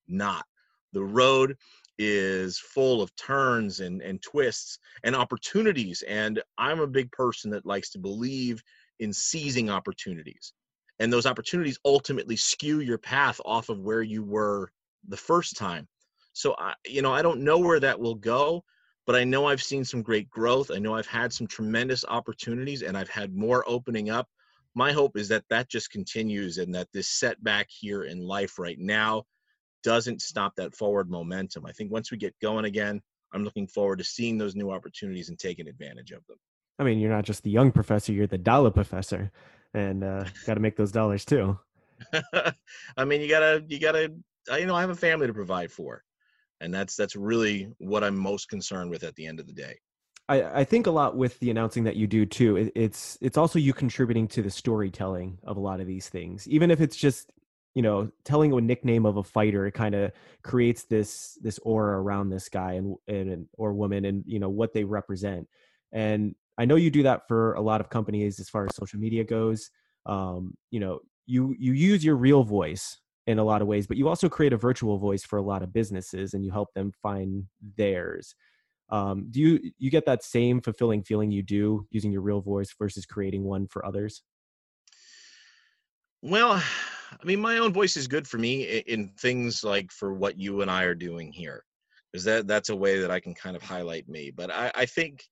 not. 0.08 0.45
The 0.93 1.03
road 1.03 1.58
is 1.99 2.57
full 2.57 3.01
of 3.01 3.13
turns 3.17 3.81
and, 3.81 4.01
and 4.01 4.21
twists 4.21 4.79
and 5.03 5.15
opportunities. 5.15 6.01
And 6.07 6.41
I'm 6.57 6.79
a 6.79 6.88
big 6.88 7.12
person 7.12 7.51
that 7.51 7.65
likes 7.65 7.89
to 7.91 7.99
believe 7.99 8.63
in 8.99 9.12
seizing 9.12 9.69
opportunities. 9.69 10.53
And 10.99 11.12
those 11.12 11.25
opportunities 11.25 11.77
ultimately 11.85 12.38
skew 12.38 12.79
your 12.79 12.97
path 12.97 13.39
off 13.45 13.69
of 13.69 13.81
where 13.81 14.01
you 14.01 14.23
were 14.23 14.71
the 15.07 15.17
first 15.17 15.57
time. 15.57 15.88
So 16.33 16.55
I, 16.57 16.73
you 16.88 17.01
know, 17.01 17.13
I 17.13 17.21
don't 17.21 17.41
know 17.41 17.59
where 17.59 17.79
that 17.81 17.99
will 17.99 18.15
go, 18.15 18.63
but 19.05 19.15
I 19.15 19.25
know 19.25 19.45
I've 19.45 19.62
seen 19.62 19.83
some 19.83 20.01
great 20.01 20.29
growth. 20.29 20.71
I 20.71 20.79
know 20.79 20.95
I've 20.95 21.07
had 21.07 21.33
some 21.33 21.47
tremendous 21.47 22.05
opportunities 22.07 22.81
and 22.81 22.97
I've 22.97 23.09
had 23.09 23.35
more 23.35 23.63
opening 23.67 24.09
up. 24.09 24.27
My 24.73 24.93
hope 24.93 25.17
is 25.17 25.27
that 25.29 25.43
that 25.49 25.67
just 25.67 25.89
continues 25.89 26.59
and 26.59 26.73
that 26.75 26.88
this 26.93 27.09
setback 27.09 27.67
here 27.69 28.03
in 28.03 28.19
life 28.19 28.57
right 28.57 28.79
now 28.79 29.25
doesn't 29.83 30.21
stop 30.21 30.55
that 30.55 30.75
forward 30.75 31.09
momentum. 31.09 31.65
I 31.65 31.71
think 31.71 31.91
once 31.91 32.11
we 32.11 32.17
get 32.17 32.35
going 32.41 32.65
again, 32.65 33.01
I'm 33.33 33.43
looking 33.43 33.67
forward 33.67 33.99
to 33.99 34.03
seeing 34.03 34.37
those 34.37 34.55
new 34.55 34.71
opportunities 34.71 35.29
and 35.29 35.37
taking 35.37 35.67
advantage 35.67 36.11
of 36.11 36.25
them. 36.27 36.37
I 36.79 36.83
mean, 36.83 36.99
you're 36.99 37.11
not 37.11 37.25
just 37.25 37.43
the 37.43 37.51
young 37.51 37.71
professor; 37.71 38.13
you're 38.13 38.27
the 38.27 38.37
dollar 38.37 38.71
professor, 38.71 39.31
and 39.73 40.03
uh, 40.03 40.23
got 40.45 40.55
to 40.55 40.59
make 40.59 40.77
those 40.77 40.91
dollars 40.91 41.25
too. 41.25 41.59
I 42.97 43.05
mean, 43.05 43.21
you 43.21 43.29
gotta, 43.29 43.63
you 43.67 43.79
gotta. 43.79 44.13
You 44.57 44.65
know, 44.65 44.75
I 44.75 44.81
have 44.81 44.89
a 44.89 44.95
family 44.95 45.27
to 45.27 45.33
provide 45.33 45.71
for, 45.71 46.03
and 46.61 46.73
that's 46.73 46.95
that's 46.95 47.15
really 47.15 47.69
what 47.77 48.03
I'm 48.03 48.17
most 48.17 48.49
concerned 48.49 48.89
with 48.89 49.03
at 49.03 49.15
the 49.15 49.27
end 49.27 49.39
of 49.39 49.47
the 49.47 49.53
day. 49.53 49.75
I, 50.29 50.61
I 50.61 50.63
think 50.63 50.87
a 50.87 50.91
lot 50.91 51.17
with 51.17 51.39
the 51.39 51.49
announcing 51.49 51.83
that 51.83 51.95
you 51.95 52.07
do 52.07 52.25
too. 52.25 52.55
It, 52.55 52.71
it's 52.75 53.17
it's 53.19 53.37
also 53.37 53.59
you 53.59 53.73
contributing 53.73 54.27
to 54.29 54.41
the 54.41 54.49
storytelling 54.49 55.39
of 55.43 55.57
a 55.57 55.59
lot 55.59 55.81
of 55.81 55.87
these 55.87 56.07
things, 56.07 56.47
even 56.47 56.71
if 56.71 56.79
it's 56.81 56.95
just 56.95 57.31
you 57.75 57.82
know 57.82 58.10
telling 58.23 58.51
a 58.53 58.62
nickname 58.62 59.05
of 59.05 59.17
a 59.17 59.23
fighter 59.23 59.65
it 59.67 59.73
kind 59.73 59.95
of 59.95 60.12
creates 60.43 60.84
this 60.84 61.38
this 61.41 61.60
aura 61.60 62.01
around 62.01 62.29
this 62.29 62.49
guy 62.49 62.73
and, 62.73 62.95
and 63.08 63.47
or 63.58 63.73
woman 63.73 64.05
and 64.05 64.23
you 64.25 64.39
know 64.39 64.49
what 64.49 64.73
they 64.73 64.84
represent. 64.84 65.47
And 65.91 66.36
i 66.58 66.65
know 66.65 66.75
you 66.75 66.91
do 66.91 67.03
that 67.03 67.27
for 67.27 67.53
a 67.53 67.62
lot 67.62 67.82
of 67.82 67.89
companies 67.89 68.39
as 68.39 68.49
far 68.49 68.65
as 68.65 68.75
social 68.75 68.99
media 68.99 69.23
goes. 69.23 69.71
Um, 70.05 70.55
you 70.71 70.79
know 70.79 70.99
you 71.25 71.55
you 71.60 71.73
use 71.73 72.03
your 72.03 72.15
real 72.15 72.43
voice 72.43 72.97
in 73.27 73.38
a 73.38 73.43
lot 73.43 73.62
of 73.62 73.67
ways 73.67 73.86
but 73.86 73.97
you 73.97 74.08
also 74.08 74.27
create 74.27 74.53
a 74.53 74.58
virtual 74.58 74.97
voice 74.97 75.23
for 75.23 75.38
a 75.38 75.43
lot 75.43 75.62
of 75.62 75.71
businesses 75.71 76.34
and 76.34 76.43
you 76.43 76.51
help 76.51 76.73
them 76.73 76.91
find 77.03 77.45
theirs. 77.77 78.36
Um, 78.89 79.27
do 79.29 79.39
you 79.39 79.71
you 79.77 79.91
get 79.91 80.05
that 80.08 80.23
same 80.23 80.62
fulfilling 80.62 81.03
feeling 81.03 81.32
you 81.32 81.43
do 81.43 81.86
using 81.91 82.12
your 82.12 82.21
real 82.21 82.41
voice 82.41 82.73
versus 82.77 83.05
creating 83.05 83.43
one 83.43 83.67
for 83.67 83.86
others? 83.86 84.23
Well 86.21 86.62
I 87.12 87.26
mean, 87.26 87.39
my 87.39 87.58
own 87.58 87.74
voice 87.74 87.98
is 87.98 88.08
good 88.08 88.28
for 88.28 88.38
me 88.38 88.63
in 88.88 89.10
things 89.19 89.63
like 89.63 89.91
for 89.91 90.13
what 90.13 90.39
you 90.39 90.62
and 90.62 90.69
I 90.69 90.84
are 90.84 90.95
doing 90.95 91.32
here, 91.32 91.63
because 92.12 92.24
that 92.26 92.48
that's 92.48 92.69
a 92.69 92.76
way 92.76 93.00
that 93.00 93.12
I 93.12 93.19
can 93.19 93.34
kind 93.34 93.56
of 93.56 93.62
highlight 93.62 94.08
me. 94.08 94.32
But 94.32 94.52
I, 94.52 94.72
I 94.76 94.86
think 94.86 95.24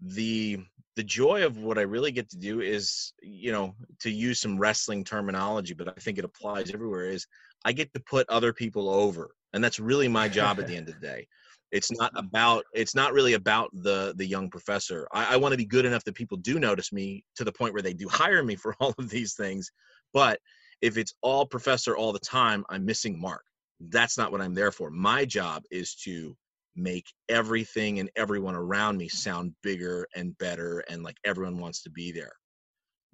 the 0.00 0.58
the 0.96 1.04
joy 1.04 1.44
of 1.44 1.58
what 1.58 1.78
I 1.78 1.82
really 1.82 2.10
get 2.10 2.28
to 2.30 2.38
do 2.38 2.60
is, 2.60 3.12
you 3.22 3.52
know, 3.52 3.74
to 4.00 4.10
use 4.10 4.40
some 4.40 4.58
wrestling 4.58 5.04
terminology, 5.04 5.74
but 5.74 5.88
I 5.88 6.00
think 6.00 6.18
it 6.18 6.24
applies 6.24 6.72
everywhere. 6.72 7.06
Is 7.06 7.26
I 7.64 7.72
get 7.72 7.92
to 7.94 8.00
put 8.00 8.28
other 8.28 8.52
people 8.52 8.88
over, 8.88 9.30
and 9.52 9.62
that's 9.62 9.80
really 9.80 10.08
my 10.08 10.28
job 10.28 10.58
at 10.58 10.66
the 10.66 10.76
end 10.76 10.88
of 10.88 10.94
the 11.00 11.06
day. 11.06 11.26
It's 11.70 11.92
not 11.92 12.12
about. 12.14 12.64
It's 12.72 12.94
not 12.94 13.12
really 13.12 13.34
about 13.34 13.70
the 13.72 14.14
the 14.16 14.26
young 14.26 14.50
professor. 14.50 15.06
I, 15.12 15.34
I 15.34 15.36
want 15.36 15.52
to 15.52 15.58
be 15.58 15.66
good 15.66 15.84
enough 15.84 16.04
that 16.04 16.14
people 16.14 16.38
do 16.38 16.58
notice 16.58 16.92
me 16.92 17.24
to 17.36 17.44
the 17.44 17.52
point 17.52 17.74
where 17.74 17.82
they 17.82 17.92
do 17.92 18.08
hire 18.08 18.42
me 18.42 18.56
for 18.56 18.74
all 18.80 18.94
of 18.98 19.10
these 19.10 19.34
things. 19.34 19.70
But 20.12 20.40
if 20.82 20.96
it's 20.96 21.14
all 21.22 21.46
professor 21.46 21.96
all 21.96 22.12
the 22.12 22.18
time, 22.18 22.64
I'm 22.68 22.84
missing 22.84 23.20
mark. 23.20 23.44
That's 23.80 24.18
not 24.18 24.32
what 24.32 24.40
I'm 24.40 24.54
there 24.54 24.72
for. 24.72 24.90
My 24.90 25.24
job 25.24 25.62
is 25.70 25.94
to 26.04 26.36
make 26.76 27.06
everything 27.28 27.98
and 27.98 28.10
everyone 28.16 28.54
around 28.54 28.96
me 28.96 29.08
sound 29.08 29.52
bigger 29.62 30.06
and 30.14 30.36
better 30.38 30.84
and 30.88 31.02
like 31.02 31.16
everyone 31.24 31.58
wants 31.58 31.82
to 31.82 31.90
be 31.90 32.12
there. 32.12 32.32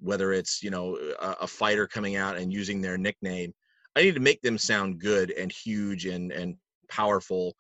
Whether 0.01 0.33
it's, 0.33 0.63
you 0.63 0.71
know, 0.71 0.97
a, 1.21 1.37
a 1.43 1.47
fighter 1.47 1.87
coming 1.87 2.17
out 2.17 2.37
and 2.37 2.53
using 2.53 2.81
their 2.81 2.99
nickname, 2.99 3.55
I 3.97 4.03
need 4.03 4.15
to 4.15 4.21
make 4.21 4.43
them 4.43 4.59
sound 4.59 4.99
good 4.99 5.31
and 5.31 5.53
huge 5.53 6.07
and 6.07 6.33
and 6.33 6.57
powerful 6.89 7.55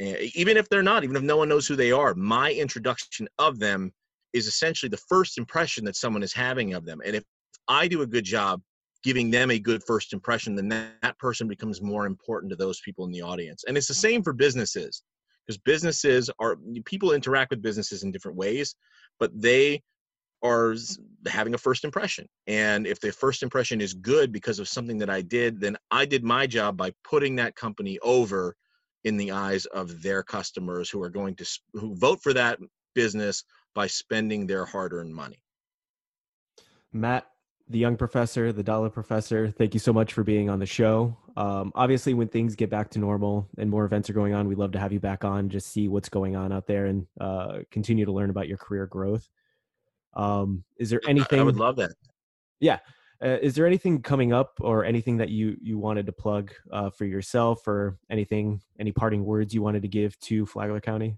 eh, 0.00 0.30
even 0.34 0.56
if 0.56 0.68
they're 0.68 0.82
not 0.82 1.04
even 1.04 1.16
if 1.16 1.22
no 1.22 1.36
one 1.36 1.48
knows 1.48 1.66
who 1.66 1.76
they 1.76 1.92
are 1.92 2.14
my 2.14 2.52
introduction 2.52 3.28
of 3.38 3.58
them 3.58 3.92
is 4.32 4.46
essentially 4.46 4.90
the 4.90 5.04
first 5.08 5.38
impression 5.38 5.84
that 5.84 5.96
someone 5.96 6.22
is 6.22 6.32
having 6.32 6.74
of 6.74 6.84
them 6.84 7.00
and 7.04 7.16
if 7.16 7.24
i 7.68 7.86
do 7.86 8.02
a 8.02 8.06
good 8.06 8.24
job 8.24 8.60
giving 9.04 9.30
them 9.30 9.50
a 9.50 9.58
good 9.58 9.84
first 9.84 10.12
impression, 10.14 10.56
then 10.56 10.68
that, 10.70 10.94
that 11.02 11.18
person 11.18 11.46
becomes 11.46 11.82
more 11.82 12.06
important 12.06 12.50
to 12.50 12.56
those 12.56 12.80
people 12.80 13.04
in 13.04 13.12
the 13.12 13.22
audience. 13.22 13.64
And 13.68 13.76
it's 13.76 13.86
the 13.86 13.94
same 13.94 14.22
for 14.22 14.32
businesses 14.32 15.02
because 15.46 15.58
businesses 15.58 16.30
are 16.38 16.56
people 16.86 17.12
interact 17.12 17.50
with 17.50 17.62
businesses 17.62 18.02
in 18.02 18.10
different 18.10 18.38
ways, 18.38 18.74
but 19.20 19.30
they 19.38 19.82
are 20.42 20.74
having 21.26 21.54
a 21.54 21.58
first 21.58 21.84
impression. 21.84 22.26
And 22.46 22.86
if 22.86 22.98
the 22.98 23.12
first 23.12 23.42
impression 23.42 23.82
is 23.82 23.92
good 23.92 24.32
because 24.32 24.58
of 24.58 24.68
something 24.68 24.98
that 24.98 25.10
I 25.10 25.20
did, 25.20 25.60
then 25.60 25.76
I 25.90 26.06
did 26.06 26.24
my 26.24 26.46
job 26.46 26.76
by 26.76 26.92
putting 27.04 27.36
that 27.36 27.56
company 27.56 27.98
over 28.02 28.56
in 29.04 29.18
the 29.18 29.32
eyes 29.32 29.66
of 29.66 30.02
their 30.02 30.22
customers 30.22 30.88
who 30.88 31.02
are 31.02 31.10
going 31.10 31.34
to 31.36 31.46
who 31.74 31.94
vote 31.94 32.22
for 32.22 32.32
that 32.32 32.58
business 32.94 33.44
by 33.74 33.86
spending 33.86 34.46
their 34.46 34.64
hard-earned 34.64 35.14
money. 35.14 35.42
Matt, 36.92 37.26
the 37.68 37.78
young 37.78 37.96
professor, 37.96 38.52
the 38.52 38.62
dollar 38.62 38.90
professor, 38.90 39.50
thank 39.50 39.72
you 39.72 39.80
so 39.80 39.92
much 39.92 40.12
for 40.12 40.22
being 40.22 40.50
on 40.50 40.58
the 40.58 40.66
show. 40.66 41.16
Um, 41.36 41.72
obviously, 41.74 42.12
when 42.12 42.28
things 42.28 42.54
get 42.54 42.68
back 42.68 42.90
to 42.90 42.98
normal 42.98 43.48
and 43.56 43.70
more 43.70 43.84
events 43.84 44.10
are 44.10 44.12
going 44.12 44.34
on, 44.34 44.48
we'd 44.48 44.58
love 44.58 44.72
to 44.72 44.78
have 44.78 44.92
you 44.92 45.00
back 45.00 45.24
on, 45.24 45.48
just 45.48 45.72
see 45.72 45.88
what's 45.88 46.08
going 46.08 46.36
on 46.36 46.52
out 46.52 46.66
there 46.66 46.86
and 46.86 47.06
uh, 47.20 47.60
continue 47.70 48.04
to 48.04 48.12
learn 48.12 48.30
about 48.30 48.48
your 48.48 48.58
career 48.58 48.86
growth. 48.86 49.28
Um, 50.14 50.64
is 50.78 50.90
there 50.90 51.00
anything? 51.08 51.40
I 51.40 51.42
would 51.42 51.56
love 51.56 51.76
that. 51.76 51.92
Yeah. 52.60 52.78
Uh, 53.24 53.38
is 53.40 53.54
there 53.54 53.66
anything 53.66 54.02
coming 54.02 54.32
up 54.32 54.58
or 54.60 54.84
anything 54.84 55.16
that 55.16 55.30
you 55.30 55.56
you 55.62 55.78
wanted 55.78 56.04
to 56.04 56.12
plug 56.12 56.52
uh, 56.72 56.90
for 56.90 57.06
yourself 57.06 57.66
or 57.66 57.96
anything 58.10 58.60
any 58.78 58.92
parting 58.92 59.24
words 59.24 59.54
you 59.54 59.62
wanted 59.62 59.82
to 59.82 59.88
give 59.88 60.18
to 60.20 60.44
flagler 60.44 60.80
county 60.80 61.16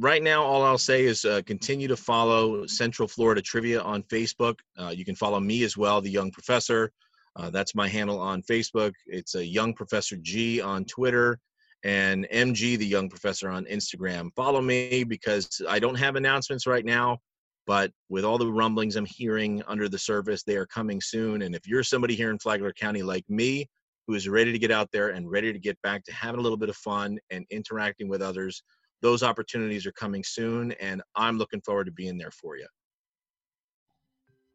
right 0.00 0.22
now, 0.22 0.42
all 0.42 0.64
I'll 0.64 0.78
say 0.78 1.04
is 1.04 1.24
uh, 1.24 1.42
continue 1.46 1.86
to 1.86 1.96
follow 1.96 2.66
Central 2.66 3.06
Florida 3.06 3.42
Trivia 3.42 3.82
on 3.82 4.02
Facebook. 4.04 4.56
Uh, 4.76 4.88
you 4.88 5.04
can 5.04 5.14
follow 5.14 5.38
me 5.38 5.62
as 5.62 5.76
well, 5.76 6.00
the 6.00 6.10
Young 6.10 6.30
Professor. 6.30 6.90
Uh, 7.36 7.50
that's 7.50 7.74
my 7.74 7.86
handle 7.86 8.18
on 8.18 8.42
Facebook. 8.42 8.92
It's 9.06 9.34
a 9.34 9.44
Young 9.44 9.74
Professor 9.74 10.16
G 10.16 10.60
on 10.60 10.84
Twitter 10.86 11.38
and 11.84 12.26
MG, 12.32 12.78
the 12.78 12.86
Young 12.86 13.08
Professor, 13.08 13.50
on 13.50 13.66
Instagram. 13.66 14.30
Follow 14.34 14.60
me 14.60 15.04
because 15.04 15.62
I 15.68 15.78
don't 15.78 15.94
have 15.94 16.16
announcements 16.16 16.66
right 16.66 16.84
now, 16.84 17.18
but 17.66 17.92
with 18.08 18.24
all 18.24 18.38
the 18.38 18.50
rumblings 18.50 18.96
I'm 18.96 19.06
hearing 19.06 19.62
under 19.68 19.88
the 19.88 19.98
surface, 19.98 20.42
they 20.42 20.56
are 20.56 20.66
coming 20.66 21.00
soon. 21.00 21.42
And 21.42 21.54
if 21.54 21.68
you're 21.68 21.84
somebody 21.84 22.16
here 22.16 22.30
in 22.30 22.38
Flagler 22.38 22.72
County 22.72 23.02
like 23.02 23.24
me, 23.28 23.68
who 24.06 24.14
is 24.14 24.28
ready 24.28 24.50
to 24.50 24.58
get 24.58 24.72
out 24.72 24.90
there 24.92 25.10
and 25.10 25.30
ready 25.30 25.52
to 25.52 25.58
get 25.58 25.80
back 25.82 26.04
to 26.04 26.12
having 26.12 26.40
a 26.40 26.42
little 26.42 26.58
bit 26.58 26.68
of 26.68 26.76
fun 26.76 27.18
and 27.30 27.46
interacting 27.50 28.08
with 28.08 28.22
others, 28.22 28.62
those 29.02 29.22
opportunities 29.22 29.86
are 29.86 29.92
coming 29.92 30.24
soon, 30.24 30.72
and 30.72 31.02
I'm 31.14 31.38
looking 31.38 31.60
forward 31.60 31.84
to 31.84 31.92
being 31.92 32.18
there 32.18 32.30
for 32.30 32.56
you. 32.56 32.66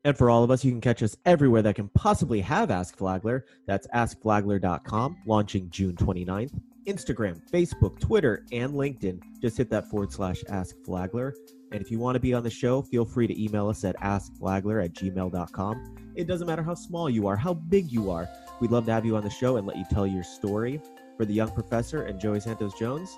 And 0.04 0.16
for 0.16 0.30
all 0.30 0.44
of 0.44 0.52
us, 0.52 0.64
you 0.64 0.72
can 0.72 0.82
catch 0.82 1.02
us 1.02 1.18
everywhere 1.26 1.64
that 1.64 1.76
can 1.76 1.90
possibly 1.90 2.40
have 2.42 2.70
Ask 2.70 2.96
Flagler. 2.96 3.46
That's 3.66 3.88
askflagler.com, 3.88 5.18
launching 5.26 5.70
June 5.72 5.96
29th. 5.96 6.54
Instagram, 6.88 7.42
Facebook, 7.52 8.00
Twitter, 8.00 8.46
and 8.52 8.74
LinkedIn. 8.74 9.20
Just 9.42 9.58
hit 9.58 9.72
that 9.72 9.90
forward 9.90 10.12
slash 10.12 10.44
Ask 10.48 10.76
Flagler. 10.86 11.34
And 11.72 11.82
if 11.82 11.90
you 11.90 11.98
want 11.98 12.16
to 12.16 12.20
be 12.20 12.36
on 12.36 12.44
the 12.44 12.50
show, 12.52 12.84
feel 12.84 13.04
free 13.04 13.26
to 13.26 13.44
email 13.44 13.68
us 13.68 13.84
at 13.84 14.00
askflagler 14.00 14.86
at 14.86 14.94
gmail.com. 14.94 15.96
It 16.16 16.28
doesn't 16.28 16.46
matter 16.46 16.62
how 16.62 16.76
small 16.76 17.10
you 17.10 17.28
are, 17.28 17.36
how 17.36 17.56
big 17.56 17.92
you 17.92 18.12
are. 18.12 18.30
We'd 18.62 18.72
love 18.72 18.86
to 18.86 18.94
have 18.94 19.06
you 19.06 19.18
on 19.18 19.24
the 19.24 19.30
show 19.30 19.58
and 19.58 19.66
let 19.66 19.76
you 19.76 19.86
tell 19.90 20.06
your 20.06 20.24
story. 20.24 20.80
For 21.18 21.26
the 21.26 21.34
young 21.34 21.50
professor 21.50 22.04
and 22.04 22.20
Joey 22.20 22.42
Santos 22.42 22.78
Jones, 22.78 23.18